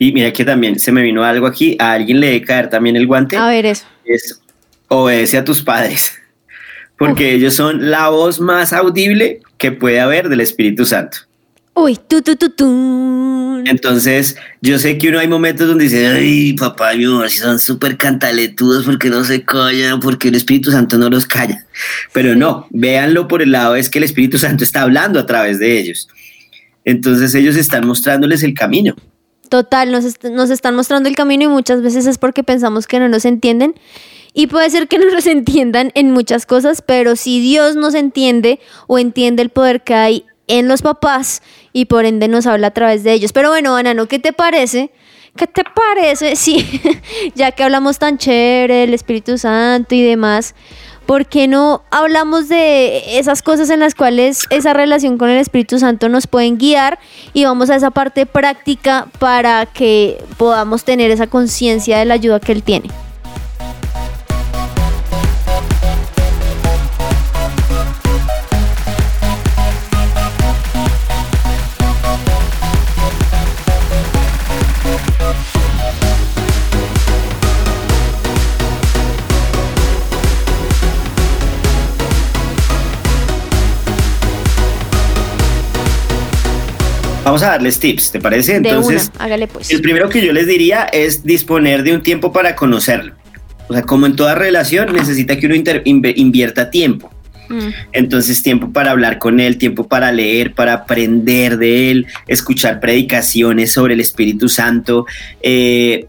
Y 0.00 0.10
mira 0.10 0.32
que 0.32 0.44
también 0.44 0.80
se 0.80 0.90
me 0.90 1.02
vino 1.02 1.22
algo 1.22 1.46
aquí. 1.46 1.76
A 1.78 1.92
alguien 1.92 2.18
le 2.18 2.26
debe 2.26 2.42
caer 2.42 2.68
también 2.68 2.96
el 2.96 3.06
guante. 3.06 3.36
A 3.36 3.46
ver 3.46 3.66
eso. 3.66 3.86
Es 4.04 4.42
obedece 4.88 5.38
a 5.38 5.44
tus 5.44 5.62
padres. 5.62 6.12
Porque 6.98 7.34
ellos 7.34 7.54
son 7.54 7.92
la 7.92 8.08
voz 8.08 8.40
más 8.40 8.72
audible 8.72 9.42
que 9.58 9.70
puede 9.70 10.00
haber 10.00 10.28
del 10.28 10.40
Espíritu 10.40 10.84
Santo. 10.84 11.18
Uy, 11.74 11.96
tu, 12.06 12.20
tu, 12.20 12.36
tu, 12.36 12.50
tu. 12.50 13.62
Entonces, 13.64 14.36
yo 14.60 14.78
sé 14.78 14.98
que 14.98 15.08
uno 15.08 15.18
hay 15.18 15.28
momentos 15.28 15.66
donde 15.66 15.84
dice, 15.84 16.06
ay, 16.06 16.52
papá 16.52 16.94
y 16.94 16.98
mi 16.98 17.06
mamá 17.06 17.28
sí 17.30 17.38
son 17.38 17.58
súper 17.58 17.96
cantaletudos 17.96 18.84
porque 18.84 19.08
no 19.08 19.24
se 19.24 19.42
callan, 19.42 19.98
porque 20.00 20.28
el 20.28 20.34
Espíritu 20.34 20.70
Santo 20.70 20.98
no 20.98 21.08
los 21.08 21.26
calla. 21.26 21.64
Pero 22.12 22.34
no, 22.36 22.66
véanlo 22.70 23.26
por 23.26 23.40
el 23.40 23.52
lado, 23.52 23.74
es 23.76 23.88
que 23.88 23.98
el 23.98 24.04
Espíritu 24.04 24.38
Santo 24.38 24.64
está 24.64 24.82
hablando 24.82 25.18
a 25.18 25.24
través 25.26 25.58
de 25.58 25.78
ellos. 25.78 26.08
Entonces 26.84 27.34
ellos 27.34 27.56
están 27.56 27.86
mostrándoles 27.86 28.42
el 28.42 28.52
camino. 28.52 28.94
Total, 29.48 29.90
nos, 29.92 30.04
est- 30.04 30.24
nos 30.24 30.50
están 30.50 30.74
mostrando 30.74 31.08
el 31.08 31.14
camino 31.14 31.44
y 31.44 31.48
muchas 31.48 31.80
veces 31.80 32.06
es 32.06 32.18
porque 32.18 32.42
pensamos 32.42 32.86
que 32.86 32.98
no 32.98 33.08
nos 33.08 33.24
entienden. 33.24 33.74
Y 34.34 34.46
puede 34.46 34.68
ser 34.70 34.88
que 34.88 34.98
no 34.98 35.10
nos 35.10 35.26
entiendan 35.26 35.90
en 35.94 36.10
muchas 36.10 36.44
cosas, 36.44 36.82
pero 36.82 37.16
si 37.16 37.40
Dios 37.40 37.76
nos 37.76 37.94
entiende 37.94 38.60
o 38.88 38.98
entiende 38.98 39.42
el 39.42 39.50
poder 39.50 39.82
que 39.82 39.94
hay 39.94 40.24
en 40.48 40.68
los 40.68 40.82
papás 40.82 41.42
y 41.72 41.86
por 41.86 42.04
ende 42.04 42.28
nos 42.28 42.46
habla 42.46 42.68
a 42.68 42.70
través 42.72 43.02
de 43.04 43.12
ellos. 43.12 43.32
Pero 43.32 43.50
bueno, 43.50 43.76
Anano, 43.76 44.06
¿qué 44.06 44.18
te 44.18 44.32
parece? 44.32 44.90
¿Qué 45.36 45.46
te 45.46 45.64
parece? 45.64 46.36
Sí, 46.42 46.80
ya 47.34 47.52
que 47.52 47.62
hablamos 47.64 47.98
tan 47.98 48.18
chévere 48.18 48.74
del 48.76 48.94
Espíritu 48.94 49.38
Santo 49.38 49.94
y 49.94 50.02
demás, 50.02 50.54
¿por 51.06 51.26
qué 51.26 51.48
no 51.48 51.82
hablamos 51.90 52.48
de 52.48 53.18
esas 53.18 53.42
cosas 53.42 53.70
en 53.70 53.80
las 53.80 53.94
cuales 53.94 54.42
esa 54.50 54.72
relación 54.72 55.18
con 55.18 55.30
el 55.30 55.38
Espíritu 55.38 55.78
Santo 55.78 56.08
nos 56.08 56.26
pueden 56.26 56.58
guiar 56.58 56.98
y 57.32 57.44
vamos 57.44 57.70
a 57.70 57.76
esa 57.76 57.90
parte 57.90 58.26
práctica 58.26 59.08
para 59.18 59.66
que 59.66 60.22
podamos 60.36 60.84
tener 60.84 61.10
esa 61.10 61.26
conciencia 61.26 61.98
de 61.98 62.04
la 62.04 62.14
ayuda 62.14 62.40
que 62.40 62.52
Él 62.52 62.62
tiene? 62.62 62.88
Vamos 87.32 87.44
a 87.44 87.52
darles 87.52 87.80
tips, 87.80 88.12
¿te 88.12 88.20
parece? 88.20 88.60
De 88.60 88.68
Entonces, 88.68 89.10
una, 89.14 89.24
hágale 89.24 89.46
pues. 89.46 89.70
el 89.70 89.80
primero 89.80 90.10
que 90.10 90.20
yo 90.22 90.34
les 90.34 90.46
diría 90.46 90.82
es 90.82 91.24
disponer 91.24 91.82
de 91.82 91.94
un 91.94 92.02
tiempo 92.02 92.30
para 92.30 92.54
conocerlo. 92.54 93.14
O 93.68 93.72
sea, 93.72 93.84
como 93.84 94.04
en 94.04 94.16
toda 94.16 94.34
relación, 94.34 94.92
necesita 94.92 95.38
que 95.38 95.46
uno 95.46 95.54
invierta 95.54 96.70
tiempo. 96.70 97.10
Mm, 97.48 97.68
Entonces, 97.92 98.42
tiempo 98.42 98.70
para 98.70 98.90
hablar 98.90 99.18
con 99.18 99.40
él, 99.40 99.56
tiempo 99.56 99.88
para 99.88 100.12
leer, 100.12 100.52
para 100.52 100.74
aprender 100.74 101.56
de 101.56 101.90
él, 101.90 102.06
escuchar 102.28 102.80
predicaciones 102.80 103.72
sobre 103.72 103.94
el 103.94 104.00
Espíritu 104.00 104.50
Santo. 104.50 105.06
Eh, 105.40 106.04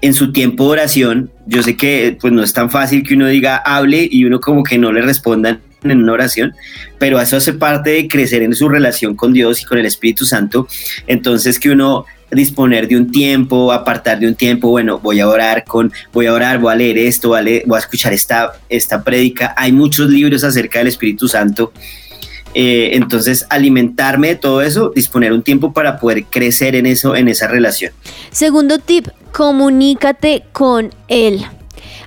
en 0.00 0.14
su 0.14 0.32
tiempo 0.32 0.64
de 0.64 0.70
oración, 0.70 1.30
yo 1.44 1.62
sé 1.62 1.76
que 1.76 2.16
pues 2.18 2.32
no 2.32 2.42
es 2.42 2.54
tan 2.54 2.70
fácil 2.70 3.02
que 3.02 3.12
uno 3.12 3.26
diga 3.26 3.58
hable 3.58 4.08
y 4.10 4.24
uno 4.24 4.40
como 4.40 4.62
que 4.62 4.78
no 4.78 4.90
le 4.90 5.02
respondan 5.02 5.60
en 5.90 6.02
una 6.02 6.12
oración, 6.12 6.54
pero 6.98 7.20
eso 7.20 7.36
hace 7.36 7.52
parte 7.52 7.90
de 7.90 8.08
crecer 8.08 8.42
en 8.42 8.54
su 8.54 8.68
relación 8.68 9.14
con 9.14 9.32
Dios 9.32 9.62
y 9.62 9.64
con 9.64 9.78
el 9.78 9.86
Espíritu 9.86 10.24
Santo. 10.24 10.66
Entonces, 11.06 11.58
que 11.58 11.70
uno 11.70 12.04
disponer 12.30 12.88
de 12.88 12.96
un 12.96 13.10
tiempo, 13.10 13.72
apartar 13.72 14.18
de 14.18 14.26
un 14.26 14.34
tiempo, 14.34 14.68
bueno, 14.70 14.98
voy 14.98 15.20
a 15.20 15.28
orar 15.28 15.64
con, 15.64 15.92
voy 16.12 16.26
a 16.26 16.32
orar, 16.32 16.58
voy 16.58 16.72
a 16.72 16.76
leer 16.76 16.98
esto, 16.98 17.28
voy 17.28 17.62
a, 17.68 17.76
a 17.76 17.78
escuchar 17.78 18.12
esta, 18.12 18.52
esta 18.68 19.02
prédica. 19.02 19.54
Hay 19.56 19.72
muchos 19.72 20.10
libros 20.10 20.42
acerca 20.44 20.80
del 20.80 20.88
Espíritu 20.88 21.28
Santo. 21.28 21.72
Eh, 22.58 22.96
entonces, 22.96 23.46
alimentarme 23.50 24.28
de 24.28 24.36
todo 24.36 24.62
eso, 24.62 24.90
disponer 24.94 25.32
un 25.32 25.42
tiempo 25.42 25.72
para 25.72 25.98
poder 25.98 26.24
crecer 26.24 26.74
en 26.74 26.86
eso, 26.86 27.14
en 27.14 27.28
esa 27.28 27.48
relación. 27.48 27.92
Segundo 28.30 28.78
tip, 28.78 29.08
comunícate 29.32 30.44
con 30.52 30.90
él. 31.08 31.44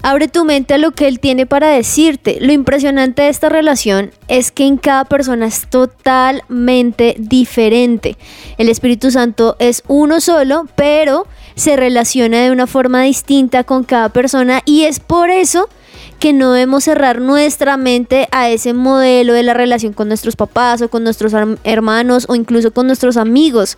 Abre 0.01 0.27
tu 0.27 0.45
mente 0.45 0.73
a 0.73 0.77
lo 0.77 0.91
que 0.91 1.07
él 1.07 1.19
tiene 1.19 1.45
para 1.45 1.69
decirte. 1.69 2.37
Lo 2.39 2.53
impresionante 2.53 3.23
de 3.23 3.29
esta 3.29 3.49
relación 3.49 4.11
es 4.27 4.51
que 4.51 4.65
en 4.65 4.77
cada 4.77 5.05
persona 5.05 5.47
es 5.47 5.67
totalmente 5.69 7.15
diferente. 7.17 8.17
El 8.57 8.69
Espíritu 8.69 9.11
Santo 9.11 9.55
es 9.59 9.83
uno 9.87 10.21
solo, 10.21 10.67
pero 10.75 11.27
se 11.55 11.75
relaciona 11.75 12.41
de 12.41 12.51
una 12.51 12.67
forma 12.67 13.01
distinta 13.03 13.65
con 13.65 13.83
cada 13.83 14.09
persona 14.09 14.61
y 14.65 14.83
es 14.83 15.01
por 15.01 15.29
eso 15.29 15.67
que 16.19 16.33
no 16.33 16.51
debemos 16.51 16.83
cerrar 16.85 17.19
nuestra 17.21 17.77
mente 17.77 18.27
a 18.31 18.49
ese 18.49 18.73
modelo 18.73 19.33
de 19.33 19.43
la 19.43 19.53
relación 19.53 19.93
con 19.93 20.07
nuestros 20.09 20.35
papás 20.35 20.81
o 20.81 20.89
con 20.89 21.03
nuestros 21.03 21.33
herm- 21.33 21.57
hermanos 21.63 22.25
o 22.29 22.35
incluso 22.35 22.71
con 22.71 22.87
nuestros 22.87 23.17
amigos. 23.17 23.77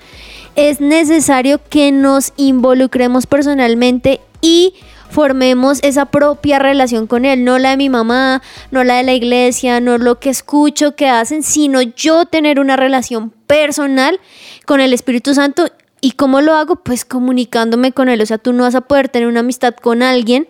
Es 0.56 0.82
necesario 0.82 1.60
que 1.70 1.92
nos 1.92 2.34
involucremos 2.38 3.26
personalmente 3.28 4.22
y 4.42 4.74
formemos 5.12 5.80
esa 5.84 6.06
propia 6.06 6.58
relación 6.58 7.06
con 7.06 7.26
él, 7.26 7.44
no 7.44 7.60
la 7.60 7.72
de 7.72 7.78
mi 7.78 7.90
mamá, 7.90 8.42
no 8.72 8.84
la 8.84 8.96
de 8.96 9.04
la 9.04 9.14
iglesia, 9.14 9.80
no 9.82 9.98
lo 9.98 10.20
que 10.20 10.30
escucho 10.30 10.96
que 10.96 11.10
hacen, 11.10 11.44
sino 11.44 11.82
yo 11.82 12.26
tener 12.26 12.60
una 12.60 12.78
relación 12.78 13.32
personal 13.46 14.20
con 14.66 14.80
el 14.80 14.94
Espíritu 14.94 15.34
Santo. 15.34 15.68
¿Y 16.00 16.14
cómo 16.14 16.42
lo 16.42 16.56
hago? 16.56 16.78
Pues 16.78 17.06
comunicándome 17.06 17.92
con 17.92 18.10
él. 18.10 18.22
O 18.22 18.26
sea, 18.26 18.38
tú 18.38 18.54
no 18.54 18.64
vas 18.64 18.74
a 18.74 18.82
poder 18.82 19.10
tener 19.10 19.28
una 19.28 19.42
amistad 19.42 19.76
con 19.76 20.02
alguien 20.02 20.48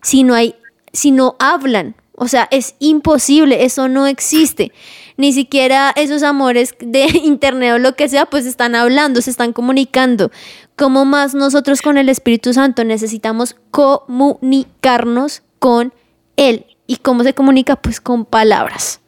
si 0.00 0.22
no 0.22 0.34
hay, 0.34 0.54
si 0.92 1.10
no 1.10 1.36
hablan. 1.38 1.96
O 2.16 2.28
sea, 2.28 2.46
es 2.52 2.76
imposible, 2.78 3.64
eso 3.64 3.88
no 3.88 4.06
existe. 4.06 4.70
Ni 5.16 5.32
siquiera 5.32 5.92
esos 5.96 6.22
amores 6.22 6.74
de 6.78 7.06
internet 7.24 7.74
o 7.74 7.78
lo 7.78 7.96
que 7.96 8.08
sea, 8.08 8.26
pues 8.26 8.46
están 8.46 8.76
hablando, 8.76 9.20
se 9.20 9.30
están 9.30 9.52
comunicando. 9.52 10.30
Como 10.76 11.04
más 11.04 11.34
nosotros 11.34 11.82
con 11.82 11.98
el 11.98 12.08
Espíritu 12.08 12.52
Santo 12.52 12.84
necesitamos 12.84 13.56
comunicarnos 13.70 15.42
con 15.58 15.92
Él. 16.36 16.66
¿Y 16.86 16.96
cómo 16.96 17.22
se 17.22 17.32
comunica? 17.32 17.76
Pues 17.76 18.00
con 18.00 18.24
palabras. 18.24 19.00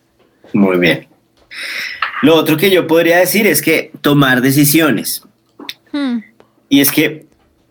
Muy 0.52 0.78
bien. 0.78 1.08
Lo 2.22 2.36
otro 2.36 2.56
que 2.56 2.70
yo 2.70 2.86
podría 2.86 3.18
decir 3.18 3.46
es 3.46 3.60
que 3.60 3.90
tomar 4.00 4.40
decisiones. 4.40 5.22
Hmm. 5.92 6.20
Y 6.68 6.80
es 6.80 6.90
que 6.90 7.26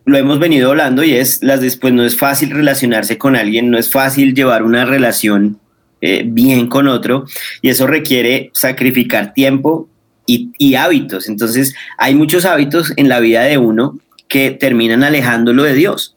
lo 0.05 0.17
hemos 0.17 0.39
venido 0.39 0.69
hablando 0.69 1.03
y 1.03 1.15
es 1.15 1.41
las 1.41 1.61
después 1.61 1.93
no 1.93 2.05
es 2.05 2.15
fácil 2.15 2.51
relacionarse 2.51 3.17
con 3.17 3.35
alguien, 3.35 3.71
no 3.71 3.77
es 3.77 3.89
fácil 3.89 4.35
llevar 4.35 4.63
una 4.63 4.85
relación 4.85 5.59
eh, 6.01 6.23
bien 6.25 6.67
con 6.67 6.87
otro 6.87 7.25
y 7.61 7.69
eso 7.69 7.87
requiere 7.87 8.51
sacrificar 8.53 9.33
tiempo 9.33 9.89
y, 10.25 10.51
y 10.57 10.75
hábitos. 10.75 11.29
Entonces 11.29 11.75
hay 11.97 12.15
muchos 12.15 12.45
hábitos 12.45 12.93
en 12.95 13.09
la 13.09 13.19
vida 13.19 13.43
de 13.43 13.57
uno 13.57 13.99
que 14.27 14.51
terminan 14.51 15.03
alejándolo 15.03 15.63
de 15.63 15.73
Dios. 15.73 16.15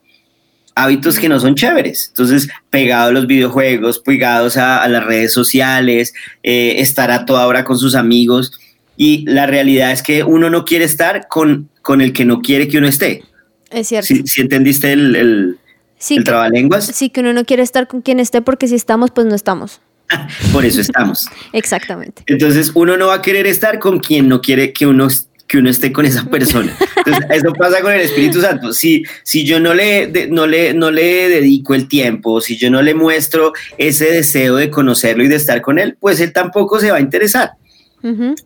Hábitos 0.75 1.19
que 1.19 1.29
no 1.29 1.39
son 1.39 1.55
chéveres. 1.55 2.07
Entonces, 2.09 2.47
pegados 2.69 3.09
a 3.09 3.13
los 3.13 3.27
videojuegos, 3.27 3.99
pegados 3.99 4.55
a, 4.55 4.81
a 4.81 4.87
las 4.87 5.03
redes 5.03 5.33
sociales, 5.33 6.13
eh, 6.41 6.75
estar 6.77 7.11
a 7.11 7.25
toda 7.25 7.45
hora 7.47 7.65
con 7.65 7.77
sus 7.77 7.95
amigos. 7.95 8.53
Y 8.95 9.25
la 9.25 9.45
realidad 9.45 9.91
es 9.91 10.01
que 10.01 10.23
uno 10.23 10.49
no 10.49 10.63
quiere 10.63 10.85
estar 10.85 11.27
con, 11.27 11.69
con 11.81 11.99
el 12.01 12.13
que 12.13 12.23
no 12.23 12.41
quiere 12.41 12.69
que 12.69 12.77
uno 12.77 12.87
esté. 12.87 13.23
Es 13.71 13.89
cierto. 13.89 14.07
Si, 14.07 14.25
si 14.25 14.41
entendiste 14.41 14.93
el, 14.93 15.15
el, 15.15 15.57
Sí, 15.99 16.15
el 16.15 16.23
que, 16.23 16.31
trabalenguas, 16.31 16.85
sí, 16.85 17.09
que 17.09 17.19
uno 17.19 17.33
no 17.33 17.43
quiere 17.43 17.61
estar 17.61 17.87
con 17.87 18.01
quien 18.01 18.21
esté 18.21 18.41
porque 18.41 18.69
si 18.69 18.75
estamos, 18.75 19.11
pues 19.11 19.27
no 19.27 19.35
estamos. 19.35 19.81
por 20.51 20.65
eso 20.65 20.81
estamos. 20.81 21.27
Exactamente. 21.53 22.23
Entonces 22.25 22.71
uno 22.73 22.97
no 22.97 23.07
va 23.07 23.15
a 23.15 23.21
querer 23.21 23.47
estar 23.47 23.79
con 23.79 23.99
quien 23.99 24.27
no 24.27 24.41
quiere 24.41 24.73
que 24.73 24.85
uno, 24.85 25.07
que 25.47 25.57
uno 25.57 25.69
esté 25.69 25.91
con 25.91 26.05
esa 26.05 26.25
persona. 26.25 26.75
Entonces, 26.97 27.25
eso 27.29 27.53
pasa 27.53 27.81
con 27.81 27.93
el 27.93 28.01
Espíritu 28.01 28.41
Santo. 28.41 28.73
Si, 28.73 29.03
si 29.23 29.45
yo 29.45 29.59
no 29.59 29.73
le, 29.73 30.29
no, 30.29 30.47
le, 30.47 30.73
no 30.73 30.91
le 30.91 31.29
dedico 31.29 31.73
el 31.73 31.87
tiempo, 31.87 32.41
si 32.41 32.57
yo 32.57 32.69
no 32.69 32.81
le 32.81 32.93
muestro 32.93 33.53
ese 33.77 34.11
deseo 34.11 34.55
de 34.55 34.69
conocerlo 34.69 35.23
y 35.23 35.27
de 35.27 35.35
estar 35.35 35.61
con 35.61 35.79
él, 35.79 35.97
pues 35.99 36.19
él 36.19 36.33
tampoco 36.33 36.79
se 36.79 36.91
va 36.91 36.97
a 36.97 37.01
interesar. 37.01 37.51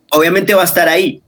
Obviamente 0.09 0.55
va 0.55 0.63
a 0.63 0.65
estar 0.65 0.89
ahí, 0.89 1.21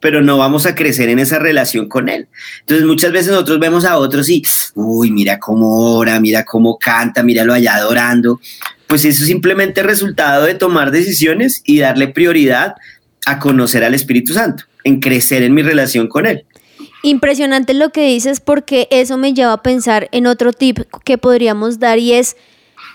pero 0.00 0.22
no 0.22 0.38
vamos 0.38 0.66
a 0.66 0.74
crecer 0.74 1.08
en 1.08 1.18
esa 1.18 1.38
relación 1.38 1.88
con 1.88 2.08
él. 2.08 2.28
Entonces 2.60 2.84
muchas 2.84 3.12
veces 3.12 3.30
nosotros 3.30 3.60
vemos 3.60 3.84
a 3.84 3.96
otros 3.96 4.28
y, 4.28 4.42
uy, 4.74 5.10
mira 5.10 5.38
cómo 5.38 5.96
ora, 5.96 6.18
mira 6.18 6.44
cómo 6.44 6.78
canta, 6.78 7.22
míralo 7.22 7.52
allá 7.52 7.76
adorando. 7.76 8.40
Pues 8.86 9.04
eso 9.04 9.22
es 9.22 9.28
simplemente 9.28 9.82
resultado 9.82 10.44
de 10.44 10.54
tomar 10.54 10.90
decisiones 10.90 11.62
y 11.64 11.80
darle 11.80 12.08
prioridad 12.08 12.74
a 13.26 13.38
conocer 13.38 13.84
al 13.84 13.94
Espíritu 13.94 14.34
Santo, 14.34 14.64
en 14.84 15.00
crecer 15.00 15.42
en 15.42 15.54
mi 15.54 15.62
relación 15.62 16.08
con 16.08 16.26
Él. 16.26 16.44
Impresionante 17.02 17.74
lo 17.74 17.90
que 17.90 18.06
dices 18.06 18.40
porque 18.40 18.88
eso 18.90 19.18
me 19.18 19.34
lleva 19.34 19.52
a 19.52 19.62
pensar 19.62 20.08
en 20.12 20.26
otro 20.26 20.52
tip 20.52 20.80
que 21.04 21.18
podríamos 21.18 21.78
dar 21.78 21.98
y 21.98 22.12
es, 22.14 22.36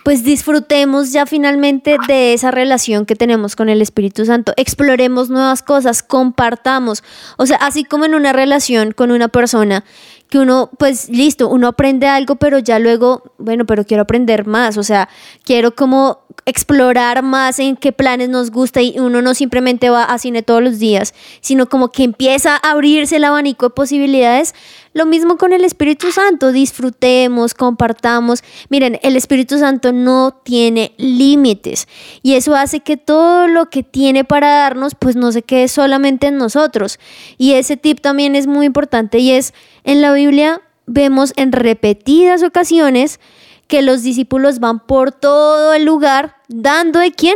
pues 0.03 0.23
disfrutemos 0.23 1.11
ya 1.11 1.25
finalmente 1.25 1.97
de 2.07 2.33
esa 2.33 2.49
relación 2.49 3.05
que 3.05 3.15
tenemos 3.15 3.55
con 3.55 3.69
el 3.69 3.81
Espíritu 3.81 4.25
Santo, 4.25 4.53
exploremos 4.57 5.29
nuevas 5.29 5.61
cosas, 5.61 6.01
compartamos, 6.01 7.03
o 7.37 7.45
sea, 7.45 7.57
así 7.57 7.83
como 7.83 8.05
en 8.05 8.15
una 8.15 8.33
relación 8.33 8.93
con 8.93 9.11
una 9.11 9.27
persona 9.27 9.83
que 10.29 10.37
uno, 10.37 10.69
pues 10.77 11.09
listo, 11.09 11.49
uno 11.49 11.67
aprende 11.67 12.07
algo, 12.07 12.35
pero 12.35 12.59
ya 12.59 12.77
luego, 12.77 13.33
bueno, 13.39 13.65
pero 13.65 13.83
quiero 13.83 14.03
aprender 14.03 14.45
más, 14.45 14.77
o 14.77 14.83
sea, 14.83 15.09
quiero 15.43 15.75
como 15.75 16.19
explorar 16.45 17.23
más 17.23 17.59
en 17.59 17.75
qué 17.75 17.91
planes 17.91 18.29
nos 18.29 18.51
gusta 18.51 18.81
y 18.81 18.99
uno 18.99 19.21
no 19.21 19.33
simplemente 19.33 19.89
va 19.89 20.03
a 20.03 20.17
cine 20.19 20.43
todos 20.43 20.61
los 20.61 20.77
días, 20.79 21.15
sino 21.41 21.67
como 21.67 21.91
que 21.91 22.03
empieza 22.03 22.55
a 22.55 22.71
abrirse 22.71 23.15
el 23.15 23.23
abanico 23.23 23.67
de 23.67 23.75
posibilidades. 23.75 24.53
Lo 24.93 25.05
mismo 25.05 25.37
con 25.37 25.53
el 25.53 25.63
Espíritu 25.63 26.11
Santo, 26.11 26.51
disfrutemos, 26.51 27.53
compartamos. 27.53 28.43
Miren, 28.69 28.99
el 29.03 29.15
Espíritu 29.15 29.59
Santo 29.59 29.93
no 29.93 30.39
tiene 30.43 30.93
límites 30.97 31.87
y 32.23 32.35
eso 32.35 32.55
hace 32.55 32.79
que 32.79 32.97
todo 32.97 33.47
lo 33.47 33.69
que 33.69 33.83
tiene 33.83 34.23
para 34.23 34.49
darnos, 34.49 34.95
pues 34.95 35.15
no 35.15 35.31
se 35.31 35.43
quede 35.43 35.67
solamente 35.67 36.27
en 36.27 36.37
nosotros. 36.37 36.99
Y 37.37 37.53
ese 37.53 37.77
tip 37.77 38.01
también 38.01 38.35
es 38.35 38.47
muy 38.47 38.65
importante 38.65 39.19
y 39.19 39.31
es 39.31 39.53
en 39.83 40.01
la 40.01 40.11
Biblia 40.13 40.61
vemos 40.87 41.33
en 41.35 41.51
repetidas 41.51 42.41
ocasiones 42.43 43.19
que 43.67 43.83
los 43.83 44.01
discípulos 44.01 44.59
van 44.59 44.79
por 44.79 45.11
todo 45.11 45.73
el 45.73 45.85
lugar 45.85 46.35
dando 46.47 46.99
de 46.99 47.11
quién? 47.11 47.35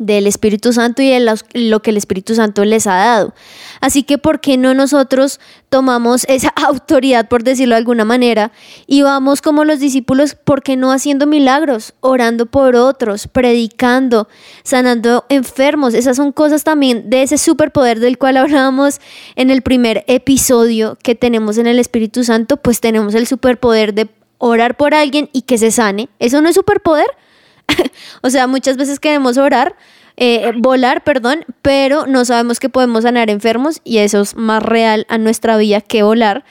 Del 0.00 0.26
Espíritu 0.26 0.72
Santo 0.72 1.02
y 1.02 1.10
de 1.10 1.20
lo 1.52 1.82
que 1.82 1.90
el 1.90 1.98
Espíritu 1.98 2.34
Santo 2.34 2.64
les 2.64 2.86
ha 2.86 2.94
dado. 2.94 3.34
Así 3.82 4.02
que, 4.02 4.16
¿por 4.16 4.40
qué 4.40 4.56
no 4.56 4.72
nosotros 4.72 5.40
tomamos 5.68 6.24
esa 6.26 6.48
autoridad, 6.56 7.28
por 7.28 7.44
decirlo 7.44 7.74
de 7.74 7.80
alguna 7.80 8.06
manera, 8.06 8.50
y 8.86 9.02
vamos 9.02 9.42
como 9.42 9.64
los 9.64 9.78
discípulos, 9.78 10.34
¿por 10.34 10.62
qué 10.62 10.76
no 10.76 10.90
haciendo 10.90 11.26
milagros, 11.26 11.92
orando 12.00 12.46
por 12.46 12.76
otros, 12.76 13.28
predicando, 13.28 14.26
sanando 14.62 15.26
enfermos? 15.28 15.92
Esas 15.92 16.16
son 16.16 16.32
cosas 16.32 16.64
también 16.64 17.10
de 17.10 17.22
ese 17.22 17.36
superpoder 17.36 18.00
del 18.00 18.16
cual 18.16 18.38
hablábamos 18.38 19.00
en 19.36 19.50
el 19.50 19.60
primer 19.60 20.04
episodio 20.06 20.96
que 21.02 21.14
tenemos 21.14 21.58
en 21.58 21.66
el 21.66 21.78
Espíritu 21.78 22.24
Santo, 22.24 22.56
pues 22.56 22.80
tenemos 22.80 23.14
el 23.14 23.26
superpoder 23.26 23.92
de 23.92 24.08
orar 24.38 24.76
por 24.76 24.94
alguien 24.94 25.28
y 25.32 25.42
que 25.42 25.58
se 25.58 25.70
sane. 25.70 26.08
¿Eso 26.18 26.40
no 26.40 26.48
es 26.48 26.54
superpoder? 26.54 27.06
o 28.22 28.30
sea, 28.30 28.46
muchas 28.46 28.76
veces 28.76 29.00
queremos 29.00 29.38
orar, 29.38 29.76
eh, 30.16 30.52
volar, 30.56 31.02
perdón, 31.04 31.44
pero 31.62 32.06
no 32.06 32.24
sabemos 32.24 32.60
que 32.60 32.68
podemos 32.68 33.04
sanar 33.04 33.30
enfermos 33.30 33.80
y 33.84 33.98
eso 33.98 34.20
es 34.20 34.36
más 34.36 34.62
real 34.62 35.06
a 35.08 35.18
nuestra 35.18 35.56
vida 35.56 35.80
que 35.80 36.02
volar. 36.02 36.44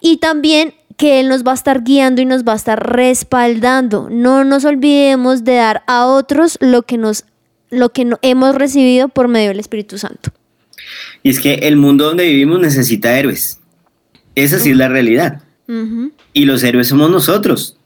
Y 0.00 0.16
también 0.16 0.74
que 0.96 1.20
Él 1.20 1.28
nos 1.28 1.44
va 1.44 1.52
a 1.52 1.54
estar 1.54 1.82
guiando 1.82 2.20
y 2.22 2.24
nos 2.24 2.44
va 2.44 2.52
a 2.52 2.56
estar 2.56 2.92
respaldando. 2.94 4.08
No 4.10 4.44
nos 4.44 4.64
olvidemos 4.64 5.44
de 5.44 5.54
dar 5.54 5.82
a 5.86 6.06
otros 6.06 6.58
lo 6.60 6.82
que, 6.82 6.98
nos, 6.98 7.24
lo 7.70 7.92
que 7.92 8.08
hemos 8.22 8.54
recibido 8.54 9.08
por 9.08 9.28
medio 9.28 9.48
del 9.48 9.60
Espíritu 9.60 9.98
Santo. 9.98 10.30
Y 11.22 11.30
es 11.30 11.40
que 11.40 11.54
el 11.54 11.76
mundo 11.76 12.04
donde 12.04 12.24
vivimos 12.26 12.60
necesita 12.60 13.18
héroes. 13.18 13.60
Esa 14.34 14.58
sí 14.58 14.70
es 14.70 14.76
la 14.76 14.88
realidad. 14.88 15.42
Y 16.34 16.44
los 16.44 16.62
héroes 16.64 16.88
somos 16.88 17.10
nosotros, 17.10 17.78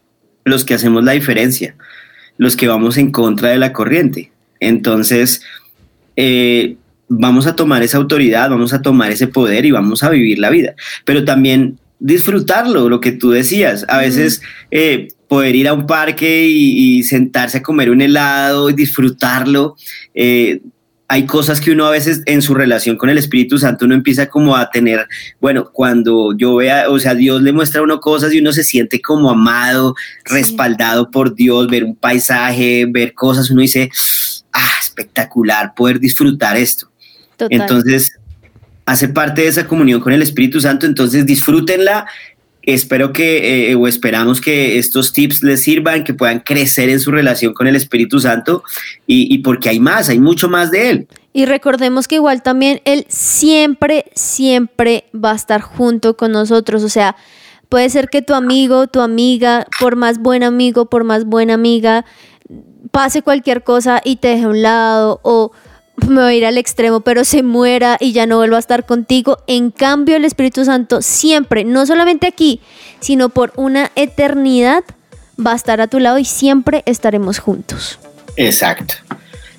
los 0.44 0.64
que 0.64 0.74
hacemos 0.74 1.04
la 1.04 1.12
diferencia, 1.12 1.76
los 2.38 2.56
que 2.56 2.68
vamos 2.68 2.96
en 2.98 3.10
contra 3.10 3.50
de 3.50 3.58
la 3.58 3.72
corriente. 3.72 4.30
Entonces, 4.60 5.42
eh, 6.16 6.76
vamos 7.08 7.46
a 7.46 7.56
tomar 7.56 7.82
esa 7.82 7.98
autoridad, 7.98 8.50
vamos 8.50 8.72
a 8.72 8.82
tomar 8.82 9.10
ese 9.10 9.28
poder 9.28 9.64
y 9.64 9.70
vamos 9.70 10.02
a 10.02 10.10
vivir 10.10 10.38
la 10.38 10.50
vida. 10.50 10.74
Pero 11.04 11.24
también 11.24 11.78
disfrutarlo, 11.98 12.88
lo 12.88 13.00
que 13.00 13.12
tú 13.12 13.30
decías. 13.30 13.84
A 13.88 13.98
veces 13.98 14.42
eh, 14.70 15.08
poder 15.28 15.56
ir 15.56 15.68
a 15.68 15.72
un 15.72 15.86
parque 15.86 16.46
y, 16.48 17.02
sentarse 17.04 17.58
a 17.58 17.62
comer 17.62 17.90
un 17.90 18.00
helado 18.00 18.70
y 18.70 18.74
disfrutarlo. 18.74 19.76
Eh, 20.14 20.60
hay 21.08 21.26
cosas 21.26 21.60
que 21.60 21.70
uno 21.70 21.86
a 21.86 21.90
veces 21.90 22.22
en 22.26 22.42
su 22.42 22.54
relación 22.54 22.96
con 22.96 23.10
el 23.10 23.18
Espíritu 23.18 23.58
Santo 23.58 23.84
uno 23.84 23.94
empieza 23.94 24.26
como 24.26 24.56
a 24.56 24.70
tener, 24.70 25.06
bueno, 25.40 25.70
cuando 25.72 26.36
yo 26.36 26.56
vea, 26.56 26.90
o 26.90 26.98
sea, 26.98 27.14
Dios 27.14 27.42
le 27.42 27.52
muestra 27.52 27.80
a 27.80 27.84
uno 27.84 28.00
cosas 28.00 28.32
y 28.32 28.40
uno 28.40 28.52
se 28.52 28.64
siente 28.64 29.00
como 29.00 29.30
amado, 29.30 29.94
respaldado 30.24 31.10
por 31.10 31.34
Dios, 31.34 31.68
ver 31.68 31.84
un 31.84 31.94
paisaje, 31.94 32.86
ver 32.88 33.14
cosas, 33.14 33.50
uno 33.50 33.60
dice, 33.62 33.90
ah, 34.52 34.78
espectacular 34.80 35.74
poder 35.74 36.00
disfrutar 36.00 36.56
esto. 36.56 36.90
Entonces, 37.50 38.18
hace 38.84 39.08
parte 39.08 39.42
de 39.42 39.48
esa 39.48 39.66
comunión 39.68 40.00
con 40.00 40.12
el 40.12 40.22
Espíritu 40.22 40.60
Santo, 40.60 40.86
entonces 40.86 41.24
disfrútenla 41.24 42.06
Espero 42.66 43.12
que, 43.12 43.70
eh, 43.70 43.74
o 43.76 43.86
esperamos 43.86 44.40
que 44.40 44.76
estos 44.76 45.12
tips 45.12 45.44
les 45.44 45.62
sirvan, 45.62 46.02
que 46.02 46.14
puedan 46.14 46.40
crecer 46.40 46.88
en 46.88 46.98
su 46.98 47.12
relación 47.12 47.54
con 47.54 47.68
el 47.68 47.76
Espíritu 47.76 48.18
Santo 48.18 48.64
y, 49.06 49.38
porque 49.38 49.68
hay 49.68 49.78
más, 49.78 50.08
hay 50.08 50.18
mucho 50.18 50.48
más 50.48 50.72
de 50.72 50.90
Él. 50.90 51.08
Y 51.32 51.46
recordemos 51.46 52.08
que 52.08 52.16
igual 52.16 52.42
también 52.42 52.80
Él 52.84 53.06
siempre, 53.08 54.06
siempre 54.14 55.04
va 55.14 55.30
a 55.30 55.36
estar 55.36 55.60
junto 55.60 56.16
con 56.16 56.32
nosotros. 56.32 56.82
O 56.82 56.88
sea, 56.88 57.14
puede 57.68 57.88
ser 57.88 58.08
que 58.08 58.20
tu 58.20 58.34
amigo, 58.34 58.88
tu 58.88 59.00
amiga, 59.00 59.68
por 59.78 59.94
más 59.94 60.18
buen 60.18 60.42
amigo, 60.42 60.86
por 60.86 61.04
más 61.04 61.24
buena 61.24 61.54
amiga, 61.54 62.04
pase 62.90 63.22
cualquier 63.22 63.62
cosa 63.62 64.00
y 64.04 64.16
te 64.16 64.28
deje 64.28 64.42
a 64.42 64.48
un 64.48 64.62
lado 64.62 65.20
o 65.22 65.52
me 66.06 66.22
voy 66.22 66.32
a 66.32 66.34
ir 66.34 66.46
al 66.46 66.58
extremo, 66.58 67.00
pero 67.00 67.24
se 67.24 67.42
muera 67.42 67.96
y 68.00 68.12
ya 68.12 68.26
no 68.26 68.36
vuelva 68.36 68.56
a 68.56 68.60
estar 68.60 68.86
contigo. 68.86 69.38
En 69.46 69.70
cambio, 69.70 70.16
el 70.16 70.24
Espíritu 70.24 70.64
Santo 70.64 71.02
siempre, 71.02 71.64
no 71.64 71.86
solamente 71.86 72.26
aquí, 72.26 72.60
sino 73.00 73.28
por 73.28 73.52
una 73.56 73.90
eternidad, 73.96 74.84
va 75.44 75.52
a 75.52 75.56
estar 75.56 75.80
a 75.80 75.86
tu 75.86 75.98
lado 75.98 76.18
y 76.18 76.24
siempre 76.24 76.82
estaremos 76.86 77.38
juntos. 77.38 77.98
Exacto. 78.36 78.94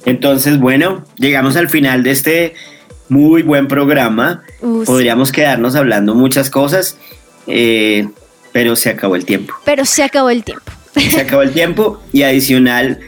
Entonces, 0.06 0.60
bueno, 0.60 1.04
llegamos 1.18 1.56
al 1.58 1.70
final 1.70 2.04
de 2.04 2.12
este 2.12 2.54
muy 3.10 3.42
buen 3.44 3.68
programa. 3.68 4.44
Podríamos 4.86 5.32
quedarnos 5.32 5.76
hablando 5.76 6.16
muchas 6.16 6.50
cosas, 6.50 6.98
eh, 7.48 8.08
pero 8.52 8.76
se 8.76 8.90
acabó 8.90 9.16
el 9.16 9.26
tiempo. 9.26 9.54
Pero 9.66 9.86
se 9.86 10.04
acabó 10.04 10.30
el 10.30 10.44
tiempo. 10.44 10.72
Se 10.96 11.22
acabó 11.22 11.42
el 11.42 11.52
tiempo 11.52 12.02
y 12.12 12.24
adicional 12.24 13.00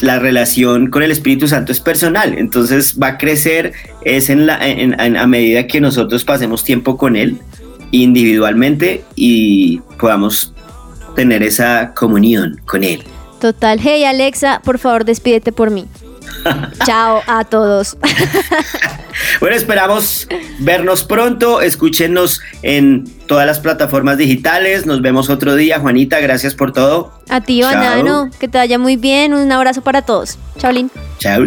la 0.00 0.18
relación 0.18 0.90
con 0.90 1.02
el 1.02 1.10
Espíritu 1.10 1.46
Santo 1.46 1.72
es 1.72 1.80
personal, 1.80 2.34
entonces 2.38 2.98
va 3.00 3.08
a 3.08 3.18
crecer 3.18 3.72
es 4.04 4.30
en 4.30 4.46
la, 4.46 4.58
a 4.58 5.26
medida 5.26 5.66
que 5.66 5.80
nosotros 5.80 6.24
pasemos 6.24 6.64
tiempo 6.64 6.96
con 6.96 7.16
Él 7.16 7.38
individualmente 7.90 9.04
y 9.14 9.78
podamos 10.00 10.54
tener 11.14 11.42
esa 11.42 11.92
comunión 11.94 12.60
con 12.64 12.84
Él. 12.84 13.02
Total. 13.40 13.78
Hey 13.82 14.04
Alexa, 14.04 14.60
por 14.64 14.78
favor 14.78 15.04
despídete 15.04 15.52
por 15.52 15.70
mí. 15.70 15.86
Chao 16.86 17.22
a 17.26 17.44
todos. 17.44 17.96
bueno, 19.40 19.56
esperamos 19.56 20.28
vernos 20.58 21.04
pronto. 21.04 21.60
Escúchenos 21.60 22.40
en 22.62 23.04
todas 23.26 23.46
las 23.46 23.60
plataformas 23.60 24.18
digitales. 24.18 24.86
Nos 24.86 25.02
vemos 25.02 25.30
otro 25.30 25.54
día. 25.54 25.78
Juanita, 25.78 26.20
gracias 26.20 26.54
por 26.54 26.72
todo. 26.72 27.12
A 27.28 27.40
ti, 27.40 27.62
Banano. 27.62 28.30
Que 28.38 28.48
te 28.48 28.58
vaya 28.58 28.78
muy 28.78 28.96
bien. 28.96 29.34
Un 29.34 29.50
abrazo 29.52 29.82
para 29.82 30.02
todos. 30.02 30.38
Chao, 30.58 30.72
Lin. 30.72 30.90
Chao. 31.18 31.46